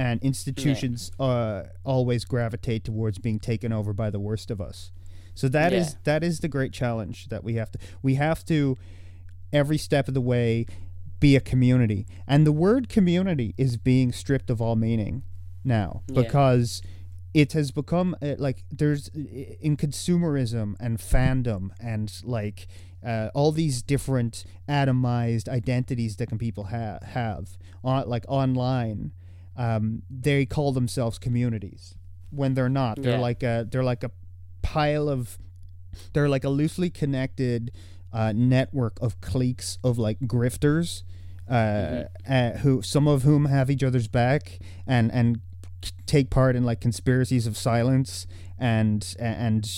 and 0.00 0.22
institutions 0.22 1.12
yeah. 1.20 1.26
uh, 1.26 1.66
always 1.84 2.24
gravitate 2.24 2.84
towards 2.84 3.18
being 3.18 3.38
taken 3.38 3.70
over 3.70 3.92
by 3.92 4.08
the 4.08 4.18
worst 4.18 4.50
of 4.50 4.58
us. 4.58 4.92
So 5.34 5.46
that 5.48 5.72
yeah. 5.72 5.80
is 5.80 5.96
that 6.04 6.24
is 6.24 6.40
the 6.40 6.48
great 6.48 6.72
challenge 6.72 7.28
that 7.28 7.44
we 7.44 7.54
have 7.54 7.70
to 7.72 7.78
we 8.02 8.14
have 8.14 8.42
to 8.46 8.78
every 9.52 9.76
step 9.76 10.08
of 10.08 10.14
the 10.14 10.22
way 10.22 10.64
be 11.20 11.36
a 11.36 11.40
community. 11.40 12.06
And 12.26 12.46
the 12.46 12.52
word 12.52 12.88
community 12.88 13.54
is 13.58 13.76
being 13.76 14.10
stripped 14.10 14.48
of 14.48 14.62
all 14.62 14.74
meaning 14.74 15.22
now 15.64 16.02
yeah. 16.08 16.22
because 16.22 16.80
it 17.34 17.52
has 17.52 17.70
become 17.70 18.16
uh, 18.22 18.36
like 18.38 18.64
there's 18.70 19.08
in 19.08 19.76
consumerism 19.76 20.76
and 20.80 20.98
fandom 20.98 21.72
and 21.78 22.10
like 22.24 22.68
uh, 23.04 23.28
all 23.34 23.52
these 23.52 23.82
different 23.82 24.44
atomized 24.66 25.46
identities 25.46 26.16
that 26.16 26.28
can 26.30 26.38
people 26.38 26.64
ha- 26.64 27.00
have 27.02 27.58
on 27.84 28.08
like 28.08 28.24
online 28.28 29.12
um, 29.60 30.02
they 30.08 30.46
call 30.46 30.72
themselves 30.72 31.18
communities 31.18 31.94
when 32.30 32.54
they're 32.54 32.70
not. 32.70 33.00
They're 33.02 33.12
yeah. 33.12 33.20
like 33.20 33.42
a 33.42 33.66
they're 33.70 33.84
like 33.84 34.02
a 34.02 34.10
pile 34.62 35.08
of 35.08 35.38
they're 36.14 36.30
like 36.30 36.44
a 36.44 36.48
loosely 36.48 36.88
connected 36.88 37.70
uh, 38.10 38.32
network 38.34 38.98
of 39.02 39.20
cliques 39.20 39.78
of 39.84 39.98
like 39.98 40.18
grifters. 40.20 41.02
Uh, 41.48 42.06
mm-hmm. 42.24 42.32
uh, 42.32 42.58
who 42.60 42.80
some 42.80 43.08
of 43.08 43.24
whom 43.24 43.46
have 43.46 43.70
each 43.70 43.82
other's 43.82 44.06
back 44.06 44.60
and 44.86 45.12
and 45.12 45.40
take 46.06 46.30
part 46.30 46.54
in 46.54 46.62
like 46.62 46.80
conspiracies 46.80 47.44
of 47.44 47.56
silence 47.56 48.24
and 48.56 49.16
and 49.18 49.68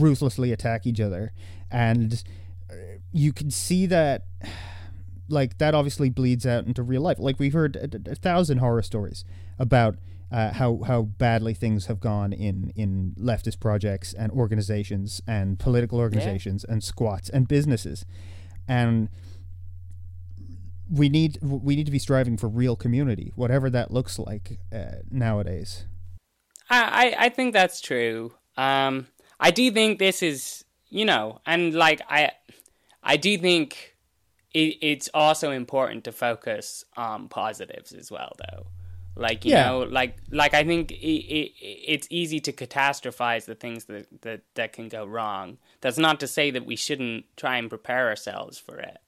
ruthlessly 0.00 0.50
attack 0.50 0.84
each 0.84 1.00
other 1.00 1.32
and 1.70 2.24
uh, 2.68 2.74
you 3.12 3.32
can 3.32 3.52
see 3.52 3.86
that 3.86 4.24
like 5.28 5.58
that 5.58 5.74
obviously 5.74 6.10
bleeds 6.10 6.46
out 6.46 6.66
into 6.66 6.82
real 6.82 7.02
life. 7.02 7.18
Like 7.18 7.38
we've 7.38 7.52
heard 7.52 7.76
a, 7.76 8.10
a 8.10 8.14
thousand 8.14 8.58
horror 8.58 8.82
stories 8.82 9.24
about 9.58 9.96
uh, 10.30 10.52
how 10.52 10.80
how 10.86 11.02
badly 11.02 11.54
things 11.54 11.86
have 11.86 12.00
gone 12.00 12.32
in 12.32 12.72
in 12.74 13.14
leftist 13.18 13.60
projects 13.60 14.12
and 14.12 14.32
organizations 14.32 15.20
and 15.26 15.58
political 15.58 15.98
organizations 15.98 16.64
yeah. 16.66 16.74
and 16.74 16.84
squats 16.84 17.28
and 17.28 17.46
businesses, 17.46 18.04
and 18.66 19.08
we 20.90 21.08
need 21.08 21.38
we 21.42 21.76
need 21.76 21.86
to 21.86 21.92
be 21.92 21.98
striving 21.98 22.36
for 22.36 22.48
real 22.48 22.76
community, 22.76 23.32
whatever 23.36 23.70
that 23.70 23.90
looks 23.90 24.18
like 24.18 24.58
uh, 24.72 24.96
nowadays. 25.10 25.86
I 26.68 27.14
I 27.18 27.28
think 27.28 27.52
that's 27.52 27.80
true. 27.80 28.34
Um, 28.56 29.06
I 29.38 29.50
do 29.50 29.70
think 29.70 29.98
this 29.98 30.22
is 30.22 30.64
you 30.88 31.04
know, 31.04 31.40
and 31.46 31.74
like 31.74 32.00
I 32.08 32.32
I 33.02 33.16
do 33.16 33.38
think 33.38 33.95
it, 34.56 34.78
it's 34.80 35.10
also 35.12 35.50
important 35.50 36.04
to 36.04 36.12
focus 36.12 36.84
on 36.96 37.28
positives 37.28 37.92
as 37.92 38.10
well, 38.10 38.32
though. 38.38 38.66
Like 39.14 39.44
you 39.44 39.52
yeah. 39.52 39.68
know, 39.68 39.80
like 39.80 40.16
like 40.30 40.52
I 40.52 40.64
think 40.64 40.92
it, 40.92 40.96
it, 40.96 41.52
it's 41.60 42.06
easy 42.10 42.38
to 42.40 42.52
catastrophize 42.52 43.46
the 43.46 43.54
things 43.54 43.86
that, 43.86 44.06
that 44.22 44.42
that 44.54 44.72
can 44.74 44.88
go 44.88 45.06
wrong. 45.06 45.58
That's 45.80 45.96
not 45.96 46.20
to 46.20 46.26
say 46.26 46.50
that 46.50 46.66
we 46.66 46.76
shouldn't 46.76 47.24
try 47.36 47.56
and 47.56 47.70
prepare 47.70 48.08
ourselves 48.08 48.58
for 48.58 48.78
it, 48.78 48.98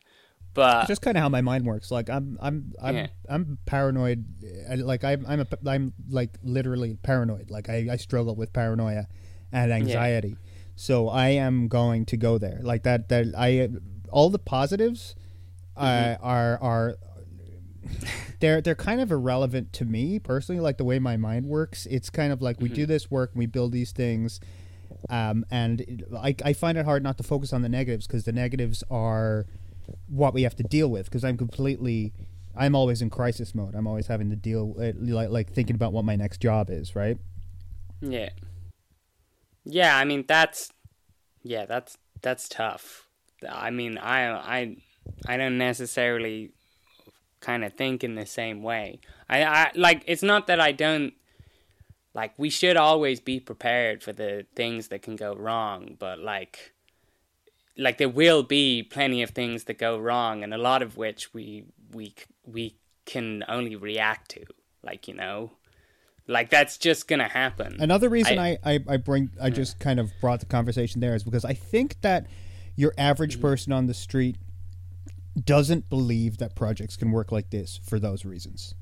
but 0.55 0.80
it's 0.80 0.88
just 0.88 1.03
kind 1.03 1.18
of 1.18 1.22
how 1.22 1.28
my 1.28 1.42
mind 1.42 1.66
works. 1.66 1.90
Like 1.90 2.09
I'm 2.09 2.38
I'm 2.40 2.72
I'm 2.82 2.96
yeah. 2.96 3.07
I'm 3.28 3.59
paranoid. 3.66 4.24
Uh, 4.70 4.76
like 4.78 5.05
I'm 5.05 5.26
I'm 5.28 5.40
a, 5.40 5.46
I'm 5.66 5.92
like 6.09 6.38
literally 6.42 6.96
paranoid. 7.03 7.51
Like 7.51 7.68
I, 7.68 7.88
I 7.90 7.96
struggle 7.96 8.34
with 8.34 8.55
paranoia 8.55 9.09
and 9.53 9.70
anxiety. 9.70 10.30
Yeah. 10.30 10.51
So 10.76 11.11
I 11.11 11.28
am 11.30 11.68
going 11.68 12.07
to 12.07 12.16
go 12.16 12.38
there. 12.38 12.61
Like 12.62 12.84
that 12.84 13.11
that 13.11 13.26
I 13.36 13.68
all 14.11 14.30
the 14.30 14.38
positives 14.38 15.14
mm-hmm. 15.79 16.22
uh, 16.22 16.26
are 16.26 16.59
are 16.61 16.97
they're 18.41 18.61
they're 18.61 18.74
kind 18.74 19.01
of 19.01 19.11
irrelevant 19.11 19.72
to 19.74 19.85
me 19.85 20.18
personally. 20.18 20.61
Like 20.61 20.79
the 20.79 20.85
way 20.85 20.99
my 20.99 21.16
mind 21.16 21.47
works, 21.47 21.87
it's 21.87 22.11
kind 22.11 22.33
of 22.33 22.43
like 22.43 22.61
we 22.61 22.68
mm-hmm. 22.68 22.76
do 22.76 22.87
this 22.87 23.11
work, 23.11 23.33
and 23.33 23.39
we 23.39 23.47
build 23.47 23.72
these 23.72 23.93
things, 23.93 24.41
um, 25.09 25.45
and 25.51 26.05
I 26.16 26.35
I 26.45 26.53
find 26.53 26.79
it 26.79 26.85
hard 26.85 27.03
not 27.03 27.16
to 27.18 27.22
focus 27.22 27.53
on 27.53 27.62
the 27.62 27.68
negatives 27.68 28.07
because 28.07 28.24
the 28.24 28.33
negatives 28.33 28.85
are 28.91 29.47
what 30.07 30.35
we 30.35 30.43
have 30.43 30.57
to 30.57 30.62
deal 30.62 30.91
with. 30.91 31.07
Because 31.07 31.24
I'm 31.24 31.37
completely 31.37 32.12
I'm 32.57 32.74
always 32.74 33.01
in 33.01 33.11
crisis 33.11 33.55
mode. 33.55 33.74
I'm 33.74 33.87
always 33.87 34.09
having 34.09 34.31
to 34.31 34.37
deal 34.37 34.74
uh, 34.79 34.93
like 34.97 35.31
like 35.31 35.53
thinking 35.53 35.76
about 35.76 35.93
what 35.93 36.05
my 36.05 36.16
next 36.16 36.41
job 36.41 36.70
is, 36.70 36.95
right? 36.97 37.18
Yeah. 38.01 38.31
Yeah, 39.64 39.97
I 39.97 40.05
mean 40.05 40.24
that's 40.26 40.72
yeah, 41.43 41.66
that's 41.66 41.97
that's 42.20 42.49
tough. 42.49 43.07
I 43.49 43.70
mean, 43.70 43.99
I 43.99 44.31
I 44.31 44.76
I 45.27 45.37
don't 45.37 45.59
necessarily 45.59 46.53
kind 47.41 47.65
of 47.65 47.75
think 47.75 48.03
in 48.03 48.15
the 48.15 48.27
same 48.27 48.63
way. 48.63 49.01
I, 49.29 49.45
I 49.45 49.71
like 49.75 50.03
it's 50.07 50.23
not 50.23 50.47
that 50.49 50.61
I 50.61 50.73
don't 50.73 51.15
like 52.15 52.33
we 52.39 52.51
should 52.51 52.77
always 52.77 53.21
be 53.21 53.41
prepared 53.41 54.03
for 54.03 54.13
the 54.13 54.47
things 54.55 54.89
that 54.89 55.03
can 55.03 55.17
go 55.17 55.35
wrong, 55.35 55.97
but 55.99 56.19
like 56.19 56.73
like 57.77 57.99
there 57.99 58.09
will 58.09 58.43
be 58.43 58.83
plenty 58.83 59.23
of 59.23 59.31
things 59.31 59.65
that 59.65 59.79
go 59.79 59.99
wrong 59.99 60.43
and 60.43 60.53
a 60.53 60.59
lot 60.59 60.83
of 60.83 60.97
which 60.97 61.33
we 61.33 61.65
we 61.93 62.15
we 62.45 62.75
can 63.07 63.45
only 63.49 63.77
react 63.77 64.31
to. 64.33 64.45
Like, 64.83 65.09
you 65.09 65.15
know, 65.15 65.53
like 66.27 66.51
that's 66.51 66.77
just 66.77 67.09
gonna 67.09 67.29
happen. 67.29 67.77
Another 67.81 68.09
reason 68.09 68.39
I, 68.39 68.59
I, 68.65 68.81
I 68.87 68.97
bring 68.97 69.31
I 69.41 69.51
just 69.51 69.79
kind 69.79 69.99
of 69.99 70.13
brought 70.21 70.41
the 70.41 70.47
conversation 70.47 71.01
there 71.01 71.15
is 71.15 71.25
because 71.25 71.45
I 71.45 71.55
think 71.55 72.01
that 72.03 72.27
your 72.77 72.93
average 72.99 73.35
mm-hmm. 73.35 73.43
person 73.43 73.73
on 73.73 73.87
the 73.87 73.95
street 73.95 74.37
doesn't 75.45 75.89
believe 75.89 76.39
that 76.39 76.55
projects 76.55 76.97
can 76.97 77.11
work 77.11 77.32
like 77.32 77.51
this 77.51 77.80
for 77.84 77.99
those 77.99 78.24
reasons. 78.24 78.74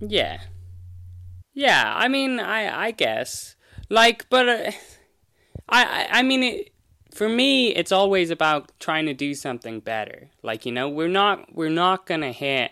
Yeah. 0.00 0.40
Yeah, 1.52 1.92
I 1.96 2.08
mean, 2.08 2.40
I 2.40 2.86
I 2.86 2.90
guess 2.92 3.56
like, 3.88 4.28
but 4.30 4.48
uh, 4.48 4.70
I 5.68 6.06
I, 6.10 6.22
mean, 6.22 6.42
it, 6.42 6.72
for 7.12 7.28
me, 7.28 7.74
it's 7.74 7.92
always 7.92 8.30
about 8.30 8.70
trying 8.78 9.06
to 9.06 9.14
do 9.14 9.34
something 9.34 9.80
better. 9.80 10.30
Like 10.42 10.64
you 10.64 10.72
know, 10.72 10.88
we're 10.88 11.08
not 11.08 11.54
we're 11.54 11.68
not 11.68 12.06
gonna 12.06 12.32
hit, 12.32 12.70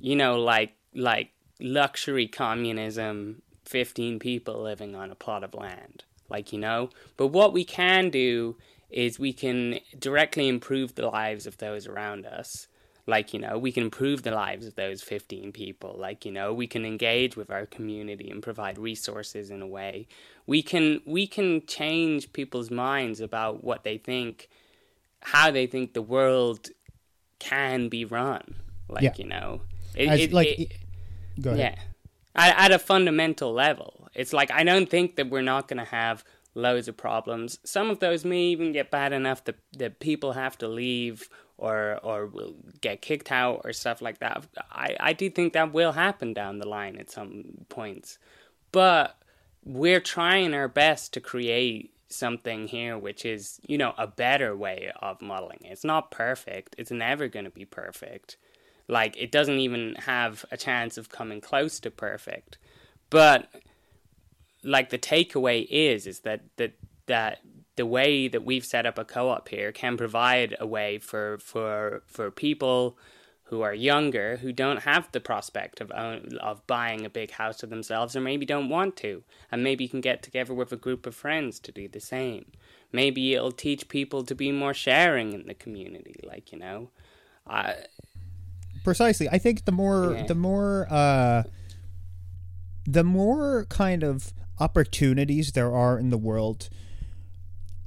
you 0.00 0.16
know, 0.16 0.40
like 0.40 0.72
like 0.94 1.30
luxury 1.60 2.26
communism, 2.26 3.42
fifteen 3.64 4.18
people 4.18 4.62
living 4.62 4.94
on 4.94 5.10
a 5.10 5.14
plot 5.14 5.44
of 5.44 5.54
land. 5.54 6.04
Like 6.30 6.52
you 6.52 6.58
know, 6.58 6.90
but 7.16 7.28
what 7.28 7.52
we 7.52 7.64
can 7.64 8.10
do 8.10 8.56
is 8.90 9.18
we 9.18 9.32
can 9.32 9.80
directly 9.98 10.48
improve 10.48 10.94
the 10.94 11.06
lives 11.06 11.46
of 11.46 11.58
those 11.58 11.86
around 11.86 12.26
us. 12.26 12.68
Like 13.06 13.32
you 13.32 13.40
know 13.40 13.56
we 13.58 13.72
can 13.72 13.84
improve 13.84 14.22
the 14.22 14.32
lives 14.32 14.66
of 14.66 14.74
those 14.74 15.02
15 15.02 15.52
people. 15.52 15.96
Like 15.98 16.24
you 16.26 16.32
know 16.32 16.52
we 16.52 16.66
can 16.66 16.84
engage 16.84 17.36
with 17.36 17.50
our 17.50 17.64
community 17.66 18.30
and 18.30 18.42
provide 18.42 18.78
resources 18.78 19.50
in 19.50 19.62
a 19.62 19.66
way. 19.66 20.06
We 20.46 20.62
can 20.62 21.00
we 21.06 21.26
can 21.26 21.64
change 21.66 22.32
people's 22.32 22.70
minds 22.70 23.20
about 23.20 23.64
what 23.64 23.82
they 23.84 23.96
think 23.98 24.48
how 25.20 25.50
they 25.50 25.66
think 25.66 25.94
the 25.94 26.02
world 26.02 26.68
can 27.38 27.88
be 27.88 28.04
run. 28.04 28.56
Like 28.88 29.04
yeah. 29.04 29.14
you 29.16 29.24
know 29.24 29.62
it, 29.94 30.08
As, 30.08 30.20
it, 30.20 30.32
like 30.32 30.58
it, 30.58 30.72
go 31.40 31.50
ahead. 31.52 31.76
yeah. 31.76 31.82
At, 32.34 32.58
at 32.66 32.72
a 32.72 32.78
fundamental 32.78 33.52
level. 33.52 34.08
It's 34.14 34.32
like 34.32 34.50
i 34.50 34.64
don't 34.64 34.90
think 34.90 35.16
that 35.16 35.30
we're 35.30 35.42
not 35.42 35.68
going 35.68 35.78
to 35.78 35.90
have 35.90 36.24
loads 36.58 36.88
of 36.88 36.96
problems 36.96 37.58
some 37.64 37.88
of 37.88 38.00
those 38.00 38.24
may 38.24 38.42
even 38.42 38.72
get 38.72 38.90
bad 38.90 39.12
enough 39.12 39.44
that, 39.44 39.56
that 39.76 40.00
people 40.00 40.32
have 40.32 40.58
to 40.58 40.68
leave 40.68 41.28
or 41.58 41.98
or 42.02 42.26
will 42.26 42.54
get 42.80 43.02
kicked 43.02 43.30
out 43.30 43.60
or 43.64 43.72
stuff 43.72 44.00
like 44.00 44.20
that. 44.20 44.46
I, 44.70 44.96
I 44.98 45.12
do 45.12 45.28
think 45.28 45.52
that 45.52 45.72
will 45.72 45.92
happen 45.92 46.32
down 46.32 46.58
the 46.58 46.68
line 46.68 46.96
at 46.96 47.10
some 47.10 47.66
points. 47.68 48.18
But 48.72 49.18
we're 49.64 50.00
trying 50.00 50.54
our 50.54 50.68
best 50.68 51.12
to 51.14 51.20
create 51.20 51.92
something 52.10 52.68
here 52.68 52.96
which 52.96 53.26
is, 53.26 53.60
you 53.66 53.76
know, 53.76 53.92
a 53.98 54.06
better 54.06 54.56
way 54.56 54.90
of 55.02 55.20
modeling. 55.20 55.58
It's 55.64 55.84
not 55.84 56.10
perfect. 56.10 56.74
It's 56.78 56.92
never 56.92 57.28
going 57.28 57.44
to 57.44 57.50
be 57.50 57.66
perfect. 57.66 58.36
Like 58.86 59.16
it 59.18 59.32
doesn't 59.32 59.58
even 59.58 59.96
have 59.96 60.44
a 60.50 60.56
chance 60.56 60.96
of 60.96 61.10
coming 61.10 61.40
close 61.40 61.80
to 61.80 61.90
perfect. 61.90 62.56
But 63.10 63.48
like 64.68 64.90
the 64.90 64.98
takeaway 64.98 65.66
is 65.70 66.06
is 66.06 66.20
that 66.20 66.42
that 66.56 66.72
that 67.06 67.40
the 67.76 67.86
way 67.86 68.28
that 68.28 68.44
we've 68.44 68.64
set 68.64 68.86
up 68.86 68.98
a 68.98 69.04
co-op 69.04 69.48
here 69.48 69.72
can 69.72 69.96
provide 69.96 70.56
a 70.60 70.66
way 70.66 70.98
for 70.98 71.38
for 71.38 72.02
for 72.06 72.30
people 72.30 72.98
who 73.44 73.62
are 73.62 73.72
younger 73.72 74.36
who 74.36 74.52
don't 74.52 74.82
have 74.82 75.10
the 75.12 75.20
prospect 75.20 75.80
of 75.80 75.90
own, 75.92 76.28
of 76.40 76.66
buying 76.66 77.06
a 77.06 77.10
big 77.10 77.30
house 77.30 77.60
for 77.60 77.66
themselves 77.66 78.14
or 78.14 78.20
maybe 78.20 78.44
don't 78.44 78.68
want 78.68 78.94
to. 78.94 79.22
And 79.50 79.64
maybe 79.64 79.84
you 79.84 79.90
can 79.90 80.02
get 80.02 80.22
together 80.22 80.52
with 80.52 80.70
a 80.70 80.76
group 80.76 81.06
of 81.06 81.14
friends 81.14 81.58
to 81.60 81.72
do 81.72 81.88
the 81.88 82.00
same. 82.00 82.52
Maybe 82.92 83.32
it'll 83.32 83.52
teach 83.52 83.88
people 83.88 84.22
to 84.24 84.34
be 84.34 84.52
more 84.52 84.74
sharing 84.74 85.32
in 85.32 85.46
the 85.46 85.54
community 85.54 86.20
like 86.22 86.52
you 86.52 86.58
know 86.58 86.90
uh, 87.46 87.72
precisely. 88.84 89.28
I 89.30 89.38
think 89.38 89.64
the 89.64 89.72
more 89.72 90.14
yeah. 90.14 90.26
the 90.26 90.34
more 90.34 90.86
uh 90.90 91.44
the 92.86 93.04
more 93.04 93.66
kind 93.66 94.02
of 94.02 94.32
opportunities 94.60 95.52
there 95.52 95.72
are 95.72 95.98
in 95.98 96.10
the 96.10 96.18
world 96.18 96.68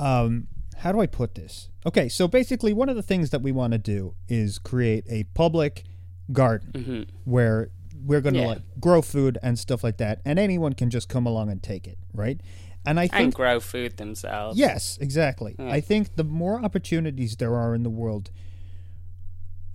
um, 0.01 0.47
how 0.77 0.91
do 0.91 0.99
I 0.99 1.05
put 1.05 1.35
this? 1.35 1.69
Okay, 1.85 2.09
so 2.09 2.27
basically, 2.27 2.73
one 2.73 2.89
of 2.89 2.95
the 2.95 3.03
things 3.03 3.29
that 3.29 3.41
we 3.41 3.51
want 3.51 3.73
to 3.73 3.77
do 3.77 4.15
is 4.27 4.57
create 4.57 5.05
a 5.09 5.23
public 5.35 5.83
garden 6.31 6.71
mm-hmm. 6.73 7.01
where 7.23 7.69
we're 8.03 8.21
going 8.21 8.33
to 8.33 8.39
yeah. 8.39 8.47
like 8.47 8.61
grow 8.79 9.03
food 9.03 9.37
and 9.43 9.59
stuff 9.59 9.83
like 9.83 9.97
that, 9.97 10.21
and 10.25 10.39
anyone 10.39 10.73
can 10.73 10.89
just 10.89 11.07
come 11.07 11.27
along 11.27 11.51
and 11.51 11.61
take 11.61 11.87
it, 11.87 11.99
right? 12.13 12.41
And 12.83 12.99
I 12.99 13.07
think 13.07 13.21
and 13.21 13.33
grow 13.33 13.59
food 13.59 13.97
themselves. 13.97 14.57
Yes, 14.57 14.97
exactly. 14.99 15.55
Yeah. 15.59 15.69
I 15.69 15.81
think 15.81 16.15
the 16.15 16.23
more 16.23 16.63
opportunities 16.63 17.35
there 17.35 17.55
are 17.55 17.75
in 17.75 17.83
the 17.83 17.91
world 17.91 18.31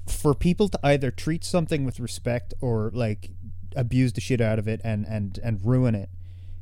for 0.08 0.34
people 0.34 0.68
to 0.68 0.78
either 0.82 1.12
treat 1.12 1.44
something 1.44 1.84
with 1.84 2.00
respect 2.00 2.52
or 2.60 2.90
like 2.92 3.30
abuse 3.76 4.12
the 4.12 4.20
shit 4.20 4.40
out 4.40 4.58
of 4.58 4.66
it 4.66 4.80
and 4.82 5.06
and 5.06 5.38
and 5.44 5.64
ruin 5.64 5.94
it, 5.94 6.10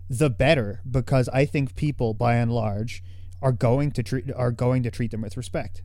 the 0.09 0.31
better. 0.31 0.81
Because 0.89 1.29
I 1.31 1.45
think 1.45 1.75
people, 1.77 2.15
by 2.15 2.37
and 2.37 2.53
large, 2.53 3.03
are 3.43 3.53
going 3.53 3.91
to 3.93 4.03
treat 4.03 4.33
are 4.35 4.53
going 4.53 4.83
to 4.83 4.91
treat 4.91 5.11
them 5.11 5.23
with 5.23 5.37
respect. 5.37 5.83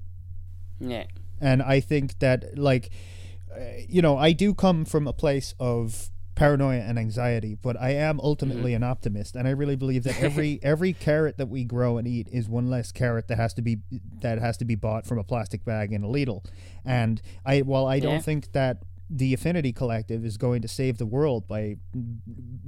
Yeah. 0.79 1.05
And 1.41 1.61
I 1.61 1.79
think 1.79 2.19
that 2.19 2.57
like 2.57 2.89
uh, 3.53 3.59
you 3.87 4.01
know, 4.01 4.17
I 4.17 4.31
do 4.31 4.53
come 4.53 4.85
from 4.85 5.07
a 5.07 5.13
place 5.13 5.53
of 5.59 6.09
paranoia 6.35 6.79
and 6.79 6.97
anxiety, 6.97 7.55
but 7.61 7.75
I 7.79 7.91
am 7.91 8.19
ultimately 8.21 8.71
mm-hmm. 8.71 8.83
an 8.83 8.89
optimist, 8.89 9.35
and 9.35 9.47
I 9.47 9.51
really 9.51 9.75
believe 9.75 10.03
that 10.03 10.21
every 10.21 10.59
every 10.63 10.93
carrot 10.93 11.37
that 11.37 11.49
we 11.49 11.63
grow 11.65 11.97
and 11.97 12.07
eat 12.07 12.29
is 12.31 12.47
one 12.47 12.69
less 12.69 12.91
carrot 12.91 13.27
that 13.27 13.37
has 13.37 13.53
to 13.55 13.61
be 13.61 13.79
that 14.21 14.39
has 14.39 14.55
to 14.57 14.65
be 14.65 14.75
bought 14.75 15.05
from 15.05 15.19
a 15.19 15.23
plastic 15.23 15.65
bag 15.65 15.91
in 15.91 16.03
a 16.03 16.07
Lidl. 16.07 16.45
And 16.85 17.21
I, 17.45 17.59
while 17.59 17.85
I 17.85 17.99
don't 17.99 18.23
think 18.23 18.53
that 18.53 18.83
the 19.09 19.33
Affinity 19.33 19.73
Collective 19.73 20.23
is 20.23 20.37
going 20.37 20.61
to 20.61 20.67
save 20.67 20.97
the 20.97 21.05
world 21.05 21.47
by, 21.47 21.77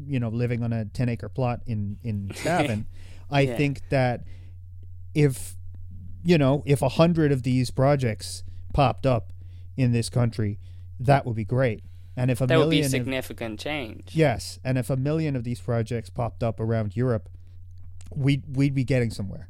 you 0.06 0.20
know, 0.20 0.30
living 0.30 0.64
on 0.64 0.74
a 0.74 0.86
ten 0.86 1.10
acre 1.10 1.30
plot 1.30 1.62
in 1.66 1.98
in 2.04 2.30
Cavan, 2.36 2.88
I 3.30 3.42
yeah. 3.42 3.58
think 3.58 3.82
that 3.90 4.24
if 5.14 5.56
you 6.24 6.38
know 6.38 6.64
if 6.66 6.82
a 6.82 6.90
hundred 6.90 7.32
of 7.32 7.44
these 7.44 7.70
projects 7.70 8.44
popped 8.74 9.06
up 9.06 9.32
in 9.78 9.92
this 9.92 10.10
country, 10.10 10.60
that 11.00 11.26
would 11.26 11.36
be 11.36 11.46
great. 11.46 11.84
And 12.18 12.30
if 12.30 12.42
a 12.42 12.48
that 12.48 12.56
million 12.56 12.68
would 12.68 12.84
be 12.84 12.84
significant 12.90 13.54
of, 13.54 13.64
change. 13.64 14.10
Yes, 14.14 14.60
and 14.64 14.78
if 14.78 14.90
a 14.90 14.98
million 14.98 15.36
of 15.36 15.44
these 15.44 15.62
projects 15.62 16.10
popped 16.10 16.44
up 16.44 16.60
around 16.60 16.96
Europe, 16.96 17.30
we'd 18.14 18.44
we'd 18.56 18.74
be 18.74 18.84
getting 18.84 19.12
somewhere. 19.12 19.48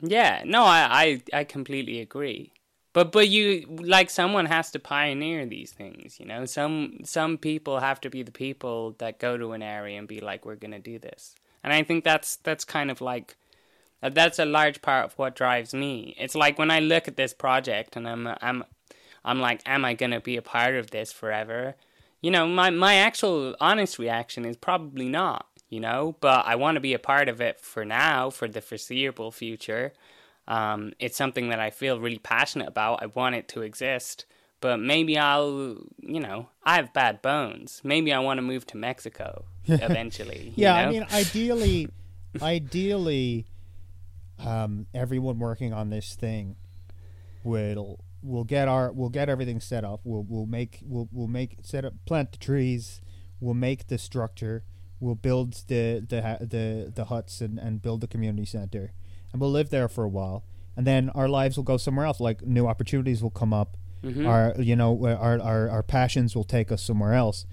Yeah, 0.00 0.42
no, 0.44 0.64
I, 0.64 1.22
I 1.32 1.40
I 1.40 1.44
completely 1.44 2.00
agree. 2.00 2.53
But 2.94 3.10
but 3.10 3.28
you 3.28 3.66
like 3.82 4.08
someone 4.08 4.46
has 4.46 4.70
to 4.70 4.78
pioneer 4.78 5.44
these 5.46 5.72
things, 5.72 6.18
you 6.20 6.26
know. 6.26 6.46
Some 6.46 7.00
some 7.02 7.36
people 7.36 7.80
have 7.80 8.00
to 8.02 8.08
be 8.08 8.22
the 8.22 8.30
people 8.30 8.94
that 8.98 9.18
go 9.18 9.36
to 9.36 9.52
an 9.52 9.62
area 9.62 9.98
and 9.98 10.06
be 10.08 10.20
like, 10.20 10.46
we're 10.46 10.54
gonna 10.54 10.78
do 10.78 11.00
this. 11.00 11.34
And 11.64 11.72
I 11.72 11.82
think 11.82 12.04
that's 12.04 12.36
that's 12.36 12.64
kind 12.64 12.92
of 12.92 13.00
like 13.00 13.36
uh, 14.00 14.10
that's 14.10 14.38
a 14.38 14.44
large 14.44 14.80
part 14.80 15.06
of 15.06 15.18
what 15.18 15.34
drives 15.34 15.74
me. 15.74 16.14
It's 16.18 16.36
like 16.36 16.56
when 16.56 16.70
I 16.70 16.78
look 16.78 17.08
at 17.08 17.16
this 17.16 17.34
project 17.34 17.96
and 17.96 18.08
I'm 18.08 18.28
I'm 18.40 18.62
I'm 19.24 19.40
like, 19.40 19.60
am 19.66 19.84
I 19.84 19.94
gonna 19.94 20.20
be 20.20 20.36
a 20.36 20.42
part 20.42 20.76
of 20.76 20.92
this 20.92 21.12
forever? 21.12 21.74
You 22.20 22.30
know, 22.30 22.46
my 22.46 22.70
my 22.70 22.94
actual 22.94 23.56
honest 23.60 23.98
reaction 23.98 24.44
is 24.44 24.56
probably 24.56 25.08
not. 25.08 25.46
You 25.68 25.80
know, 25.80 26.14
but 26.20 26.46
I 26.46 26.54
want 26.54 26.76
to 26.76 26.80
be 26.80 26.94
a 26.94 27.00
part 27.00 27.28
of 27.28 27.40
it 27.40 27.58
for 27.58 27.84
now, 27.84 28.30
for 28.30 28.46
the 28.46 28.60
foreseeable 28.60 29.32
future. 29.32 29.92
Um, 30.46 30.92
it's 30.98 31.16
something 31.16 31.48
that 31.48 31.60
I 31.60 31.70
feel 31.70 32.00
really 32.00 32.18
passionate 32.18 32.68
about. 32.68 33.02
I 33.02 33.06
want 33.06 33.34
it 33.34 33.48
to 33.48 33.62
exist, 33.62 34.26
but 34.60 34.78
maybe 34.78 35.16
I'll, 35.18 35.78
you 35.98 36.20
know, 36.20 36.48
I 36.64 36.76
have 36.76 36.92
bad 36.92 37.22
bones. 37.22 37.80
Maybe 37.84 38.12
I 38.12 38.18
want 38.18 38.38
to 38.38 38.42
move 38.42 38.66
to 38.68 38.76
Mexico 38.76 39.44
eventually. 39.66 40.52
yeah, 40.56 40.90
you 40.90 41.00
know? 41.00 41.06
I 41.06 41.06
mean, 41.06 41.06
ideally, 41.12 41.88
ideally, 42.42 43.46
um, 44.38 44.86
everyone 44.94 45.38
working 45.38 45.72
on 45.72 45.90
this 45.90 46.14
thing 46.14 46.56
will 47.42 48.00
will 48.22 48.44
get 48.44 48.68
our 48.68 48.90
we'll 48.90 49.10
get 49.10 49.28
everything 49.28 49.60
set 49.60 49.84
up. 49.84 50.00
We'll 50.04 50.24
we'll 50.28 50.46
make 50.46 50.80
we'll 50.84 51.08
we'll 51.12 51.28
make 51.28 51.58
set 51.62 51.84
up 51.84 51.94
plant 52.06 52.32
the 52.32 52.38
trees. 52.38 53.00
We'll 53.40 53.54
make 53.54 53.88
the 53.88 53.98
structure. 53.98 54.64
We'll 54.98 55.14
build 55.14 55.52
the 55.68 56.04
the 56.08 56.38
the 56.40 56.92
the 56.94 57.04
huts 57.06 57.40
and 57.40 57.58
and 57.58 57.82
build 57.82 58.00
the 58.00 58.06
community 58.06 58.46
center, 58.46 58.92
and 59.34 59.40
we'll 59.40 59.50
live 59.50 59.68
there 59.68 59.88
for 59.88 60.04
a 60.04 60.08
while. 60.08 60.44
And 60.76 60.86
then 60.86 61.10
our 61.10 61.28
lives 61.28 61.56
will 61.56 61.64
go 61.64 61.76
somewhere 61.76 62.06
else. 62.06 62.20
Like 62.20 62.46
new 62.46 62.66
opportunities 62.66 63.22
will 63.22 63.30
come 63.30 63.52
up. 63.52 63.76
Mm-hmm. 64.02 64.26
Our 64.26 64.54
you 64.58 64.76
know 64.76 65.04
our, 65.04 65.40
our 65.40 65.68
our 65.68 65.82
passions 65.82 66.34
will 66.34 66.44
take 66.44 66.70
us 66.70 66.82
somewhere 66.82 67.14
else, 67.14 67.46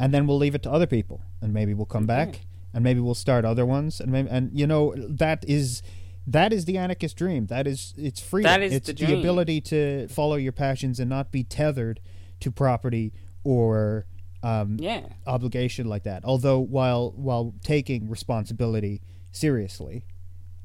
and 0.00 0.12
then 0.12 0.26
we'll 0.26 0.38
leave 0.38 0.54
it 0.54 0.62
to 0.64 0.70
other 0.70 0.86
people. 0.86 1.22
And 1.40 1.52
maybe 1.52 1.74
we'll 1.74 1.86
come 1.86 2.04
okay. 2.04 2.06
back, 2.06 2.40
and 2.74 2.82
maybe 2.82 3.00
we'll 3.00 3.14
start 3.14 3.44
other 3.44 3.64
ones. 3.64 4.00
And 4.00 4.10
maybe 4.10 4.28
and 4.30 4.50
you 4.52 4.66
know 4.66 4.94
that 4.96 5.44
is 5.46 5.82
that 6.26 6.52
is 6.52 6.64
the 6.64 6.78
anarchist 6.78 7.16
dream. 7.16 7.46
That 7.46 7.66
is 7.66 7.94
it's 7.96 8.20
freedom. 8.20 8.50
That 8.50 8.62
is 8.62 8.72
it's 8.72 8.86
the, 8.86 8.94
the 8.94 9.18
ability 9.18 9.60
to 9.62 10.08
follow 10.08 10.36
your 10.36 10.52
passions 10.52 10.98
and 10.98 11.10
not 11.10 11.30
be 11.30 11.44
tethered 11.44 12.00
to 12.40 12.50
property 12.50 13.12
or 13.44 14.06
um, 14.42 14.78
yeah. 14.80 15.02
obligation 15.26 15.86
like 15.88 16.04
that. 16.04 16.24
Although 16.24 16.58
while 16.60 17.12
while 17.16 17.54
taking 17.62 18.08
responsibility 18.08 19.02
seriously, 19.30 20.06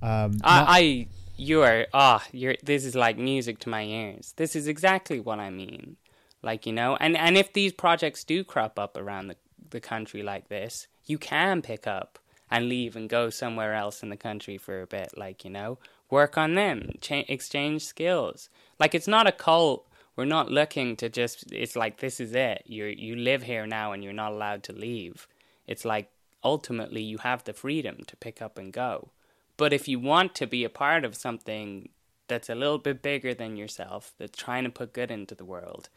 um, 0.03 0.37
I, 0.43 0.65
I 0.67 1.07
you 1.37 1.63
are 1.63 1.87
ah 1.93 2.23
you're 2.31 2.55
this 2.61 2.85
is 2.85 2.95
like 2.95 3.17
music 3.17 3.59
to 3.59 3.69
my 3.69 3.83
ears. 3.83 4.33
This 4.37 4.55
is 4.55 4.67
exactly 4.67 5.19
what 5.19 5.39
I 5.39 5.49
mean. 5.49 5.97
Like 6.41 6.65
you 6.65 6.73
know, 6.73 6.95
and 6.97 7.17
and 7.17 7.37
if 7.37 7.53
these 7.53 7.73
projects 7.73 8.23
do 8.23 8.43
crop 8.43 8.77
up 8.77 8.97
around 8.97 9.27
the 9.27 9.35
the 9.69 9.79
country 9.79 10.21
like 10.21 10.49
this, 10.49 10.87
you 11.05 11.17
can 11.17 11.61
pick 11.61 11.87
up 11.87 12.19
and 12.51 12.69
leave 12.69 12.95
and 12.95 13.09
go 13.09 13.29
somewhere 13.31 13.73
else 13.73 14.03
in 14.03 14.09
the 14.09 14.17
country 14.17 14.57
for 14.59 14.81
a 14.81 14.87
bit. 14.87 15.17
Like, 15.17 15.43
you 15.43 15.49
know, 15.49 15.79
work 16.11 16.37
on 16.37 16.53
them, 16.53 16.91
cha- 17.01 17.23
exchange 17.27 17.83
skills. 17.83 18.49
Like, 18.79 18.93
it's 18.93 19.07
not 19.07 19.25
a 19.25 19.31
cult 19.31 19.87
we're 20.15 20.25
not 20.25 20.51
looking 20.51 20.95
to 20.97 21.09
just 21.09 21.51
it's 21.51 21.75
like 21.75 21.97
this 21.97 22.19
is 22.19 22.33
it 22.33 22.63
you 22.65 22.85
you 22.85 23.15
live 23.15 23.43
here 23.43 23.65
now 23.65 23.91
and 23.91 24.03
you're 24.03 24.13
not 24.13 24.31
allowed 24.31 24.63
to 24.63 24.73
leave 24.73 25.27
it's 25.67 25.85
like 25.85 26.09
ultimately 26.43 27.01
you 27.01 27.17
have 27.19 27.43
the 27.43 27.53
freedom 27.53 27.97
to 28.07 28.15
pick 28.17 28.41
up 28.41 28.57
and 28.57 28.73
go 28.73 29.09
but 29.57 29.73
if 29.73 29.87
you 29.87 29.99
want 29.99 30.35
to 30.35 30.47
be 30.47 30.63
a 30.63 30.69
part 30.69 31.05
of 31.05 31.15
something 31.15 31.89
that's 32.27 32.49
a 32.49 32.55
little 32.55 32.77
bit 32.77 33.01
bigger 33.01 33.33
than 33.33 33.57
yourself 33.57 34.13
that's 34.17 34.37
trying 34.37 34.63
to 34.63 34.69
put 34.69 34.93
good 34.93 35.11
into 35.11 35.35
the 35.35 35.45
world 35.45 35.89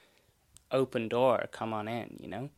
open 0.73 1.09
door 1.09 1.47
come 1.53 1.73
on 1.73 1.89
in 1.89 2.17
you 2.21 2.29
know 2.29 2.51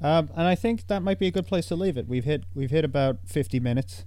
um, 0.00 0.30
and 0.34 0.46
I 0.46 0.54
think 0.54 0.88
that 0.88 1.02
might 1.02 1.18
be 1.18 1.26
a 1.26 1.30
good 1.30 1.46
place 1.46 1.66
to 1.68 1.76
leave 1.76 1.96
it. 1.96 2.06
We've 2.06 2.24
hit 2.24 2.44
we've 2.54 2.70
hit 2.70 2.84
about 2.84 3.20
fifty 3.26 3.58
minutes, 3.60 4.04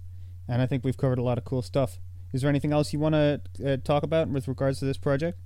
and 0.47 0.61
I 0.61 0.67
think 0.67 0.83
we've 0.83 0.97
covered 0.97 1.17
a 1.17 1.23
lot 1.23 1.37
of 1.37 1.45
cool 1.45 1.61
stuff. 1.61 1.99
Is 2.31 2.41
there 2.41 2.49
anything 2.49 2.71
else 2.71 2.93
you 2.93 2.99
want 2.99 3.15
to 3.15 3.41
uh, 3.65 3.77
talk 3.77 4.03
about 4.03 4.29
with 4.29 4.47
regards 4.47 4.79
to 4.79 4.85
this 4.85 4.97
project? 4.97 5.39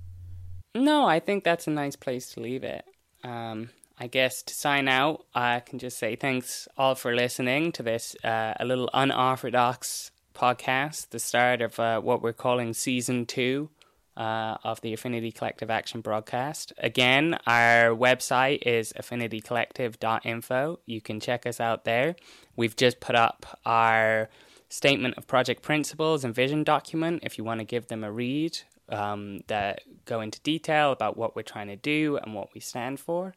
No, 0.74 1.06
I 1.06 1.18
think 1.18 1.44
that's 1.44 1.66
a 1.66 1.70
nice 1.70 1.96
place 1.96 2.28
to 2.34 2.40
leave 2.40 2.62
it. 2.62 2.84
Um, 3.22 3.70
I 3.98 4.08
guess 4.08 4.42
to 4.42 4.54
sign 4.54 4.88
out, 4.88 5.24
I 5.34 5.60
can 5.60 5.78
just 5.78 5.98
say 5.98 6.16
thanks 6.16 6.66
all 6.76 6.96
for 6.96 7.14
listening 7.14 7.70
to 7.72 7.82
this 7.82 8.16
uh, 8.24 8.54
a 8.58 8.64
little 8.64 8.90
unorthodox 8.92 10.10
podcast, 10.34 11.10
the 11.10 11.20
start 11.20 11.62
of 11.62 11.78
uh, 11.78 12.00
what 12.00 12.20
we're 12.20 12.32
calling 12.32 12.74
season 12.74 13.24
two 13.24 13.70
uh, 14.16 14.56
of 14.64 14.80
the 14.80 14.92
Affinity 14.92 15.30
Collective 15.30 15.70
Action 15.70 16.00
broadcast. 16.00 16.72
Again, 16.78 17.38
our 17.46 17.90
website 17.90 18.62
is 18.62 18.92
affinitycollective.info. 18.94 20.80
You 20.86 21.00
can 21.00 21.20
check 21.20 21.46
us 21.46 21.60
out 21.60 21.84
there. 21.84 22.16
We've 22.56 22.74
just 22.74 22.98
put 22.98 23.14
up 23.14 23.60
our 23.64 24.28
statement 24.68 25.16
of 25.16 25.26
project 25.28 25.62
principles 25.62 26.24
and 26.24 26.34
vision 26.34 26.64
document 26.64 27.22
if 27.22 27.38
you 27.38 27.44
want 27.44 27.60
to 27.60 27.64
give 27.64 27.86
them 27.86 28.02
a 28.02 28.10
read 28.10 28.58
um, 28.88 29.40
that 29.46 29.82
go 30.04 30.20
into 30.20 30.40
detail 30.40 30.90
about 30.90 31.16
what 31.16 31.36
we're 31.36 31.42
trying 31.42 31.68
to 31.68 31.76
do 31.76 32.16
and 32.16 32.34
what 32.34 32.48
we 32.54 32.60
stand 32.60 32.98
for. 32.98 33.34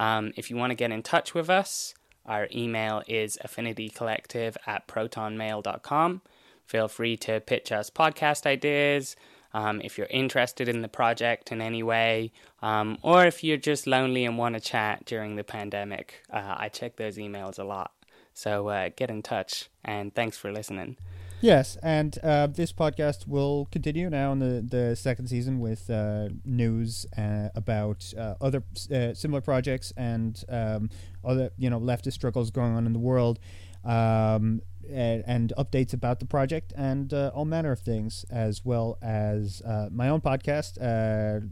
Um, 0.00 0.32
if 0.34 0.48
you 0.50 0.56
want 0.56 0.70
to 0.70 0.74
get 0.74 0.90
in 0.90 1.02
touch 1.02 1.34
with 1.34 1.50
us, 1.50 1.94
our 2.24 2.48
email 2.54 3.02
is 3.06 3.38
affinitycollective 3.44 4.56
at 4.66 4.88
protonmail.com. 4.88 6.22
Feel 6.64 6.88
free 6.88 7.18
to 7.18 7.40
pitch 7.40 7.70
us 7.70 7.90
podcast 7.90 8.46
ideas, 8.46 9.14
um, 9.52 9.82
if 9.82 9.98
you're 9.98 10.06
interested 10.08 10.68
in 10.68 10.80
the 10.80 10.88
project 10.88 11.52
in 11.52 11.60
any 11.60 11.82
way, 11.82 12.32
um, 12.62 12.96
or 13.02 13.26
if 13.26 13.44
you're 13.44 13.58
just 13.58 13.86
lonely 13.86 14.24
and 14.24 14.38
want 14.38 14.54
to 14.54 14.60
chat 14.60 15.04
during 15.04 15.36
the 15.36 15.44
pandemic. 15.44 16.22
Uh, 16.32 16.54
I 16.56 16.70
check 16.70 16.96
those 16.96 17.18
emails 17.18 17.58
a 17.58 17.64
lot. 17.64 17.92
So 18.32 18.68
uh, 18.68 18.88
get 18.96 19.10
in 19.10 19.20
touch, 19.20 19.68
and 19.84 20.14
thanks 20.14 20.38
for 20.38 20.50
listening. 20.50 20.96
Yes, 21.42 21.78
and 21.82 22.18
uh, 22.22 22.48
this 22.48 22.70
podcast 22.70 23.26
will 23.26 23.66
continue 23.72 24.10
now 24.10 24.32
in 24.32 24.40
the, 24.40 24.62
the 24.66 24.94
second 24.94 25.28
season 25.28 25.58
with 25.58 25.88
uh, 25.88 26.28
news 26.44 27.06
uh, 27.16 27.48
about 27.54 28.12
uh, 28.18 28.34
other 28.42 28.62
uh, 28.92 29.14
similar 29.14 29.40
projects 29.40 29.90
and 29.96 30.44
um, 30.50 30.90
other 31.24 31.50
you 31.56 31.70
know 31.70 31.80
leftist 31.80 32.12
struggles 32.12 32.50
going 32.50 32.74
on 32.76 32.86
in 32.86 32.92
the 32.92 32.98
world. 32.98 33.38
Um, 33.84 34.60
and, 34.92 35.22
and, 35.26 35.52
updates 35.56 35.94
about 35.94 36.20
the 36.20 36.26
project 36.26 36.74
and 36.76 37.14
uh, 37.14 37.30
all 37.32 37.44
manner 37.46 37.72
of 37.72 37.80
things, 37.80 38.26
as 38.28 38.62
well 38.64 38.98
as 39.00 39.62
my 39.90 40.08
own 40.08 40.20
podcast, 40.20 40.78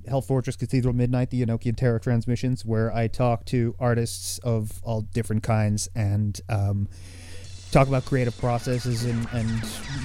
Hell 0.06 0.20
Fortress 0.20 0.56
Cathedral 0.56 0.92
Midnight, 0.92 1.30
the 1.30 1.42
Enochian 1.44 1.76
Terror 1.76 2.00
Transmissions, 2.00 2.66
where 2.66 2.92
I 2.92 3.06
talk 3.06 3.46
to 3.46 3.74
artists 3.78 4.38
of 4.40 4.80
all 4.82 5.02
different 5.02 5.42
kinds 5.42 5.88
and 5.94 6.38
um, 6.50 6.88
talk 7.70 7.88
about 7.88 8.04
creative 8.04 8.36
processes 8.38 9.04
and, 9.04 9.26
and 9.32 9.50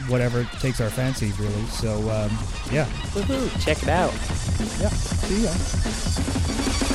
whatever 0.10 0.44
takes 0.60 0.82
our 0.82 0.90
fancy, 0.90 1.32
really. 1.40 1.66
So, 1.68 1.96
um, 2.10 2.32
yeah. 2.72 2.86
Woohoo! 3.14 3.64
Check 3.64 3.84
it 3.84 3.90
out. 3.90 4.14
Yeah. 4.80 4.90
See 4.90 5.44
ya. 5.44 6.93